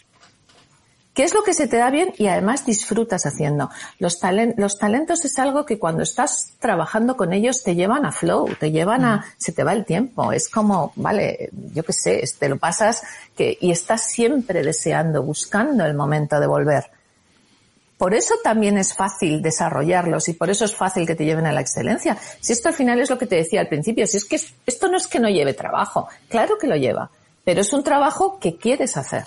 ¿Qué 1.14 1.22
es 1.22 1.32
lo 1.32 1.44
que 1.44 1.54
se 1.54 1.68
te 1.68 1.76
da 1.76 1.90
bien 1.90 2.12
y 2.18 2.26
además 2.26 2.66
disfrutas 2.66 3.24
haciendo? 3.24 3.70
Los, 4.00 4.18
los 4.56 4.78
talentos 4.78 5.24
es 5.24 5.38
algo 5.38 5.64
que 5.64 5.78
cuando 5.78 6.02
estás 6.02 6.54
trabajando 6.58 7.16
con 7.16 7.32
ellos 7.32 7.62
te 7.62 7.76
llevan 7.76 8.04
a 8.04 8.10
flow, 8.10 8.48
te 8.58 8.72
llevan 8.72 9.04
a, 9.04 9.16
mm. 9.18 9.22
se 9.38 9.52
te 9.52 9.62
va 9.62 9.72
el 9.72 9.84
tiempo. 9.84 10.32
Es 10.32 10.48
como, 10.48 10.92
vale, 10.96 11.50
yo 11.72 11.84
qué 11.84 11.92
sé, 11.92 12.24
te 12.36 12.48
lo 12.48 12.58
pasas 12.58 13.04
que, 13.36 13.56
y 13.60 13.70
estás 13.70 14.10
siempre 14.10 14.64
deseando, 14.64 15.22
buscando 15.22 15.86
el 15.86 15.94
momento 15.94 16.40
de 16.40 16.48
volver. 16.48 16.90
Por 17.96 18.12
eso 18.12 18.34
también 18.42 18.76
es 18.76 18.92
fácil 18.92 19.40
desarrollarlos 19.40 20.28
y 20.28 20.32
por 20.32 20.50
eso 20.50 20.64
es 20.64 20.74
fácil 20.74 21.06
que 21.06 21.14
te 21.14 21.24
lleven 21.24 21.46
a 21.46 21.52
la 21.52 21.60
excelencia. 21.60 22.18
Si 22.40 22.52
esto 22.52 22.70
al 22.70 22.74
final 22.74 23.00
es 23.00 23.08
lo 23.08 23.18
que 23.18 23.26
te 23.26 23.36
decía 23.36 23.60
al 23.60 23.68
principio, 23.68 24.04
si 24.08 24.16
es 24.16 24.24
que 24.24 24.40
esto 24.66 24.88
no 24.88 24.96
es 24.96 25.06
que 25.06 25.20
no 25.20 25.28
lleve 25.28 25.54
trabajo, 25.54 26.08
claro 26.28 26.58
que 26.58 26.66
lo 26.66 26.74
lleva, 26.74 27.08
pero 27.44 27.60
es 27.60 27.72
un 27.72 27.84
trabajo 27.84 28.40
que 28.40 28.56
quieres 28.56 28.96
hacer. 28.96 29.24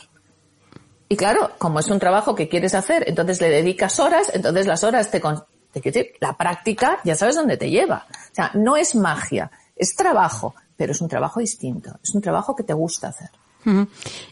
Y 1.10 1.16
claro, 1.16 1.52
como 1.58 1.80
es 1.80 1.88
un 1.88 2.00
trabajo 2.00 2.36
que 2.36 2.50
quieres 2.50 2.74
hacer, 2.74 3.06
entonces 3.08 3.40
le 3.42 3.50
dedicas 3.50 4.00
horas, 4.00 4.32
entonces 4.34 4.68
las 4.68 4.84
horas 4.84 5.10
te, 5.10 5.20
te 5.20 5.82
quiero 5.82 6.00
decir, 6.00 6.14
la 6.20 6.36
práctica 6.36 7.00
ya 7.04 7.16
sabes 7.16 7.36
dónde 7.36 7.58
te 7.58 7.70
lleva. 7.70 8.06
O 8.10 8.36
sea, 8.36 8.52
no 8.56 8.76
es 8.76 8.94
magia, 8.96 9.50
es 9.76 9.96
trabajo, 9.96 10.54
pero 10.76 10.92
es 10.92 11.02
un 11.02 11.08
trabajo 11.08 11.40
distinto, 11.40 11.98
es 12.04 12.14
un 12.14 12.22
trabajo 12.22 12.56
que 12.56 12.64
te 12.64 12.74
gusta 12.74 13.10
hacer. 13.10 13.30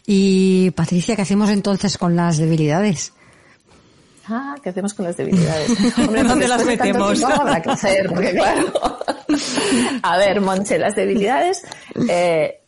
Y 0.06 0.70
Patricia, 0.70 1.14
¿qué 1.14 1.22
hacemos 1.22 1.50
entonces 1.50 1.98
con 1.98 2.16
las 2.16 2.38
debilidades? 2.38 3.12
Ah, 4.28 4.56
¿qué 4.62 4.70
hacemos 4.70 4.94
con 4.94 5.04
las 5.04 5.16
debilidades? 5.16 5.70
Hombre, 5.98 6.24
¿dónde 6.24 6.48
las 6.48 6.64
metemos? 6.64 7.22
habrá 7.22 7.60
que 7.60 7.70
hacer, 7.70 8.08
porque 8.08 8.32
claro. 8.32 8.72
A 10.02 10.16
ver, 10.16 10.40
Monche, 10.40 10.78
las 10.78 10.94
debilidades, 10.96 11.62
eh, 12.08 12.60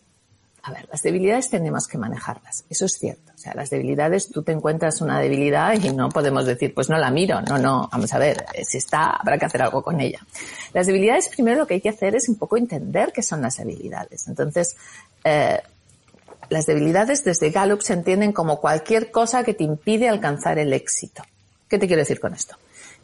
a 0.68 0.72
ver, 0.72 0.88
las 0.90 1.02
debilidades 1.02 1.50
tenemos 1.50 1.86
que 1.86 1.98
manejarlas, 1.98 2.64
eso 2.68 2.84
es 2.84 2.92
cierto. 2.98 3.32
O 3.34 3.38
sea, 3.38 3.54
las 3.54 3.70
debilidades, 3.70 4.30
tú 4.30 4.42
te 4.42 4.52
encuentras 4.52 5.00
una 5.00 5.20
debilidad 5.20 5.72
y 5.74 5.90
no 5.90 6.08
podemos 6.08 6.44
decir, 6.44 6.74
pues 6.74 6.88
no 6.88 6.98
la 6.98 7.10
miro, 7.10 7.40
no, 7.42 7.58
no, 7.58 7.88
vamos 7.90 8.12
a 8.12 8.18
ver, 8.18 8.44
eh, 8.52 8.64
si 8.64 8.78
está, 8.78 9.10
habrá 9.12 9.38
que 9.38 9.46
hacer 9.46 9.62
algo 9.62 9.82
con 9.82 10.00
ella. 10.00 10.20
Las 10.74 10.86
debilidades, 10.86 11.28
primero 11.28 11.58
lo 11.58 11.66
que 11.66 11.74
hay 11.74 11.80
que 11.80 11.88
hacer 11.88 12.14
es 12.14 12.28
un 12.28 12.36
poco 12.36 12.56
entender 12.56 13.12
qué 13.12 13.22
son 13.22 13.40
las 13.40 13.56
debilidades. 13.56 14.28
Entonces, 14.28 14.76
eh, 15.24 15.60
las 16.50 16.66
debilidades 16.66 17.24
desde 17.24 17.50
Gallup 17.50 17.82
se 17.82 17.94
entienden 17.94 18.32
como 18.32 18.60
cualquier 18.60 19.10
cosa 19.10 19.44
que 19.44 19.54
te 19.54 19.64
impide 19.64 20.08
alcanzar 20.08 20.58
el 20.58 20.72
éxito. 20.72 21.22
¿Qué 21.68 21.78
te 21.78 21.86
quiero 21.86 22.00
decir 22.00 22.20
con 22.20 22.34
esto? 22.34 22.56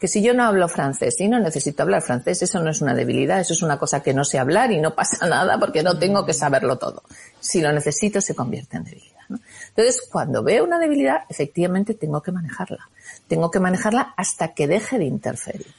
Que 0.05 0.09
si 0.09 0.21
yo 0.21 0.35
no 0.35 0.45
hablo 0.45 0.69
francés 0.69 1.19
y 1.19 1.29
no 1.29 1.39
necesito 1.39 1.83
hablar 1.83 2.03
francés, 2.03 2.43
eso 2.43 2.63
no 2.63 2.69
es 2.69 2.83
una 2.83 2.93
debilidad, 2.93 3.41
eso 3.41 3.55
es 3.55 3.63
una 3.63 3.79
cosa 3.79 4.03
que 4.03 4.13
no 4.13 4.23
sé 4.23 4.39
hablar 4.39 4.71
y 4.71 4.79
no 4.79 4.95
pasa 4.95 5.27
nada 5.27 5.59
porque 5.59 5.83
no 5.83 5.99
tengo 5.99 6.27
que 6.27 6.35
saberlo 6.35 6.77
todo. 6.77 7.05
Si 7.41 7.63
lo 7.63 7.73
necesito, 7.73 8.21
se 8.21 8.35
convierte 8.35 8.77
en 8.77 8.85
debilidad. 8.85 9.25
Entonces, 9.69 10.03
cuando 10.13 10.43
veo 10.43 10.63
una 10.63 10.79
debilidad, 10.79 11.23
efectivamente 11.31 11.95
tengo 11.95 12.23
que 12.23 12.33
manejarla. 12.33 12.87
Tengo 13.29 13.51
que 13.51 13.61
manejarla 13.61 14.13
hasta 14.15 14.53
que 14.53 14.67
deje 14.67 14.99
de 14.99 15.07
interferir. 15.07 15.73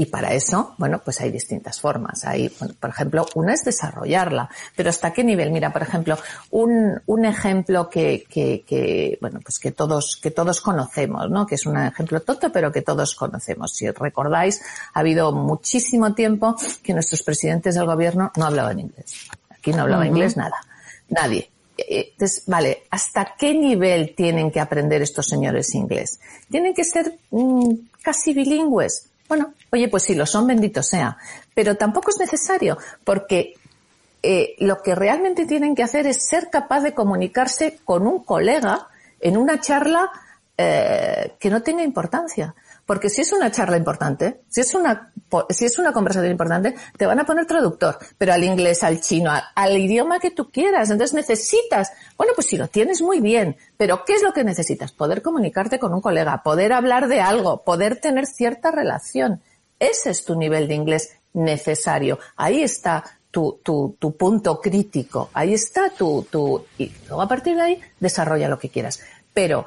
Y 0.00 0.06
para 0.06 0.32
eso, 0.32 0.76
bueno, 0.78 1.00
pues 1.04 1.20
hay 1.20 1.32
distintas 1.32 1.80
formas. 1.80 2.24
Hay, 2.24 2.48
por 2.48 2.88
ejemplo, 2.88 3.26
una 3.34 3.52
es 3.52 3.64
desarrollarla, 3.64 4.48
pero 4.76 4.90
¿hasta 4.90 5.12
qué 5.12 5.24
nivel? 5.24 5.50
Mira, 5.50 5.72
por 5.72 5.82
ejemplo, 5.82 6.16
un, 6.52 7.02
un 7.06 7.24
ejemplo 7.24 7.90
que, 7.90 8.24
que, 8.30 8.62
que, 8.64 9.18
bueno, 9.20 9.40
pues 9.42 9.58
que 9.58 9.72
todos, 9.72 10.16
que 10.22 10.30
todos 10.30 10.60
conocemos, 10.60 11.28
¿no? 11.28 11.48
Que 11.48 11.56
es 11.56 11.66
un 11.66 11.76
ejemplo 11.76 12.20
tonto, 12.20 12.52
pero 12.52 12.70
que 12.70 12.82
todos 12.82 13.16
conocemos. 13.16 13.74
Si 13.74 13.90
recordáis, 13.90 14.62
ha 14.94 15.00
habido 15.00 15.32
muchísimo 15.32 16.14
tiempo 16.14 16.54
que 16.80 16.94
nuestros 16.94 17.24
presidentes 17.24 17.74
del 17.74 17.86
gobierno 17.86 18.30
no 18.36 18.46
hablaban 18.46 18.78
inglés. 18.78 19.28
Aquí 19.50 19.72
no 19.72 19.82
hablaba 19.82 20.06
inglés 20.06 20.36
nada. 20.36 20.58
Nadie. 21.08 21.50
Eh, 21.76 22.10
entonces, 22.12 22.44
vale, 22.46 22.84
¿hasta 22.90 23.34
qué 23.36 23.52
nivel 23.52 24.14
tienen 24.14 24.52
que 24.52 24.60
aprender 24.60 25.02
estos 25.02 25.26
señores 25.26 25.74
inglés? 25.74 26.20
¿Tienen 26.48 26.72
que 26.72 26.84
ser 26.84 27.18
mm, 27.32 27.72
casi 28.00 28.32
bilingües? 28.32 29.08
Bueno, 29.28 29.54
oye, 29.70 29.88
pues 29.88 30.04
si 30.04 30.14
lo 30.14 30.26
son, 30.26 30.46
bendito 30.46 30.82
sea. 30.82 31.16
Pero 31.54 31.76
tampoco 31.76 32.10
es 32.10 32.18
necesario, 32.18 32.78
porque 33.04 33.54
eh, 34.22 34.54
lo 34.58 34.82
que 34.82 34.94
realmente 34.94 35.46
tienen 35.46 35.74
que 35.74 35.82
hacer 35.82 36.06
es 36.06 36.26
ser 36.26 36.50
capaz 36.50 36.80
de 36.80 36.94
comunicarse 36.94 37.78
con 37.84 38.06
un 38.06 38.24
colega 38.24 38.88
en 39.20 39.36
una 39.36 39.60
charla 39.60 40.10
eh, 40.56 41.34
que 41.38 41.50
no 41.50 41.62
tenga 41.62 41.82
importancia. 41.82 42.54
Porque 42.84 43.10
si 43.10 43.20
es 43.20 43.32
una 43.32 43.50
charla 43.52 43.76
importante, 43.76 44.40
si 44.48 44.62
es 44.62 44.74
una, 44.74 45.12
si 45.50 45.66
es 45.66 45.78
una 45.78 45.92
conversación 45.92 46.32
importante, 46.32 46.74
te 46.96 47.04
van 47.04 47.20
a 47.20 47.26
poner 47.26 47.44
traductor, 47.44 47.98
pero 48.16 48.32
al 48.32 48.42
inglés, 48.42 48.82
al 48.82 49.00
chino, 49.00 49.30
al, 49.30 49.42
al, 49.54 49.76
idioma 49.76 50.18
que 50.18 50.30
tú 50.30 50.50
quieras. 50.50 50.88
Entonces 50.88 51.14
necesitas, 51.14 51.92
bueno, 52.16 52.32
pues 52.34 52.46
si 52.46 52.56
lo 52.56 52.66
tienes 52.66 53.02
muy 53.02 53.20
bien, 53.20 53.56
pero 53.76 54.04
¿qué 54.06 54.14
es 54.14 54.22
lo 54.22 54.32
que 54.32 54.42
necesitas? 54.42 54.92
Poder 54.92 55.20
comunicarte 55.20 55.78
con 55.78 55.92
un 55.92 56.00
colega, 56.00 56.42
poder 56.42 56.72
hablar 56.72 57.08
de 57.08 57.20
algo, 57.20 57.62
poder 57.62 58.00
tener 58.00 58.24
cierta 58.26 58.70
relación. 58.70 59.42
Ese 59.78 60.10
es 60.10 60.24
tu 60.24 60.34
nivel 60.34 60.68
de 60.68 60.74
inglés 60.74 61.10
necesario. 61.32 62.18
Ahí 62.36 62.62
está 62.62 63.04
tu, 63.30 64.14
punto 64.18 64.60
crítico. 64.60 65.30
Ahí 65.32 65.54
está 65.54 65.90
tu, 65.90 66.26
tu, 66.30 66.64
y 66.78 66.90
luego 67.06 67.22
a 67.22 67.28
partir 67.28 67.56
de 67.56 67.62
ahí 67.62 67.80
desarrolla 68.00 68.48
lo 68.48 68.58
que 68.58 68.68
quieras. 68.68 69.00
Pero, 69.32 69.66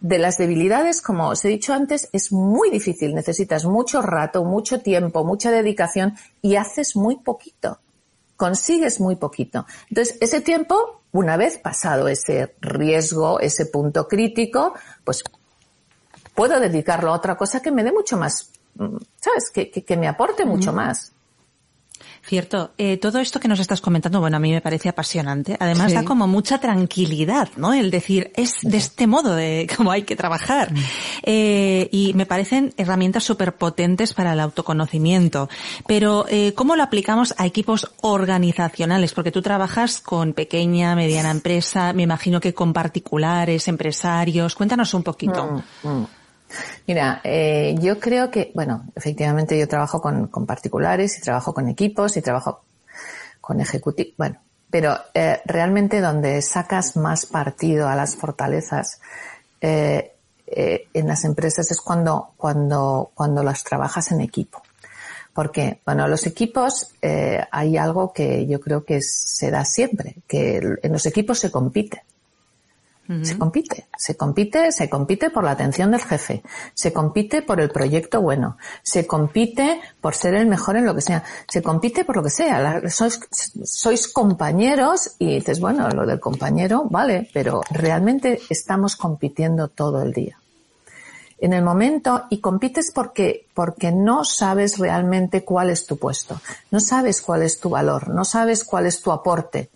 de 0.00 0.18
las 0.18 0.38
debilidades, 0.38 1.02
como 1.02 1.28
os 1.28 1.44
he 1.44 1.48
dicho 1.48 1.72
antes, 1.72 2.08
es 2.12 2.30
muy 2.32 2.70
difícil. 2.70 3.14
Necesitas 3.14 3.64
mucho 3.64 4.00
rato, 4.02 4.44
mucho 4.44 4.80
tiempo, 4.80 5.24
mucha 5.24 5.50
dedicación 5.50 6.14
y 6.40 6.56
haces 6.56 6.94
muy 6.94 7.16
poquito. 7.16 7.80
Consigues 8.36 9.00
muy 9.00 9.16
poquito. 9.16 9.66
Entonces, 9.88 10.16
ese 10.20 10.40
tiempo, 10.40 11.02
una 11.10 11.36
vez 11.36 11.58
pasado 11.58 12.06
ese 12.06 12.54
riesgo, 12.60 13.40
ese 13.40 13.66
punto 13.66 14.06
crítico, 14.06 14.74
pues 15.02 15.24
puedo 16.34 16.60
dedicarlo 16.60 17.10
a 17.10 17.16
otra 17.16 17.36
cosa 17.36 17.60
que 17.60 17.72
me 17.72 17.82
dé 17.82 17.90
mucho 17.90 18.16
más, 18.16 18.52
¿sabes? 19.20 19.50
Que, 19.52 19.70
que, 19.70 19.84
que 19.84 19.96
me 19.96 20.08
aporte 20.08 20.44
mucho 20.44 20.72
más. 20.72 21.12
Cierto. 22.28 22.72
Eh, 22.76 22.98
todo 22.98 23.20
esto 23.20 23.40
que 23.40 23.48
nos 23.48 23.58
estás 23.58 23.80
comentando, 23.80 24.20
bueno, 24.20 24.36
a 24.36 24.40
mí 24.40 24.52
me 24.52 24.60
parece 24.60 24.90
apasionante. 24.90 25.56
Además, 25.58 25.88
sí. 25.88 25.94
da 25.94 26.04
como 26.04 26.26
mucha 26.26 26.58
tranquilidad, 26.58 27.48
¿no? 27.56 27.72
El 27.72 27.90
decir, 27.90 28.32
es 28.36 28.58
de 28.60 28.76
este 28.76 29.06
modo 29.06 29.34
de 29.34 29.66
cómo 29.76 29.90
hay 29.90 30.02
que 30.02 30.14
trabajar. 30.14 30.70
Eh, 31.22 31.88
y 31.90 32.12
me 32.12 32.26
parecen 32.26 32.74
herramientas 32.76 33.24
súper 33.24 33.56
potentes 33.56 34.12
para 34.12 34.34
el 34.34 34.40
autoconocimiento. 34.40 35.48
Pero, 35.86 36.26
eh, 36.28 36.52
¿cómo 36.54 36.76
lo 36.76 36.82
aplicamos 36.82 37.34
a 37.38 37.46
equipos 37.46 37.90
organizacionales? 38.02 39.14
Porque 39.14 39.32
tú 39.32 39.40
trabajas 39.40 40.02
con 40.02 40.34
pequeña, 40.34 40.94
mediana 40.94 41.30
empresa, 41.30 41.94
me 41.94 42.02
imagino 42.02 42.40
que 42.40 42.52
con 42.52 42.74
particulares, 42.74 43.68
empresarios. 43.68 44.54
Cuéntanos 44.54 44.92
un 44.92 45.02
poquito. 45.02 45.62
Mm, 45.82 45.88
mm. 45.88 46.06
Mira, 46.86 47.20
eh, 47.24 47.74
yo 47.80 47.98
creo 48.00 48.30
que, 48.30 48.52
bueno, 48.54 48.84
efectivamente 48.94 49.58
yo 49.58 49.68
trabajo 49.68 50.00
con, 50.00 50.28
con, 50.28 50.46
particulares 50.46 51.18
y 51.18 51.20
trabajo 51.20 51.52
con 51.52 51.68
equipos 51.68 52.16
y 52.16 52.22
trabajo 52.22 52.64
con 53.40 53.60
ejecutivos, 53.60 54.14
bueno, 54.16 54.40
pero 54.70 54.96
eh, 55.14 55.40
realmente 55.44 56.00
donde 56.00 56.42
sacas 56.42 56.96
más 56.96 57.26
partido 57.26 57.88
a 57.88 57.96
las 57.96 58.16
fortalezas 58.16 59.00
eh, 59.60 60.12
eh, 60.46 60.88
en 60.94 61.06
las 61.06 61.24
empresas 61.24 61.70
es 61.70 61.80
cuando, 61.80 62.30
cuando, 62.36 63.10
cuando 63.14 63.42
las 63.42 63.64
trabajas 63.64 64.12
en 64.12 64.20
equipo. 64.20 64.62
Porque, 65.34 65.80
bueno, 65.84 66.08
los 66.08 66.26
equipos 66.26 66.94
eh, 67.02 67.44
hay 67.50 67.76
algo 67.76 68.12
que 68.12 68.46
yo 68.46 68.60
creo 68.60 68.84
que 68.84 69.00
se 69.02 69.50
da 69.50 69.64
siempre, 69.64 70.16
que 70.26 70.56
en 70.82 70.92
los 70.92 71.06
equipos 71.06 71.38
se 71.38 71.50
compite. 71.50 72.02
Uh 73.08 73.12
-huh. 73.12 73.24
Se 73.24 73.38
compite, 73.38 73.88
se 73.96 74.16
compite, 74.16 74.70
se 74.70 74.88
compite 74.90 75.30
por 75.30 75.42
la 75.42 75.52
atención 75.52 75.90
del 75.90 76.02
jefe, 76.02 76.42
se 76.74 76.92
compite 76.92 77.40
por 77.40 77.58
el 77.58 77.70
proyecto 77.70 78.20
bueno, 78.20 78.58
se 78.82 79.06
compite 79.06 79.80
por 80.00 80.14
ser 80.14 80.34
el 80.34 80.46
mejor 80.46 80.76
en 80.76 80.84
lo 80.84 80.94
que 80.94 81.00
sea, 81.00 81.24
se 81.48 81.62
compite 81.62 82.04
por 82.04 82.16
lo 82.16 82.22
que 82.22 82.30
sea. 82.30 82.82
Sois, 82.90 83.18
sois 83.64 84.08
compañeros 84.08 85.16
y 85.18 85.36
dices, 85.36 85.58
bueno, 85.58 85.88
lo 85.88 86.04
del 86.04 86.20
compañero, 86.20 86.84
vale, 86.90 87.28
pero 87.32 87.62
realmente 87.70 88.40
estamos 88.50 88.94
compitiendo 88.96 89.68
todo 89.68 90.02
el 90.02 90.12
día. 90.12 90.38
En 91.40 91.52
el 91.52 91.62
momento, 91.62 92.24
y 92.30 92.40
compites 92.40 92.90
porque, 92.92 93.46
porque 93.54 93.92
no 93.92 94.24
sabes 94.24 94.78
realmente 94.78 95.44
cuál 95.44 95.70
es 95.70 95.86
tu 95.86 95.96
puesto, 95.96 96.40
no 96.72 96.80
sabes 96.80 97.22
cuál 97.22 97.42
es 97.42 97.60
tu 97.60 97.70
valor, 97.70 98.08
no 98.08 98.24
sabes 98.24 98.64
cuál 98.64 98.86
es 98.86 99.00
tu 99.00 99.12
aporte. 99.12 99.70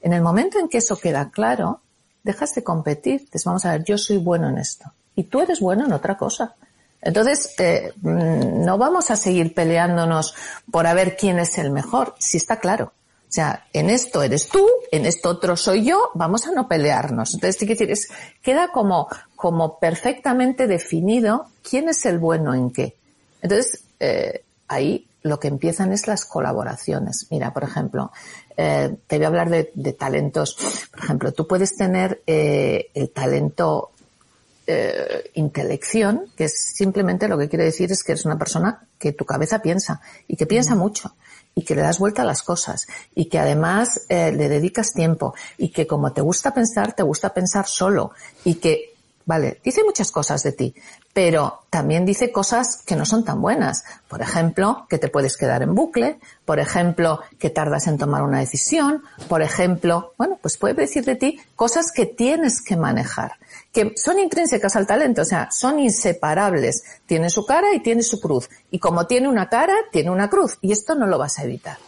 En 0.00 0.12
el 0.12 0.22
momento 0.22 0.58
en 0.58 0.68
que 0.68 0.78
eso 0.78 0.96
queda 0.96 1.30
claro, 1.30 1.80
dejas 2.22 2.54
de 2.54 2.62
competir. 2.62 3.20
Dices, 3.22 3.44
vamos 3.44 3.64
a 3.64 3.72
ver, 3.72 3.84
yo 3.84 3.98
soy 3.98 4.18
bueno 4.18 4.48
en 4.48 4.58
esto 4.58 4.92
y 5.14 5.24
tú 5.24 5.40
eres 5.40 5.60
bueno 5.60 5.86
en 5.86 5.92
otra 5.92 6.16
cosa. 6.16 6.54
Entonces, 7.02 7.54
eh, 7.58 7.92
no 8.02 8.76
vamos 8.78 9.10
a 9.10 9.16
seguir 9.16 9.54
peleándonos 9.54 10.34
por 10.70 10.86
a 10.86 10.94
ver 10.94 11.16
quién 11.16 11.38
es 11.38 11.56
el 11.58 11.70
mejor, 11.70 12.14
si 12.18 12.36
está 12.36 12.58
claro. 12.58 12.92
O 13.28 13.32
sea, 13.32 13.64
en 13.72 13.90
esto 13.90 14.22
eres 14.22 14.48
tú, 14.48 14.66
en 14.90 15.06
esto 15.06 15.30
otro 15.30 15.56
soy 15.56 15.84
yo, 15.84 16.10
vamos 16.14 16.46
a 16.46 16.50
no 16.50 16.68
pelearnos. 16.68 17.34
Entonces, 17.34 17.56
quiere 17.56 17.74
decir, 17.74 17.90
es, 17.90 18.08
queda 18.42 18.68
como, 18.68 19.08
como 19.36 19.78
perfectamente 19.78 20.66
definido 20.66 21.46
quién 21.68 21.88
es 21.88 22.04
el 22.06 22.18
bueno 22.18 22.54
en 22.54 22.70
qué. 22.70 22.96
Entonces, 23.40 23.84
eh, 24.00 24.42
ahí 24.68 25.06
lo 25.22 25.38
que 25.38 25.48
empiezan 25.48 25.92
es 25.92 26.06
las 26.06 26.24
colaboraciones. 26.24 27.26
Mira, 27.30 27.52
por 27.52 27.64
ejemplo, 27.64 28.12
eh, 28.56 28.96
te 29.06 29.16
voy 29.16 29.24
a 29.24 29.28
hablar 29.28 29.50
de, 29.50 29.70
de, 29.74 29.92
talentos. 29.92 30.56
Por 30.90 31.04
ejemplo, 31.04 31.32
tú 31.32 31.46
puedes 31.46 31.76
tener 31.76 32.22
eh, 32.26 32.90
el 32.94 33.10
talento 33.10 33.90
eh, 34.72 35.30
intelección, 35.34 36.26
que 36.36 36.44
es 36.44 36.74
simplemente 36.76 37.26
lo 37.26 37.36
que 37.36 37.48
quiere 37.48 37.64
decir 37.64 37.90
es 37.90 38.04
que 38.04 38.12
eres 38.12 38.24
una 38.24 38.38
persona 38.38 38.86
que 39.00 39.12
tu 39.12 39.24
cabeza 39.24 39.60
piensa 39.60 40.00
y 40.28 40.36
que 40.36 40.46
piensa 40.46 40.76
mucho 40.76 41.16
y 41.56 41.64
que 41.64 41.74
le 41.74 41.82
das 41.82 41.98
vuelta 41.98 42.22
a 42.22 42.24
las 42.24 42.42
cosas 42.42 42.86
y 43.14 43.24
que 43.24 43.40
además 43.40 44.02
eh, 44.08 44.30
le 44.30 44.48
dedicas 44.48 44.92
tiempo 44.92 45.34
y 45.58 45.70
que 45.70 45.88
como 45.88 46.12
te 46.12 46.20
gusta 46.20 46.54
pensar, 46.54 46.92
te 46.92 47.02
gusta 47.02 47.34
pensar 47.34 47.66
solo 47.66 48.12
y 48.44 48.54
que 48.54 48.90
Vale, 49.26 49.60
dice 49.62 49.84
muchas 49.84 50.10
cosas 50.10 50.42
de 50.42 50.50
ti, 50.50 50.74
pero 51.12 51.62
también 51.70 52.06
dice 52.06 52.30
cosas 52.30 52.82
que 52.86 52.94
no 52.94 53.04
son 53.04 53.24
tan 53.24 53.40
buenas. 53.42 53.84
Por 54.08 54.22
ejemplo, 54.22 54.86
que 54.88 54.98
te 54.98 55.08
puedes 55.08 55.36
quedar 55.36 55.62
en 55.62 55.74
bucle, 55.74 56.20
por 56.44 56.60
ejemplo, 56.60 57.20
que 57.38 57.50
tardas 57.50 57.88
en 57.88 57.98
tomar 57.98 58.22
una 58.22 58.38
decisión, 58.38 59.02
por 59.28 59.42
ejemplo, 59.42 60.14
bueno, 60.16 60.38
pues 60.40 60.56
puede 60.56 60.74
decir 60.74 61.04
de 61.04 61.16
ti 61.16 61.40
cosas 61.56 61.90
que 61.92 62.06
tienes 62.06 62.62
que 62.62 62.76
manejar, 62.76 63.32
que 63.72 63.92
son 63.96 64.20
intrínsecas 64.20 64.76
al 64.76 64.86
talento, 64.86 65.22
o 65.22 65.24
sea, 65.24 65.48
son 65.50 65.80
inseparables. 65.80 66.84
Tiene 67.06 67.28
su 67.28 67.44
cara 67.44 67.74
y 67.74 67.80
tiene 67.80 68.02
su 68.02 68.20
cruz. 68.20 68.48
Y 68.70 68.78
como 68.78 69.06
tiene 69.06 69.28
una 69.28 69.48
cara, 69.48 69.74
tiene 69.90 70.10
una 70.10 70.30
cruz. 70.30 70.58
Y 70.60 70.70
esto 70.72 70.94
no 70.94 71.06
lo 71.06 71.18
vas 71.18 71.38
a 71.38 71.44
evitar. 71.44 71.78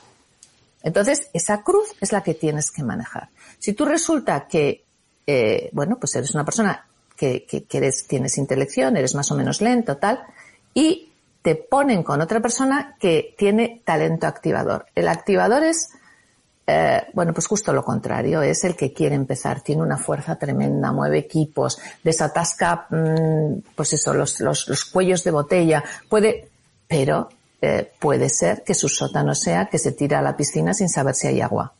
Entonces, 0.82 1.28
esa 1.32 1.62
cruz 1.62 1.90
es 2.00 2.10
la 2.10 2.24
que 2.24 2.34
tienes 2.34 2.72
que 2.72 2.82
manejar. 2.82 3.28
Si 3.60 3.72
tú 3.72 3.84
resulta 3.84 4.48
que, 4.48 4.84
eh, 5.28 5.70
bueno, 5.72 5.96
pues 6.00 6.14
eres 6.16 6.34
una 6.34 6.44
persona 6.44 6.86
que, 7.22 7.44
que, 7.44 7.62
que 7.62 7.78
eres, 7.78 8.08
tienes 8.08 8.36
intelección, 8.36 8.96
eres 8.96 9.14
más 9.14 9.30
o 9.30 9.36
menos 9.36 9.60
lento, 9.60 9.96
tal, 9.96 10.24
y 10.74 11.12
te 11.40 11.54
ponen 11.54 12.02
con 12.02 12.20
otra 12.20 12.40
persona 12.40 12.96
que 12.98 13.36
tiene 13.38 13.80
talento 13.84 14.26
activador. 14.26 14.86
El 14.96 15.06
activador 15.06 15.62
es, 15.62 15.90
eh, 16.66 17.02
bueno, 17.12 17.32
pues 17.32 17.46
justo 17.46 17.72
lo 17.72 17.84
contrario, 17.84 18.42
es 18.42 18.64
el 18.64 18.74
que 18.74 18.92
quiere 18.92 19.14
empezar, 19.14 19.60
tiene 19.60 19.82
una 19.82 19.98
fuerza 19.98 20.34
tremenda, 20.34 20.90
mueve 20.90 21.18
equipos, 21.18 21.78
desatasca, 22.02 22.88
mmm, 22.90 23.60
pues 23.76 23.92
eso, 23.92 24.12
los, 24.14 24.40
los, 24.40 24.66
los, 24.66 24.84
cuellos 24.84 25.22
de 25.22 25.30
botella, 25.30 25.84
puede, 26.08 26.48
pero 26.88 27.28
eh, 27.60 27.92
puede 28.00 28.30
ser 28.30 28.64
que 28.64 28.74
su 28.74 28.88
sótano 28.88 29.36
sea 29.36 29.66
que 29.66 29.78
se 29.78 29.92
tira 29.92 30.18
a 30.18 30.22
la 30.22 30.36
piscina 30.36 30.74
sin 30.74 30.88
saber 30.88 31.14
si 31.14 31.28
hay 31.28 31.40
agua. 31.40 31.72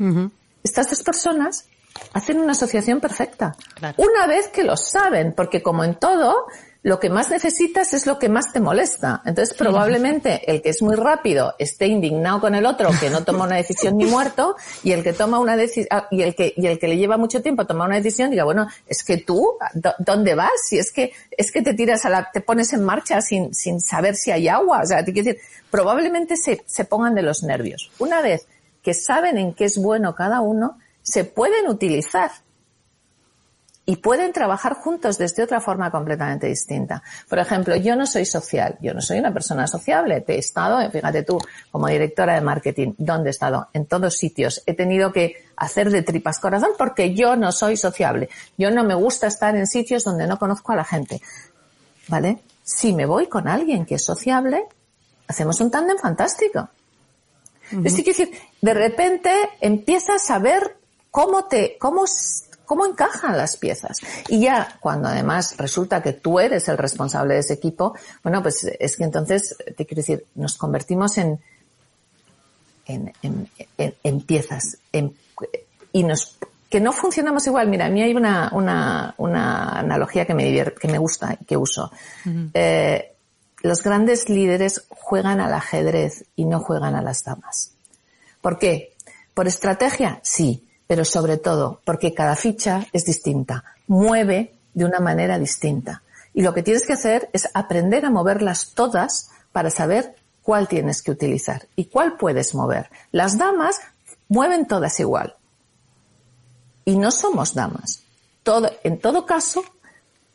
Uh 0.00 0.04
-huh. 0.04 0.30
Estas 0.64 0.90
dos 0.90 1.04
personas 1.04 1.66
hacen 2.12 2.40
una 2.40 2.52
asociación 2.52 3.00
perfecta. 3.00 3.56
Claro. 3.74 3.94
Una 3.98 4.26
vez 4.26 4.48
que 4.48 4.64
lo 4.64 4.76
saben, 4.76 5.32
porque 5.32 5.62
como 5.62 5.84
en 5.84 5.94
todo, 5.94 6.46
lo 6.84 7.00
que 7.00 7.08
más 7.08 7.30
necesitas 7.30 7.94
es 7.94 8.06
lo 8.06 8.18
que 8.18 8.28
más 8.28 8.52
te 8.52 8.60
molesta. 8.60 9.22
Entonces, 9.24 9.56
probablemente 9.56 10.50
el 10.52 10.60
que 10.60 10.68
es 10.68 10.82
muy 10.82 10.94
rápido 10.96 11.54
esté 11.58 11.86
indignado 11.86 12.42
con 12.42 12.54
el 12.54 12.66
otro 12.66 12.90
que 13.00 13.08
no 13.08 13.24
toma 13.24 13.46
una 13.46 13.56
decisión 13.56 13.96
ni 13.96 14.04
muerto 14.04 14.54
y 14.82 14.92
el 14.92 15.02
que 15.02 15.14
toma 15.14 15.38
una 15.38 15.56
decisión 15.56 15.88
ah, 15.90 16.06
y 16.10 16.20
el 16.20 16.34
que 16.34 16.52
y 16.54 16.66
el 16.66 16.78
que 16.78 16.86
le 16.86 16.98
lleva 16.98 17.16
mucho 17.16 17.40
tiempo 17.40 17.62
a 17.62 17.66
tomar 17.66 17.88
una 17.88 17.96
decisión 17.96 18.30
diga, 18.30 18.44
bueno, 18.44 18.68
es 18.86 19.02
que 19.02 19.16
tú 19.16 19.54
¿dónde 19.98 20.34
vas? 20.34 20.50
Si 20.68 20.78
es 20.78 20.92
que 20.92 21.12
es 21.30 21.50
que 21.50 21.62
te 21.62 21.72
tiras 21.72 22.04
a 22.04 22.10
la 22.10 22.30
te 22.30 22.42
pones 22.42 22.70
en 22.74 22.84
marcha 22.84 23.22
sin 23.22 23.54
sin 23.54 23.80
saber 23.80 24.14
si 24.14 24.30
hay 24.30 24.48
agua, 24.48 24.82
o 24.82 24.86
sea, 24.86 25.02
te 25.02 25.14
quiero 25.14 25.28
decir, 25.28 25.42
probablemente 25.70 26.36
se 26.36 26.64
se 26.66 26.84
pongan 26.84 27.14
de 27.14 27.22
los 27.22 27.42
nervios. 27.42 27.90
Una 27.98 28.20
vez 28.20 28.46
que 28.82 28.92
saben 28.92 29.38
en 29.38 29.54
qué 29.54 29.64
es 29.64 29.78
bueno 29.78 30.14
cada 30.14 30.42
uno, 30.42 30.76
se 31.04 31.24
pueden 31.24 31.68
utilizar 31.68 32.32
y 33.86 33.96
pueden 33.96 34.32
trabajar 34.32 34.74
juntos 34.74 35.18
desde 35.18 35.42
otra 35.42 35.60
forma 35.60 35.90
completamente 35.90 36.46
distinta. 36.46 37.02
Por 37.28 37.38
ejemplo, 37.38 37.76
yo 37.76 37.96
no 37.96 38.06
soy 38.06 38.24
social, 38.24 38.78
yo 38.80 38.94
no 38.94 39.02
soy 39.02 39.18
una 39.18 39.32
persona 39.32 39.66
sociable. 39.66 40.22
Te 40.22 40.36
he 40.36 40.38
estado, 40.38 40.90
fíjate 40.90 41.22
tú, 41.22 41.38
como 41.70 41.88
directora 41.88 42.34
de 42.34 42.40
marketing, 42.40 42.94
¿dónde 42.96 43.28
he 43.28 43.32
estado? 43.32 43.68
En 43.74 43.84
todos 43.84 44.16
sitios. 44.16 44.62
He 44.64 44.72
tenido 44.72 45.12
que 45.12 45.44
hacer 45.56 45.90
de 45.90 46.02
tripas 46.02 46.38
corazón 46.38 46.70
porque 46.78 47.14
yo 47.14 47.36
no 47.36 47.52
soy 47.52 47.76
sociable. 47.76 48.30
Yo 48.56 48.70
no 48.70 48.84
me 48.84 48.94
gusta 48.94 49.26
estar 49.26 49.54
en 49.54 49.66
sitios 49.66 50.02
donde 50.02 50.26
no 50.26 50.38
conozco 50.38 50.72
a 50.72 50.76
la 50.76 50.84
gente. 50.84 51.20
¿Vale? 52.08 52.38
Si 52.62 52.94
me 52.94 53.04
voy 53.04 53.26
con 53.26 53.48
alguien 53.48 53.84
que 53.84 53.96
es 53.96 54.04
sociable, 54.04 54.64
hacemos 55.28 55.60
un 55.60 55.70
tándem 55.70 55.98
fantástico. 55.98 56.70
Es 57.70 57.96
decir, 57.96 58.30
de 58.60 58.74
repente 58.74 59.30
empiezas 59.60 60.30
a 60.30 60.38
ver 60.38 60.76
cómo 61.14 61.44
te, 61.44 61.78
cómo 61.78 62.06
cómo 62.64 62.86
encajan 62.86 63.36
las 63.36 63.56
piezas. 63.56 63.98
Y 64.28 64.40
ya 64.40 64.76
cuando 64.80 65.06
además 65.06 65.54
resulta 65.58 66.02
que 66.02 66.12
tú 66.12 66.40
eres 66.40 66.66
el 66.68 66.76
responsable 66.76 67.34
de 67.34 67.40
ese 67.40 67.54
equipo, 67.54 67.94
bueno, 68.24 68.42
pues 68.42 68.64
es 68.64 68.96
que 68.96 69.04
entonces, 69.04 69.56
te 69.76 69.86
quiero 69.86 70.00
decir, 70.00 70.24
nos 70.34 70.56
convertimos 70.56 71.16
en, 71.18 71.38
en, 72.86 73.12
en, 73.78 74.20
piezas 74.22 74.78
y 75.92 76.02
nos 76.02 76.36
que 76.68 76.80
no 76.80 76.92
funcionamos 76.92 77.46
igual. 77.46 77.68
Mira, 77.68 77.86
a 77.86 77.90
mí 77.90 78.02
hay 78.02 78.12
una, 78.14 78.50
una, 78.52 79.14
una 79.18 79.78
analogía 79.78 80.26
que 80.26 80.34
me 80.34 80.44
divierte, 80.44 80.80
que 80.80 80.88
me 80.88 80.98
gusta 80.98 81.38
y 81.40 81.44
que 81.44 81.56
uso. 81.56 81.92
Eh, 82.54 83.12
los 83.62 83.84
grandes 83.84 84.28
líderes 84.28 84.84
juegan 84.88 85.40
al 85.40 85.54
ajedrez 85.54 86.24
y 86.34 86.44
no 86.44 86.58
juegan 86.58 86.96
a 86.96 87.02
las 87.02 87.22
damas. 87.22 87.70
¿Por 88.40 88.58
qué? 88.58 88.94
¿Por 89.32 89.46
estrategia? 89.46 90.18
Sí 90.24 90.64
pero 90.94 91.04
sobre 91.04 91.38
todo 91.38 91.80
porque 91.84 92.14
cada 92.14 92.36
ficha 92.36 92.86
es 92.92 93.04
distinta, 93.04 93.64
mueve 93.88 94.54
de 94.74 94.84
una 94.84 95.00
manera 95.00 95.40
distinta. 95.40 96.04
Y 96.32 96.42
lo 96.42 96.54
que 96.54 96.62
tienes 96.62 96.86
que 96.86 96.92
hacer 96.92 97.28
es 97.32 97.48
aprender 97.52 98.04
a 98.04 98.10
moverlas 98.10 98.70
todas 98.76 99.28
para 99.50 99.70
saber 99.70 100.14
cuál 100.44 100.68
tienes 100.68 101.02
que 101.02 101.10
utilizar 101.10 101.66
y 101.74 101.86
cuál 101.86 102.16
puedes 102.16 102.54
mover. 102.54 102.90
Las 103.10 103.38
damas 103.38 103.80
mueven 104.28 104.68
todas 104.68 105.00
igual. 105.00 105.34
Y 106.84 106.96
no 106.96 107.10
somos 107.10 107.54
damas. 107.54 108.04
Todo, 108.44 108.70
en 108.84 109.00
todo 109.00 109.26
caso, 109.26 109.64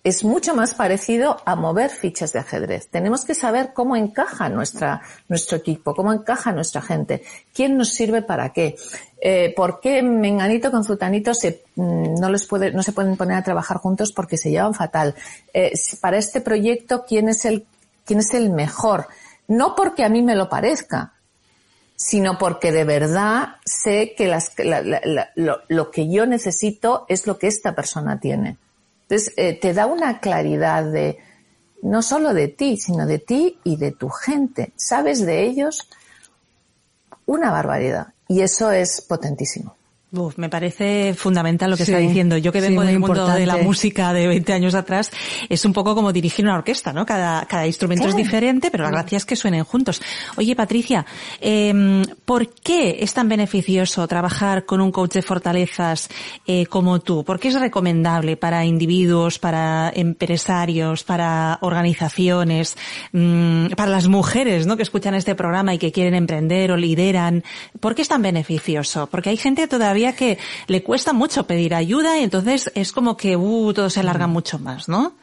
es 0.04 0.24
mucho 0.24 0.56
más 0.56 0.76
parecido 0.76 1.42
a 1.46 1.56
mover 1.56 1.90
fichas 1.90 2.32
de 2.32 2.40
ajedrez. 2.40 2.88
Tenemos 2.88 3.26
que 3.26 3.36
saber 3.36 3.74
cómo 3.74 3.98
encaja 3.98 4.48
nuestro 4.48 5.58
equipo, 5.58 5.94
cómo 5.94 6.14
encaja 6.14 6.54
nuestra 6.54 6.82
gente, 6.82 7.24
quién 7.54 7.78
nos 7.78 7.90
sirve 7.90 8.22
para 8.22 8.54
qué, 8.54 8.78
eh, 9.20 9.54
por 9.56 9.82
qué 9.82 10.02
Menganito 10.02 10.72
con 10.72 10.86
Zutanito 10.86 11.34
se, 11.34 11.64
mm, 11.76 12.16
no, 12.20 12.30
les 12.30 12.46
puede, 12.46 12.72
no 12.72 12.82
se 12.82 12.94
pueden 12.94 13.18
poner 13.18 13.38
a 13.38 13.44
trabajar 13.44 13.78
juntos 13.78 14.14
porque 14.14 14.38
se 14.38 14.52
llevan 14.52 14.74
fatal. 14.74 15.16
Eh, 15.54 15.74
para 16.00 16.18
este 16.18 16.40
proyecto, 16.40 17.04
quién 17.06 17.28
es 17.28 17.44
el, 17.44 17.66
quién 18.06 18.20
es 18.20 18.34
el 18.34 18.52
mejor. 18.52 19.08
No 19.50 19.76
porque 19.76 20.06
a 20.06 20.10
mí 20.10 20.22
me 20.22 20.36
lo 20.36 20.48
parezca, 20.48 21.14
sino 21.98 22.38
porque 22.38 22.72
de 22.72 22.86
verdad 22.86 23.56
sé 23.66 24.14
que 24.16 24.28
las, 24.28 24.54
lo 25.68 25.92
que 25.92 26.10
yo 26.10 26.26
necesito 26.26 27.06
es 27.10 27.28
lo 27.28 27.38
que 27.38 27.48
esta 27.48 27.76
persona 27.76 28.22
tiene. 28.22 28.58
Entonces, 29.10 29.34
eh, 29.38 29.60
te 29.60 29.74
da 29.74 29.88
una 29.88 30.20
claridad 30.20 30.84
de, 30.84 31.18
no 31.82 32.04
solo 32.04 32.34
de 32.36 32.48
ti, 32.48 32.78
sino 32.78 33.08
de 33.08 33.18
ti 33.18 33.60
y 33.64 33.78
de 33.78 33.92
tu 33.92 34.10
gente. 34.10 34.72
Sabes 34.76 35.26
de 35.26 35.46
ellos 35.46 35.90
una 37.26 37.52
barbaridad. 37.52 38.14
Y 38.28 38.42
eso 38.42 38.72
es 38.72 39.02
potentísimo 39.02 39.79
me 40.12 40.50
parece 40.50 41.14
fundamental 41.14 41.70
lo 41.70 41.78
que 41.78 41.84
está 41.84 42.00
diciendo. 42.00 42.36
Yo 42.38 42.52
que 42.52 42.62
vengo 42.62 42.82
del 42.82 43.00
mundo 43.00 43.28
de 43.28 43.46
la 43.46 43.58
música 43.58 44.12
de 44.12 44.28
20 44.28 44.54
años 44.54 44.74
atrás, 44.74 45.12
es 45.48 45.66
un 45.66 45.74
poco 45.74 45.94
como 45.94 46.12
dirigir 46.12 46.46
una 46.46 46.56
orquesta, 46.56 46.92
¿no? 46.92 47.06
Cada, 47.06 47.46
cada 47.46 47.68
instrumento 47.68 48.08
es 48.08 48.16
diferente, 48.16 48.72
pero 48.72 48.86
la 48.86 48.92
gracia 48.92 49.18
es 49.18 49.26
que 49.26 49.36
suenen 49.36 49.64
juntos. 49.64 50.02
Oye, 50.38 50.56
Patricia, 50.56 51.06
eh, 51.40 52.04
¿por 52.26 52.50
qué 52.50 52.98
es 53.02 53.14
tan 53.14 53.30
beneficioso 53.30 54.08
trabajar 54.08 54.66
con 54.66 54.82
un 54.82 54.92
coach 54.92 55.14
de 55.14 55.22
fortalezas 55.22 56.10
eh, 56.48 56.66
como 56.66 57.00
tú? 57.00 57.24
¿Por 57.24 57.40
qué 57.40 57.50
es 57.50 57.60
recomendable 57.60 58.36
para 58.36 58.66
individuos, 58.66 59.38
para 59.38 59.92
empresarios, 59.94 61.04
para 61.04 61.60
organizaciones, 61.62 62.78
mmm, 63.12 63.68
para 63.78 63.92
las 63.92 64.08
mujeres, 64.08 64.66
¿no? 64.66 64.76
Que 64.76 64.84
escuchan 64.84 65.14
este 65.14 65.36
programa 65.36 65.76
y 65.76 65.78
que 65.78 65.92
quieren 65.92 66.16
emprender 66.16 66.72
o 66.72 66.78
lideran? 66.78 67.44
¿Por 67.80 67.94
qué 67.94 68.02
es 68.02 68.08
tan 68.08 68.24
beneficioso? 68.24 69.08
Porque 69.08 69.30
hay 69.30 69.38
gente 69.38 69.68
todavía 69.68 69.99
que 70.16 70.38
le 70.68 70.84
cuesta 70.84 71.14
mucho 71.14 71.46
pedir 71.46 71.76
ayuda 71.76 72.18
y 72.18 72.24
entonces 72.24 72.72
es 72.76 72.92
como 72.92 73.18
que 73.18 73.36
uh, 73.36 73.74
todo 73.74 73.90
se 73.90 74.00
alarga 74.00 74.28
mm. 74.28 74.32
mucho 74.32 74.60
más, 74.60 74.90
¿no? 74.90 75.14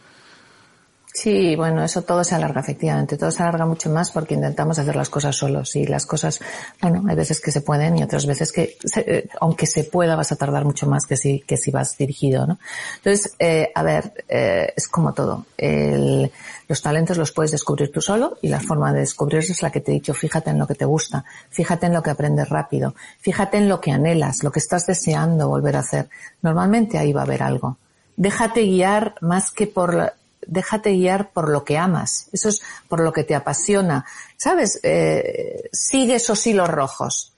Sí, 1.16 1.56
bueno, 1.56 1.82
eso 1.82 2.02
todo 2.02 2.22
se 2.24 2.34
alarga, 2.34 2.60
efectivamente. 2.60 3.16
Todo 3.16 3.30
se 3.30 3.42
alarga 3.42 3.64
mucho 3.64 3.88
más 3.88 4.10
porque 4.10 4.34
intentamos 4.34 4.78
hacer 4.78 4.94
las 4.94 5.08
cosas 5.08 5.34
solos. 5.34 5.74
Y 5.74 5.86
las 5.86 6.04
cosas, 6.04 6.40
bueno, 6.82 7.04
hay 7.08 7.16
veces 7.16 7.40
que 7.40 7.50
se 7.50 7.62
pueden 7.62 7.96
y 7.96 8.02
otras 8.02 8.26
veces 8.26 8.52
que, 8.52 8.76
eh, 8.96 9.26
aunque 9.40 9.66
se 9.66 9.84
pueda, 9.84 10.14
vas 10.14 10.32
a 10.32 10.36
tardar 10.36 10.66
mucho 10.66 10.86
más 10.86 11.06
que 11.06 11.16
si, 11.16 11.40
que 11.40 11.56
si 11.56 11.70
vas 11.70 11.96
dirigido, 11.96 12.46
¿no? 12.46 12.58
Entonces, 12.96 13.34
eh, 13.38 13.72
a 13.74 13.82
ver, 13.82 14.26
eh, 14.28 14.74
es 14.76 14.88
como 14.88 15.14
todo. 15.14 15.46
El, 15.56 16.30
los 16.68 16.82
talentos 16.82 17.16
los 17.16 17.32
puedes 17.32 17.52
descubrir 17.52 17.90
tú 17.90 18.02
solo 18.02 18.36
y 18.42 18.48
la 18.48 18.60
forma 18.60 18.92
de 18.92 19.00
descubrirlos 19.00 19.48
es 19.48 19.62
la 19.62 19.72
que 19.72 19.80
te 19.80 19.92
he 19.92 19.94
dicho. 19.94 20.12
Fíjate 20.12 20.50
en 20.50 20.58
lo 20.58 20.66
que 20.66 20.74
te 20.74 20.84
gusta, 20.84 21.24
fíjate 21.48 21.86
en 21.86 21.94
lo 21.94 22.02
que 22.02 22.10
aprendes 22.10 22.50
rápido, 22.50 22.94
fíjate 23.20 23.56
en 23.56 23.70
lo 23.70 23.80
que 23.80 23.90
anhelas, 23.90 24.42
lo 24.42 24.52
que 24.52 24.58
estás 24.58 24.84
deseando 24.84 25.48
volver 25.48 25.76
a 25.76 25.80
hacer. 25.80 26.10
Normalmente 26.42 26.98
ahí 26.98 27.14
va 27.14 27.22
a 27.22 27.24
haber 27.24 27.42
algo. 27.42 27.78
Déjate 28.18 28.64
guiar 28.64 29.14
más 29.22 29.50
que 29.50 29.66
por 29.66 30.12
déjate 30.47 30.92
guiar 30.92 31.30
por 31.30 31.51
lo 31.51 31.64
que 31.64 31.78
amas, 31.78 32.28
eso 32.32 32.49
es 32.49 32.62
por 32.88 33.01
lo 33.01 33.12
que 33.12 33.24
te 33.24 33.34
apasiona. 33.34 34.05
¿Sabes? 34.36 34.80
Eh, 34.82 35.68
sigue 35.72 36.16
esos 36.16 36.47
hilos 36.47 36.68
rojos. 36.68 37.32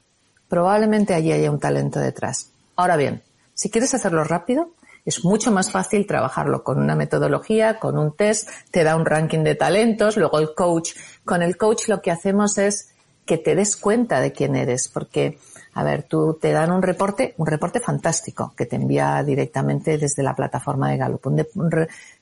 Probablemente 0.48 1.14
allí 1.14 1.32
haya 1.32 1.50
un 1.50 1.60
talento 1.60 2.00
detrás. 2.00 2.50
Ahora 2.76 2.96
bien, 2.96 3.22
si 3.54 3.70
quieres 3.70 3.92
hacerlo 3.94 4.24
rápido, 4.24 4.70
es 5.04 5.24
mucho 5.24 5.50
más 5.50 5.70
fácil 5.70 6.06
trabajarlo 6.06 6.62
con 6.62 6.78
una 6.78 6.94
metodología, 6.94 7.78
con 7.78 7.98
un 7.98 8.14
test, 8.14 8.48
te 8.70 8.84
da 8.84 8.94
un 8.94 9.06
ranking 9.06 9.42
de 9.42 9.54
talentos, 9.54 10.16
luego 10.16 10.38
el 10.38 10.54
coach. 10.54 10.92
Con 11.24 11.42
el 11.42 11.56
coach 11.56 11.88
lo 11.88 12.02
que 12.02 12.10
hacemos 12.10 12.58
es 12.58 12.90
que 13.24 13.38
te 13.38 13.54
des 13.54 13.76
cuenta 13.76 14.20
de 14.20 14.32
quién 14.32 14.54
eres, 14.54 14.88
porque, 14.88 15.38
a 15.78 15.84
ver, 15.84 16.02
tú 16.02 16.36
te 16.40 16.50
dan 16.50 16.72
un 16.72 16.82
reporte, 16.82 17.34
un 17.36 17.46
reporte 17.46 17.78
fantástico 17.78 18.52
que 18.56 18.66
te 18.66 18.74
envía 18.74 19.22
directamente 19.22 19.96
desde 19.96 20.24
la 20.24 20.34
plataforma 20.34 20.90
de 20.90 20.96
Gallup, 20.96 21.22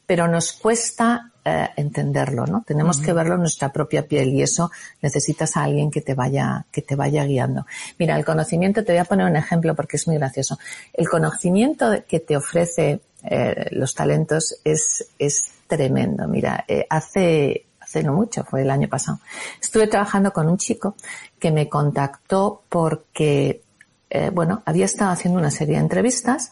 pero 0.05 0.29
nos 0.29 0.53
cuesta 0.53 1.33
eh, 1.43 1.69
entenderlo, 1.77 2.45
¿no? 2.45 2.65
Tenemos 2.67 3.01
que 3.01 3.15
verlo 3.15 3.37
en 3.37 3.41
nuestra 3.41 3.73
propia 3.73 4.07
piel 4.07 4.29
y 4.35 4.43
eso 4.43 4.71
necesitas 5.01 5.57
a 5.57 5.65
alguien 5.65 5.91
que 5.91 6.03
te 6.03 6.13
vaya, 6.13 6.67
que 6.71 6.83
te 6.83 6.97
vaya 6.97 7.25
guiando. 7.25 7.65
Mira, 7.99 8.15
el 8.19 8.27
conocimiento, 8.27 8.85
te 8.85 8.93
voy 8.93 9.01
a 9.01 9.07
poner 9.07 9.25
un 9.25 9.37
ejemplo 9.37 9.75
porque 9.75 9.97
es 9.97 10.07
muy 10.07 10.19
gracioso. 10.19 10.59
El 10.93 11.09
conocimiento 11.09 11.91
que 12.07 12.21
te 12.21 12.37
ofrece 12.37 13.01
eh, 13.23 13.69
los 13.71 13.95
talentos 13.95 14.61
es, 14.65 15.09
es 15.19 15.51
tremendo. 15.67 16.29
Mira, 16.29 16.63
eh, 16.69 16.87
hace, 16.91 17.65
hace 17.87 18.03
no 18.03 18.13
mucho, 18.13 18.45
fue 18.45 18.63
el 18.63 18.71
año 18.71 18.89
pasado, 18.89 19.21
estuve 19.61 19.87
trabajando 19.87 20.33
con 20.33 20.49
un 20.49 20.59
chico 20.59 20.97
que 21.39 21.53
me 21.53 21.69
contactó 21.69 22.63
porque, 22.69 23.63
eh, 24.11 24.31
bueno, 24.31 24.63
había 24.67 24.85
estado 24.85 25.13
haciendo 25.13 25.39
una 25.39 25.53
serie 25.53 25.77
de 25.77 25.83
entrevistas 25.83 26.51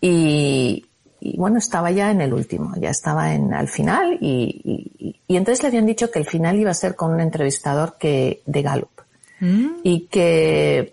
y, 0.00 0.86
y 1.20 1.36
bueno, 1.36 1.58
estaba 1.58 1.92
ya 1.92 2.10
en 2.10 2.20
el 2.20 2.34
último, 2.34 2.74
ya 2.76 2.90
estaba 2.90 3.32
en 3.32 3.54
al 3.54 3.68
final 3.68 4.18
y, 4.20 5.14
y, 5.28 5.36
entonces 5.36 5.62
le 5.62 5.68
habían 5.68 5.86
dicho 5.86 6.10
que 6.10 6.18
el 6.18 6.26
final 6.26 6.58
iba 6.58 6.70
a 6.70 6.74
ser 6.74 6.96
con 6.96 7.12
un 7.12 7.20
entrevistador 7.20 7.96
que 7.96 8.42
de 8.44 8.62
Gallup 8.62 9.00
mm. 9.40 9.66
y 9.82 10.08
que 10.08 10.92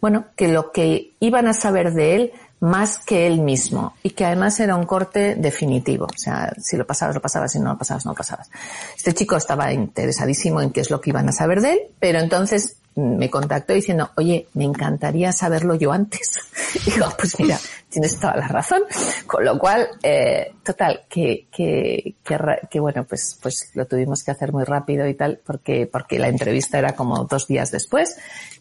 bueno, 0.00 0.26
que 0.36 0.48
lo 0.48 0.72
que 0.72 1.12
iban 1.20 1.46
a 1.46 1.52
saber 1.52 1.92
de 1.92 2.16
él 2.16 2.32
más 2.60 2.98
que 2.98 3.26
él 3.26 3.40
mismo 3.40 3.94
y 4.02 4.10
que 4.10 4.24
además 4.24 4.58
era 4.60 4.76
un 4.76 4.86
corte 4.86 5.34
definitivo, 5.34 6.06
o 6.06 6.18
sea, 6.18 6.52
si 6.58 6.76
lo 6.76 6.86
pasabas 6.86 7.14
lo 7.14 7.20
pasabas, 7.20 7.52
si 7.52 7.58
no 7.58 7.72
lo 7.72 7.78
pasabas 7.78 8.06
no 8.06 8.12
lo 8.12 8.16
pasabas. 8.16 8.50
Este 8.96 9.12
chico 9.12 9.36
estaba 9.36 9.72
interesadísimo 9.72 10.60
en 10.60 10.70
qué 10.70 10.80
es 10.80 10.90
lo 10.90 11.00
que 11.00 11.10
iban 11.10 11.28
a 11.28 11.32
saber 11.32 11.60
de 11.60 11.72
él, 11.72 11.80
pero 12.00 12.18
entonces 12.18 12.76
me 12.96 13.28
contactó 13.28 13.74
diciendo, 13.74 14.10
oye, 14.16 14.48
me 14.54 14.64
encantaría 14.64 15.30
saberlo 15.30 15.74
yo 15.74 15.92
antes. 15.92 16.40
Digo, 16.86 17.06
pues 17.18 17.38
mira, 17.38 17.58
tienes 17.90 18.18
toda 18.18 18.36
la 18.36 18.48
razón. 18.48 18.82
Con 19.26 19.44
lo 19.44 19.58
cual, 19.58 19.86
eh, 20.02 20.54
total, 20.64 21.02
que, 21.08 21.46
que, 21.52 22.14
que, 22.24 22.38
que, 22.70 22.80
bueno, 22.80 23.04
pues, 23.04 23.38
pues 23.42 23.70
lo 23.74 23.86
tuvimos 23.86 24.24
que 24.24 24.30
hacer 24.30 24.50
muy 24.52 24.64
rápido 24.64 25.06
y 25.06 25.12
tal, 25.12 25.40
porque, 25.44 25.86
porque 25.86 26.18
la 26.18 26.28
entrevista 26.28 26.78
era 26.78 26.94
como 26.94 27.24
dos 27.24 27.46
días 27.46 27.70
después. 27.70 28.16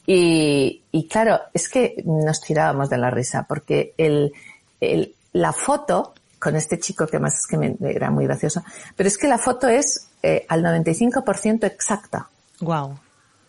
Y, 0.07 1.07
claro, 1.09 1.39
es 1.53 1.69
que 1.69 2.03
nos 2.05 2.41
tirábamos 2.41 2.89
de 2.89 2.97
la 2.97 3.09
risa, 3.09 3.45
porque 3.47 3.93
el, 3.97 4.33
la 5.33 5.51
foto 5.51 6.13
con 6.39 6.55
este 6.55 6.79
chico 6.79 7.07
que 7.07 7.17
más 7.17 7.33
es 7.33 7.47
que 7.47 7.57
me, 7.57 7.75
era 7.81 8.11
muy 8.11 8.25
gracioso, 8.25 8.63
pero 8.95 9.07
es 9.07 9.17
que 9.17 9.27
la 9.27 9.37
foto 9.37 9.67
es 9.67 10.09
eh, 10.21 10.45
al 10.47 10.63
95% 10.63 11.65
exacta. 11.65 12.29
Wow. 12.59 12.99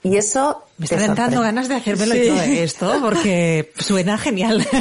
Y 0.07 0.17
eso 0.19 0.63
me 0.79 0.87
está 0.87 1.15
dando 1.15 1.41
ganas 1.41 1.69
de 1.69 1.75
hacérmelo 1.75 2.15
sí. 2.15 2.27
yo 2.27 2.37
esto 2.37 2.93
porque 3.03 3.73
suena 3.77 4.17
genial. 4.17 4.65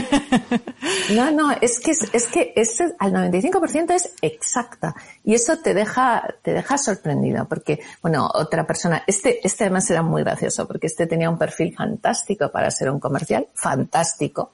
No, 1.16 1.32
no, 1.32 1.52
es 1.52 1.80
que 1.80 1.92
es, 1.92 2.28
que 2.28 2.54
es, 2.56 2.80
al 3.00 3.12
95% 3.12 3.92
es 3.92 4.12
exacta 4.22 4.96
y 5.24 5.34
eso 5.34 5.58
te 5.58 5.74
deja 5.74 6.36
te 6.42 6.54
deja 6.54 6.78
sorprendido 6.78 7.48
porque 7.48 7.80
bueno, 8.02 8.30
otra 8.34 8.66
persona, 8.66 9.04
este 9.06 9.40
este 9.46 9.66
además 9.66 9.90
era 9.90 10.02
muy 10.02 10.24
gracioso 10.24 10.68
porque 10.68 10.88
este 10.88 11.08
tenía 11.08 11.30
un 11.30 11.38
perfil 11.38 11.76
fantástico 11.76 12.52
para 12.52 12.70
ser 12.72 12.90
un 12.90 13.00
comercial, 13.00 13.48
fantástico. 13.54 14.52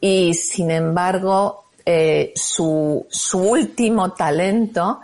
Y 0.00 0.34
sin 0.34 0.70
embargo, 0.70 1.70
eh, 1.84 2.32
su, 2.36 3.06
su 3.08 3.38
último 3.38 4.12
talento 4.12 5.00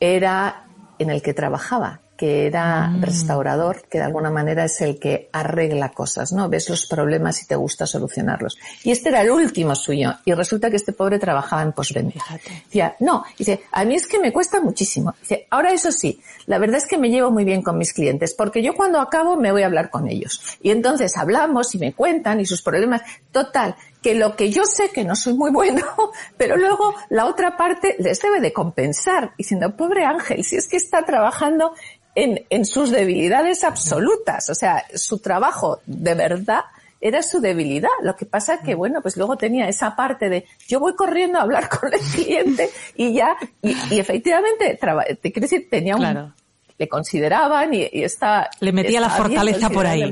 era 0.00 0.66
en 0.98 1.10
el 1.10 1.22
que 1.22 1.34
trabajaba, 1.34 2.01
que 2.22 2.46
era 2.46 2.86
mm. 2.86 3.02
restaurador, 3.02 3.82
que 3.90 3.98
de 3.98 4.04
alguna 4.04 4.30
manera 4.30 4.66
es 4.66 4.80
el 4.80 5.00
que 5.00 5.28
arregla 5.32 5.88
cosas, 5.88 6.32
¿no? 6.32 6.48
Ves 6.48 6.70
los 6.70 6.86
problemas 6.86 7.42
y 7.42 7.48
te 7.48 7.56
gusta 7.56 7.84
solucionarlos. 7.84 8.58
Y 8.84 8.92
este 8.92 9.08
era 9.08 9.22
el 9.22 9.30
último 9.32 9.74
suyo. 9.74 10.14
Y 10.24 10.32
resulta 10.32 10.70
que 10.70 10.76
este 10.76 10.92
pobre 10.92 11.18
trabajaba 11.18 11.62
en 11.62 11.72
postventa. 11.72 12.20
Decía, 12.66 12.94
no, 13.00 13.24
dice, 13.36 13.64
a 13.72 13.84
mí 13.84 13.96
es 13.96 14.06
que 14.06 14.20
me 14.20 14.32
cuesta 14.32 14.60
muchísimo. 14.60 15.12
Dice, 15.20 15.48
ahora 15.50 15.72
eso 15.72 15.90
sí, 15.90 16.20
la 16.46 16.58
verdad 16.58 16.76
es 16.76 16.86
que 16.86 16.96
me 16.96 17.10
llevo 17.10 17.32
muy 17.32 17.42
bien 17.44 17.60
con 17.60 17.76
mis 17.76 17.92
clientes, 17.92 18.34
porque 18.34 18.62
yo 18.62 18.74
cuando 18.74 19.00
acabo 19.00 19.36
me 19.36 19.50
voy 19.50 19.64
a 19.64 19.66
hablar 19.66 19.90
con 19.90 20.08
ellos. 20.08 20.40
Y 20.62 20.70
entonces 20.70 21.16
hablamos 21.16 21.74
y 21.74 21.78
me 21.78 21.92
cuentan 21.92 22.40
y 22.40 22.46
sus 22.46 22.62
problemas. 22.62 23.02
Total, 23.32 23.74
que 24.02 24.14
lo 24.14 24.36
que 24.36 24.50
yo 24.50 24.64
sé 24.64 24.90
que 24.90 25.04
no 25.04 25.14
soy 25.14 25.34
muy 25.34 25.50
bueno, 25.50 25.86
pero 26.36 26.56
luego 26.56 26.94
la 27.08 27.26
otra 27.26 27.56
parte 27.56 27.96
les 27.98 28.20
debe 28.20 28.40
de 28.40 28.52
compensar, 28.52 29.32
diciendo, 29.38 29.74
pobre 29.76 30.04
Ángel, 30.04 30.44
si 30.44 30.56
es 30.56 30.68
que 30.68 30.76
está 30.76 31.04
trabajando 31.04 31.72
en, 32.14 32.44
en 32.50 32.64
sus 32.64 32.90
debilidades 32.90 33.64
absolutas, 33.64 34.50
o 34.50 34.54
sea, 34.54 34.84
su 34.94 35.18
trabajo 35.18 35.80
de 35.86 36.14
verdad 36.14 36.60
era 37.02 37.22
su 37.22 37.40
debilidad. 37.40 37.90
Lo 38.02 38.16
que 38.16 38.24
pasa 38.24 38.60
que, 38.60 38.74
bueno, 38.74 39.02
pues 39.02 39.16
luego 39.16 39.36
tenía 39.36 39.68
esa 39.68 39.94
parte 39.96 40.30
de 40.30 40.46
yo 40.68 40.80
voy 40.80 40.94
corriendo 40.94 41.38
a 41.38 41.42
hablar 41.42 41.68
con 41.80 41.92
el 41.92 42.00
cliente 42.00 42.70
y 42.94 43.12
ya, 43.12 43.36
y, 43.60 43.76
y 43.90 43.98
efectivamente, 43.98 44.78
te 45.20 45.32
quiero 45.32 45.44
decir, 45.44 45.68
tenía 45.68 45.96
un, 45.96 46.02
claro. 46.02 46.32
le 46.78 46.88
consideraban 46.88 47.74
y, 47.74 47.88
y 47.92 48.04
está. 48.04 48.48
Le 48.60 48.72
metía 48.72 49.00
la 49.00 49.10
fortaleza 49.10 49.68
por 49.68 49.86
ahí. 49.86 50.10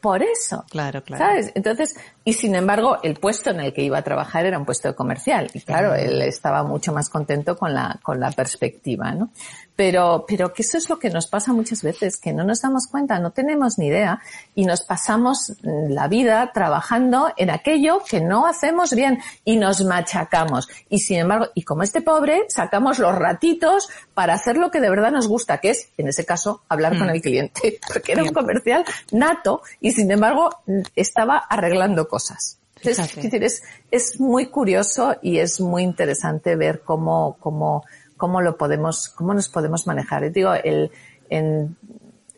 Por 0.00 0.22
eso. 0.22 0.64
Claro, 0.70 1.02
claro. 1.02 1.24
¿Sabes? 1.24 1.52
Entonces, 1.56 1.96
y 2.24 2.34
sin 2.34 2.54
embargo, 2.54 2.98
el 3.02 3.14
puesto 3.14 3.50
en 3.50 3.58
el 3.58 3.72
que 3.72 3.82
iba 3.82 3.98
a 3.98 4.02
trabajar 4.02 4.46
era 4.46 4.56
un 4.56 4.64
puesto 4.64 4.94
comercial. 4.94 5.50
Y 5.52 5.60
claro, 5.62 5.94
él 5.94 6.22
estaba 6.22 6.62
mucho 6.62 6.92
más 6.92 7.08
contento 7.08 7.56
con 7.56 7.74
la, 7.74 7.98
con 8.02 8.20
la 8.20 8.30
perspectiva, 8.30 9.10
¿no? 9.12 9.30
Pero, 9.76 10.24
pero 10.26 10.52
que 10.52 10.62
eso 10.62 10.78
es 10.78 10.88
lo 10.88 10.98
que 10.98 11.10
nos 11.10 11.26
pasa 11.26 11.52
muchas 11.52 11.82
veces, 11.82 12.16
que 12.16 12.32
no 12.32 12.44
nos 12.44 12.62
damos 12.62 12.86
cuenta, 12.86 13.18
no 13.18 13.32
tenemos 13.32 13.78
ni 13.78 13.88
idea 13.88 14.20
y 14.54 14.64
nos 14.64 14.80
pasamos 14.80 15.52
la 15.62 16.08
vida 16.08 16.50
trabajando 16.52 17.32
en 17.36 17.50
aquello 17.50 18.02
que 18.08 18.20
no 18.20 18.46
hacemos 18.46 18.94
bien 18.94 19.20
y 19.44 19.56
nos 19.56 19.84
machacamos. 19.84 20.68
Y 20.88 21.00
sin 21.00 21.18
embargo, 21.18 21.48
y 21.54 21.62
como 21.62 21.82
este 21.82 22.00
pobre, 22.00 22.46
sacamos 22.48 22.98
los 22.98 23.14
ratitos 23.14 23.88
para 24.14 24.34
hacer 24.34 24.56
lo 24.56 24.70
que 24.70 24.80
de 24.80 24.88
verdad 24.88 25.12
nos 25.12 25.28
gusta, 25.28 25.58
que 25.58 25.70
es, 25.70 25.90
en 25.98 26.08
ese 26.08 26.24
caso, 26.24 26.62
hablar 26.68 26.94
mm. 26.94 26.98
con 26.98 27.10
el 27.10 27.20
cliente, 27.20 27.78
porque 27.92 28.12
era 28.12 28.22
un 28.22 28.32
comercial 28.32 28.84
nato 29.12 29.62
y 29.80 29.92
sin 29.92 30.10
embargo 30.10 30.50
estaba 30.94 31.38
arreglando 31.38 32.08
cosas. 32.08 32.58
Es, 32.82 33.62
es 33.90 34.20
muy 34.20 34.46
curioso 34.46 35.16
y 35.22 35.38
es 35.38 35.60
muy 35.60 35.82
interesante 35.82 36.56
ver 36.56 36.82
cómo, 36.84 37.36
cómo, 37.40 37.84
cómo 38.16 38.40
lo 38.40 38.56
podemos, 38.56 39.08
cómo 39.08 39.34
nos 39.34 39.48
podemos 39.48 39.86
manejar. 39.86 40.24
Y 40.24 40.30
digo, 40.30 40.54
el, 40.54 40.90
en, 41.28 41.76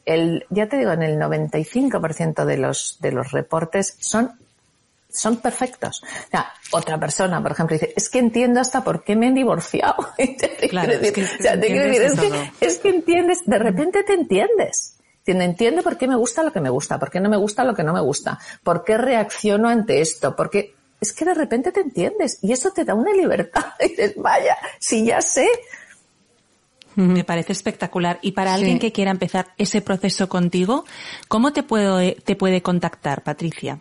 el, 0.04 0.46
ya 0.50 0.68
te 0.68 0.78
digo, 0.78 0.92
en 0.92 1.02
el 1.02 1.18
95% 1.18 2.44
de 2.44 2.56
los, 2.58 2.98
de 3.00 3.12
los 3.12 3.30
reportes 3.32 3.96
son, 4.00 4.32
son 5.10 5.36
perfectos. 5.38 6.02
O 6.02 6.30
sea, 6.30 6.52
otra 6.72 6.98
persona, 6.98 7.42
por 7.42 7.52
ejemplo, 7.52 7.74
dice, 7.74 7.92
es 7.96 8.08
que 8.08 8.18
entiendo 8.18 8.60
hasta 8.60 8.82
por 8.82 9.04
qué 9.04 9.16
me 9.16 9.28
he 9.28 9.32
divorciado. 9.32 9.96
Claro, 10.68 10.92
es 10.92 11.12
que, 11.12 11.22
o 11.22 11.26
sea, 11.40 11.58
te 11.58 11.68
quiero 11.68 11.84
decir, 11.84 12.02
es 12.02 12.20
que, 12.20 12.66
es 12.66 12.78
que 12.78 12.88
entiendes, 12.90 13.38
de 13.46 13.58
repente 13.58 14.02
te 14.02 14.12
entiendes. 14.12 14.98
Entiende 15.34 15.82
por 15.82 15.98
qué 15.98 16.08
me 16.08 16.16
gusta 16.16 16.42
lo 16.42 16.52
que 16.52 16.60
me 16.60 16.70
gusta, 16.70 16.98
por 16.98 17.10
qué 17.10 17.20
no 17.20 17.28
me 17.28 17.36
gusta 17.36 17.64
lo 17.64 17.74
que 17.74 17.82
no 17.82 17.92
me 17.92 18.00
gusta, 18.00 18.38
por 18.62 18.82
qué 18.82 18.96
reacciono 18.96 19.68
ante 19.68 20.00
esto, 20.00 20.34
porque 20.34 20.74
es 21.00 21.12
que 21.12 21.24
de 21.24 21.34
repente 21.34 21.72
te 21.72 21.80
entiendes 21.80 22.38
y 22.42 22.52
eso 22.52 22.70
te 22.72 22.84
da 22.84 22.94
una 22.94 23.12
libertad. 23.12 23.64
Y 23.80 23.88
dices, 23.88 24.14
vaya, 24.16 24.56
si 24.78 25.06
ya 25.06 25.20
sé. 25.20 25.48
Me 26.96 27.22
parece 27.22 27.52
espectacular. 27.52 28.18
Y 28.22 28.32
para 28.32 28.54
alguien 28.54 28.80
que 28.80 28.90
quiera 28.90 29.12
empezar 29.12 29.52
ese 29.56 29.80
proceso 29.80 30.28
contigo, 30.28 30.84
¿cómo 31.28 31.52
te, 31.52 31.62
puedo, 31.62 32.00
te 32.24 32.34
puede 32.34 32.60
contactar, 32.60 33.22
Patricia? 33.22 33.78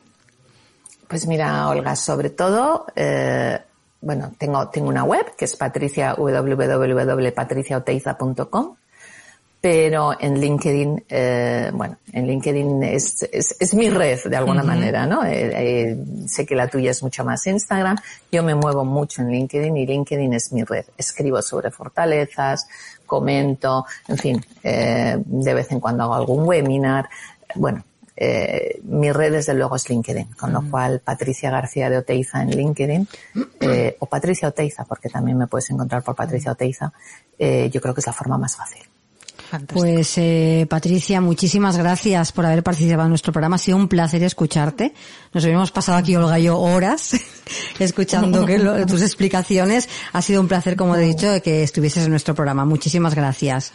Pues 1.08 1.26
mira, 1.26 1.68
Olga, 1.68 1.96
sobre 1.96 2.30
todo, 2.30 2.86
eh, 2.96 3.60
bueno, 4.02 4.34
tengo, 4.38 4.70
tengo 4.70 4.90
una 4.90 5.04
web 5.04 5.36
que 5.36 5.46
es 5.46 5.56
patricia, 5.56 6.14
www.patriciaoteiza.com 6.14 8.76
pero 9.60 10.16
en 10.20 10.40
LinkedIn, 10.40 11.06
eh, 11.10 11.72
bueno, 11.74 11.98
en 12.12 12.28
LinkedIn 12.28 12.84
es, 12.84 13.28
es, 13.32 13.56
es, 13.60 13.74
mi 13.74 13.90
red 13.90 14.20
de 14.24 14.36
alguna 14.38 14.62
uh 14.62 14.66
-huh. 14.66 14.68
manera, 14.68 15.06
¿no? 15.06 15.24
Eh, 15.26 15.52
eh, 15.54 15.98
sé 16.28 16.46
que 16.46 16.56
la 16.56 16.68
tuya 16.68 16.92
es 16.92 17.02
mucho 17.02 17.26
más 17.26 17.46
Instagram, 17.48 17.98
yo 18.32 18.44
me 18.44 18.54
muevo 18.56 18.86
mucho 18.86 19.22
en 19.22 19.32
LinkedIn 19.32 19.76
y 19.78 19.86
LinkedIn 19.86 20.34
es 20.34 20.54
mi 20.54 20.64
red. 20.64 20.86
Escribo 20.98 21.42
sobre 21.42 21.72
fortalezas, 21.72 22.68
comento, 23.06 23.86
en 24.08 24.18
fin, 24.18 24.46
eh, 24.64 25.18
de 25.26 25.54
vez 25.54 25.72
en 25.72 25.80
cuando 25.80 26.04
hago 26.04 26.16
algún 26.16 26.48
webinar, 26.48 27.10
bueno, 27.56 27.84
eh, 28.20 28.80
mi 28.84 29.12
red 29.12 29.32
desde 29.32 29.54
luego 29.54 29.76
es 29.76 29.88
LinkedIn, 29.88 30.34
con 30.34 30.52
lo 30.52 30.64
cual 30.70 31.02
Patricia 31.02 31.52
García 31.52 31.88
de 31.90 31.98
Oteiza 32.00 32.42
en 32.42 32.50
LinkedIn, 32.50 33.08
eh, 33.62 33.96
o 34.00 34.08
Patricia 34.08 34.48
Oteiza, 34.48 34.86
porque 34.86 35.08
también 35.08 35.38
me 35.38 35.46
puedes 35.46 35.70
encontrar 35.70 36.02
por 36.04 36.16
Patricia 36.16 36.52
Oteiza, 36.52 36.92
eh, 37.38 37.70
yo 37.72 37.80
creo 37.80 37.94
que 37.94 38.02
es 38.02 38.08
la 38.08 38.14
forma 38.14 38.40
más 38.40 38.56
fácil. 38.56 38.82
Fantástico. 39.50 39.80
Pues 39.80 40.14
eh, 40.18 40.68
Patricia, 40.70 41.22
muchísimas 41.22 41.78
gracias 41.78 42.32
por 42.32 42.46
haber 42.46 42.64
participado 42.64 43.04
en 43.04 43.10
nuestro 43.10 43.32
programa. 43.32 43.56
Ha 43.56 43.60
sido 43.60 43.78
un 43.78 43.88
placer 43.88 44.24
escucharte. 44.24 44.94
Nos 45.34 45.44
habíamos 45.46 45.72
pasado 45.72 45.98
aquí, 45.98 46.16
Olga 46.16 46.38
y 46.40 46.44
yo, 46.44 46.60
horas 46.60 47.12
escuchando 47.80 48.46
que 48.46 48.60
lo, 48.60 48.86
tus 48.86 49.02
explicaciones. 49.02 49.88
Ha 50.14 50.22
sido 50.22 50.42
un 50.42 50.48
placer, 50.48 50.76
como 50.76 50.96
he 50.96 51.00
dicho, 51.00 51.42
que 51.42 51.64
estuvieses 51.64 52.06
en 52.06 52.12
nuestro 52.12 52.36
programa. 52.36 52.66
Muchísimas 52.66 53.16
gracias. 53.16 53.72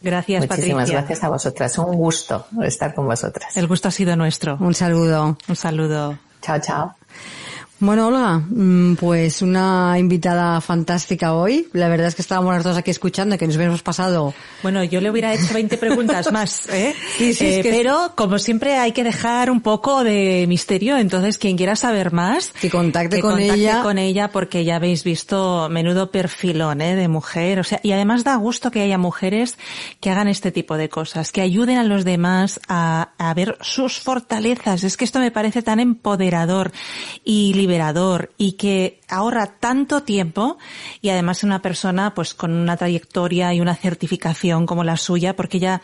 Gracias, 0.00 0.42
Muchísimas 0.48 0.82
Patricia. 0.84 0.98
gracias 0.98 1.24
a 1.24 1.28
vosotras. 1.28 1.78
Un 1.78 1.94
gusto 1.94 2.46
estar 2.62 2.94
con 2.94 3.06
vosotras. 3.06 3.56
El 3.56 3.68
gusto 3.68 3.88
ha 3.88 3.92
sido 3.92 4.16
nuestro. 4.16 4.56
Un 4.58 4.74
saludo. 4.74 5.36
Un 5.46 5.56
saludo. 5.56 6.18
Chao, 6.40 6.58
chao. 6.58 6.96
Bueno, 7.82 8.06
Olga, 8.06 8.38
mm, 8.38 8.94
pues 8.94 9.42
una 9.42 9.96
invitada 9.98 10.60
fantástica 10.60 11.34
hoy. 11.34 11.66
La 11.72 11.88
verdad 11.88 12.06
es 12.06 12.14
que 12.14 12.22
estábamos 12.22 12.54
las 12.54 12.62
dos 12.62 12.76
aquí 12.76 12.92
escuchando 12.92 13.36
que 13.36 13.44
nos 13.44 13.56
hubiéramos 13.56 13.82
pasado. 13.82 14.34
Bueno, 14.62 14.84
yo 14.84 15.00
le 15.00 15.10
hubiera 15.10 15.34
hecho 15.34 15.52
20 15.52 15.78
preguntas 15.78 16.30
más, 16.30 16.68
¿eh? 16.68 16.94
Sí, 17.18 17.34
sí, 17.34 17.44
eh, 17.44 17.58
es 17.58 17.66
que... 17.66 17.72
Pero, 17.72 18.12
como 18.14 18.38
siempre, 18.38 18.78
hay 18.78 18.92
que 18.92 19.02
dejar 19.02 19.50
un 19.50 19.60
poco 19.60 20.04
de 20.04 20.44
misterio. 20.46 20.96
Entonces, 20.96 21.38
quien 21.38 21.56
quiera 21.56 21.74
saber 21.74 22.12
más, 22.12 22.52
que 22.52 22.70
contacte, 22.70 23.16
que 23.16 23.20
con, 23.20 23.32
contacte 23.32 23.54
ella. 23.54 23.82
con 23.82 23.98
ella, 23.98 24.30
porque 24.30 24.64
ya 24.64 24.76
habéis 24.76 25.02
visto 25.02 25.68
menudo 25.68 26.12
perfilón, 26.12 26.82
¿eh? 26.82 26.94
De 26.94 27.08
mujer. 27.08 27.58
O 27.58 27.64
sea, 27.64 27.80
y 27.82 27.90
además 27.90 28.22
da 28.22 28.36
gusto 28.36 28.70
que 28.70 28.82
haya 28.82 28.96
mujeres 28.96 29.58
que 29.98 30.08
hagan 30.08 30.28
este 30.28 30.52
tipo 30.52 30.76
de 30.76 30.88
cosas, 30.88 31.32
que 31.32 31.40
ayuden 31.40 31.78
a 31.78 31.82
los 31.82 32.04
demás 32.04 32.60
a, 32.68 33.10
a 33.18 33.34
ver 33.34 33.58
sus 33.60 33.98
fortalezas. 33.98 34.84
Es 34.84 34.96
que 34.96 35.04
esto 35.04 35.18
me 35.18 35.32
parece 35.32 35.62
tan 35.62 35.80
empoderador 35.80 36.70
y 37.24 37.54
liberador 37.54 37.71
y 38.38 38.52
que 38.52 39.00
ahorra 39.12 39.46
tanto 39.46 40.02
tiempo 40.02 40.58
y 41.00 41.10
además 41.10 41.38
es 41.38 41.44
una 41.44 41.60
persona 41.60 42.14
pues 42.14 42.34
con 42.34 42.52
una 42.52 42.76
trayectoria 42.76 43.52
y 43.52 43.60
una 43.60 43.74
certificación 43.74 44.66
como 44.66 44.84
la 44.84 44.96
suya 44.96 45.36
porque 45.36 45.58
ella 45.58 45.82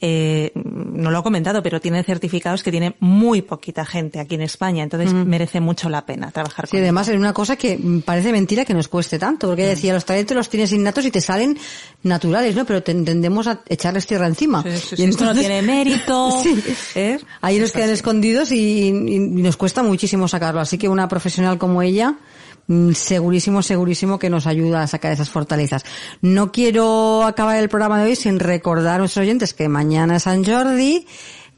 eh, 0.00 0.52
no 0.54 1.10
lo 1.10 1.18
ha 1.18 1.22
comentado 1.22 1.62
pero 1.62 1.80
tiene 1.80 2.02
certificados 2.02 2.62
que 2.62 2.70
tiene 2.70 2.96
muy 3.00 3.42
poquita 3.42 3.84
gente 3.84 4.18
aquí 4.18 4.34
en 4.34 4.42
España. 4.42 4.82
Entonces 4.82 5.12
merece 5.12 5.60
mucho 5.60 5.88
la 5.88 6.06
pena 6.06 6.30
trabajar 6.30 6.66
sí, 6.66 6.78
además 6.78 7.08
es 7.08 7.16
una 7.16 7.32
cosa 7.32 7.56
que 7.56 7.78
parece 8.04 8.32
mentira 8.32 8.64
que 8.64 8.74
nos 8.74 8.88
cueste 8.88 9.18
tanto 9.18 9.46
porque 9.48 9.62
ella 9.62 9.70
decía 9.70 9.92
los 9.92 10.04
talentos 10.04 10.36
los 10.36 10.48
tienes 10.48 10.72
innatos 10.72 11.04
y 11.04 11.10
te 11.10 11.20
salen 11.20 11.58
naturales 12.02 12.56
no 12.56 12.64
pero 12.64 12.82
tendemos 12.82 13.46
a 13.46 13.60
echarles 13.68 14.06
tierra 14.06 14.26
encima. 14.26 14.64
Y 14.96 15.02
esto 15.02 15.24
no 15.24 15.34
tiene 15.34 15.60
mérito 15.60 16.42
¿eh? 16.94 17.18
ahí 17.42 17.58
nos 17.58 17.72
quedan 17.72 17.90
escondidos 17.90 18.52
y, 18.52 18.88
y 18.88 19.18
nos 19.18 19.56
cuesta 19.56 19.82
muchísimo 19.82 20.28
sacarlo. 20.28 20.60
Así 20.60 20.78
que 20.78 20.88
una 20.88 21.08
profesional 21.08 21.58
como 21.58 21.82
ella 21.82 21.90
Mm, 22.00 22.29
segurísimo, 22.94 23.62
segurísimo 23.62 24.18
que 24.18 24.30
nos 24.30 24.46
ayuda 24.46 24.82
a 24.82 24.86
sacar 24.86 25.12
esas 25.12 25.30
fortalezas. 25.30 25.84
No 26.20 26.52
quiero 26.52 27.24
acabar 27.24 27.58
el 27.58 27.68
programa 27.68 28.02
de 28.02 28.10
hoy 28.10 28.16
sin 28.16 28.38
recordar 28.38 28.96
a 28.96 28.98
nuestros 28.98 29.22
oyentes 29.24 29.54
que 29.54 29.68
mañana 29.68 30.16
es 30.16 30.24
San 30.24 30.44
Jordi, 30.44 31.06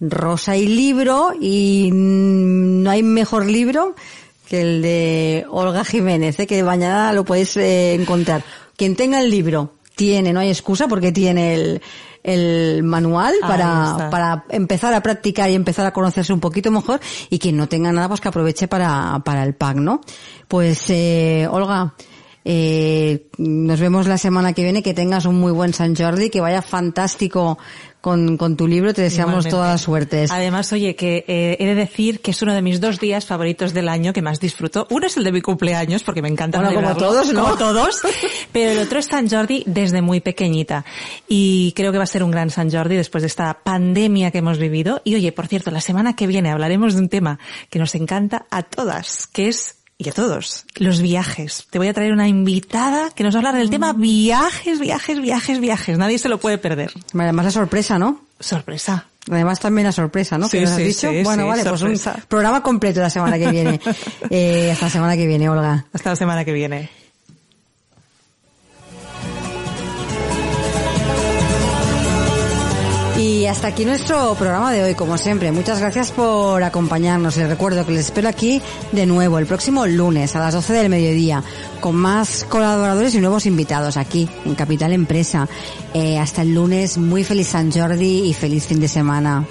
Rosa 0.00 0.56
y 0.56 0.66
libro, 0.66 1.32
y 1.38 1.90
no 1.92 2.90
hay 2.90 3.02
mejor 3.02 3.46
libro 3.46 3.94
que 4.48 4.60
el 4.62 4.82
de 4.82 5.46
Olga 5.50 5.84
Jiménez, 5.84 6.38
¿eh? 6.40 6.46
que 6.46 6.62
mañana 6.62 7.12
lo 7.12 7.24
podéis 7.24 7.56
eh, 7.56 7.94
encontrar. 7.94 8.44
Quien 8.76 8.96
tenga 8.96 9.20
el 9.20 9.30
libro 9.30 9.74
tiene, 9.94 10.32
no 10.32 10.40
hay 10.40 10.48
excusa 10.48 10.88
porque 10.88 11.12
tiene 11.12 11.54
el, 11.54 11.82
el 12.22 12.82
manual 12.82 13.34
para, 13.40 14.10
para 14.10 14.44
empezar 14.50 14.94
a 14.94 15.02
practicar 15.02 15.50
y 15.50 15.54
empezar 15.54 15.86
a 15.86 15.92
conocerse 15.92 16.32
un 16.32 16.40
poquito 16.40 16.70
mejor 16.70 17.00
y 17.30 17.38
quien 17.38 17.56
no 17.56 17.68
tenga 17.68 17.92
nada 17.92 18.08
pues 18.08 18.20
que 18.20 18.28
aproveche 18.28 18.68
para, 18.68 19.20
para 19.24 19.42
el 19.44 19.54
pack, 19.54 19.76
¿no? 19.76 20.00
Pues 20.48 20.84
eh, 20.88 21.48
Olga, 21.50 21.94
eh, 22.44 23.26
nos 23.38 23.80
vemos 23.80 24.06
la 24.06 24.18
semana 24.18 24.52
que 24.52 24.62
viene, 24.62 24.82
que 24.82 24.94
tengas 24.94 25.26
un 25.26 25.38
muy 25.38 25.52
buen 25.52 25.72
San 25.74 25.94
Jordi, 25.94 26.30
que 26.30 26.40
vaya 26.40 26.62
fantástico 26.62 27.58
con, 28.02 28.36
con 28.36 28.56
tu 28.56 28.66
libro, 28.66 28.92
te 28.92 29.00
deseamos 29.00 29.46
todas 29.46 29.70
las 29.70 29.80
suertes. 29.80 30.30
Además, 30.32 30.72
oye, 30.72 30.96
que 30.96 31.24
eh, 31.28 31.56
he 31.60 31.66
de 31.66 31.76
decir 31.76 32.20
que 32.20 32.32
es 32.32 32.42
uno 32.42 32.52
de 32.52 32.60
mis 32.60 32.80
dos 32.80 32.98
días 32.98 33.24
favoritos 33.24 33.72
del 33.72 33.88
año 33.88 34.12
que 34.12 34.20
más 34.20 34.40
disfruto. 34.40 34.88
Uno 34.90 35.06
es 35.06 35.16
el 35.16 35.22
de 35.22 35.30
mi 35.30 35.40
cumpleaños, 35.40 36.02
porque 36.02 36.20
me 36.20 36.28
encanta 36.28 36.60
bueno, 36.60 36.74
como 36.74 36.96
todos, 36.96 37.32
¿no? 37.32 37.44
Como 37.44 37.56
todos. 37.56 38.02
Pero 38.52 38.72
el 38.72 38.78
otro 38.80 38.98
es 38.98 39.06
San 39.06 39.30
Jordi 39.30 39.62
desde 39.66 40.02
muy 40.02 40.20
pequeñita. 40.20 40.84
Y 41.28 41.72
creo 41.76 41.92
que 41.92 41.98
va 41.98 42.04
a 42.04 42.08
ser 42.08 42.24
un 42.24 42.32
gran 42.32 42.50
San 42.50 42.72
Jordi 42.72 42.96
después 42.96 43.22
de 43.22 43.28
esta 43.28 43.60
pandemia 43.62 44.32
que 44.32 44.38
hemos 44.38 44.58
vivido. 44.58 45.00
Y 45.04 45.14
oye, 45.14 45.30
por 45.30 45.46
cierto, 45.46 45.70
la 45.70 45.80
semana 45.80 46.16
que 46.16 46.26
viene 46.26 46.50
hablaremos 46.50 46.94
de 46.94 47.02
un 47.02 47.08
tema 47.08 47.38
que 47.70 47.78
nos 47.78 47.94
encanta 47.94 48.46
a 48.50 48.64
todas, 48.64 49.28
que 49.28 49.46
es 49.46 49.76
y 49.98 50.08
a 50.08 50.12
todos, 50.12 50.64
los 50.76 51.00
viajes. 51.00 51.66
Te 51.70 51.78
voy 51.78 51.88
a 51.88 51.92
traer 51.92 52.12
una 52.12 52.26
invitada 52.26 53.10
que 53.10 53.22
nos 53.22 53.34
va 53.34 53.38
a 53.38 53.40
hablar 53.40 53.56
del 53.56 53.70
tema 53.70 53.92
viajes, 53.92 54.80
viajes, 54.80 55.20
viajes, 55.20 55.60
viajes. 55.60 55.98
Nadie 55.98 56.18
se 56.18 56.28
lo 56.28 56.38
puede 56.38 56.58
perder. 56.58 56.92
Además 57.14 57.44
la 57.44 57.50
sorpresa, 57.50 57.98
¿no? 57.98 58.22
Sorpresa. 58.40 59.06
Además 59.30 59.60
también 59.60 59.86
la 59.86 59.92
sorpresa, 59.92 60.36
¿no? 60.38 60.48
Sí, 60.48 60.58
que 60.58 60.62
nos 60.62 60.70
has 60.72 60.76
sí, 60.78 60.82
dicho. 60.84 61.10
sí, 61.10 61.22
bueno, 61.22 61.46
vale, 61.46 61.64
pues 61.64 61.82
un 61.82 61.98
programa 62.28 62.62
completo 62.62 63.00
la 63.00 63.10
semana 63.10 63.38
que 63.38 63.48
viene. 63.50 63.80
eh, 64.30 64.70
hasta 64.72 64.86
la 64.86 64.90
semana 64.90 65.16
que 65.16 65.26
viene, 65.26 65.48
Olga. 65.48 65.86
Hasta 65.92 66.10
la 66.10 66.16
semana 66.16 66.44
que 66.44 66.52
viene. 66.52 66.90
Y 73.42 73.48
hasta 73.48 73.66
aquí 73.66 73.84
nuestro 73.84 74.36
programa 74.36 74.70
de 74.70 74.84
hoy, 74.84 74.94
como 74.94 75.18
siempre. 75.18 75.50
Muchas 75.50 75.80
gracias 75.80 76.12
por 76.12 76.62
acompañarnos. 76.62 77.36
Les 77.36 77.48
recuerdo 77.48 77.84
que 77.84 77.90
les 77.90 78.04
espero 78.04 78.28
aquí 78.28 78.62
de 78.92 79.04
nuevo 79.04 79.36
el 79.40 79.46
próximo 79.46 79.84
lunes 79.84 80.36
a 80.36 80.38
las 80.38 80.54
12 80.54 80.72
del 80.74 80.88
mediodía 80.88 81.42
con 81.80 81.96
más 81.96 82.46
colaboradores 82.48 83.16
y 83.16 83.20
nuevos 83.20 83.44
invitados 83.46 83.96
aquí 83.96 84.28
en 84.44 84.54
Capital 84.54 84.92
Empresa. 84.92 85.48
Eh, 85.92 86.20
hasta 86.20 86.42
el 86.42 86.54
lunes, 86.54 86.98
muy 86.98 87.24
feliz 87.24 87.48
San 87.48 87.72
Jordi 87.72 88.28
y 88.28 88.32
feliz 88.32 88.64
fin 88.64 88.78
de 88.78 88.86
semana. 88.86 89.44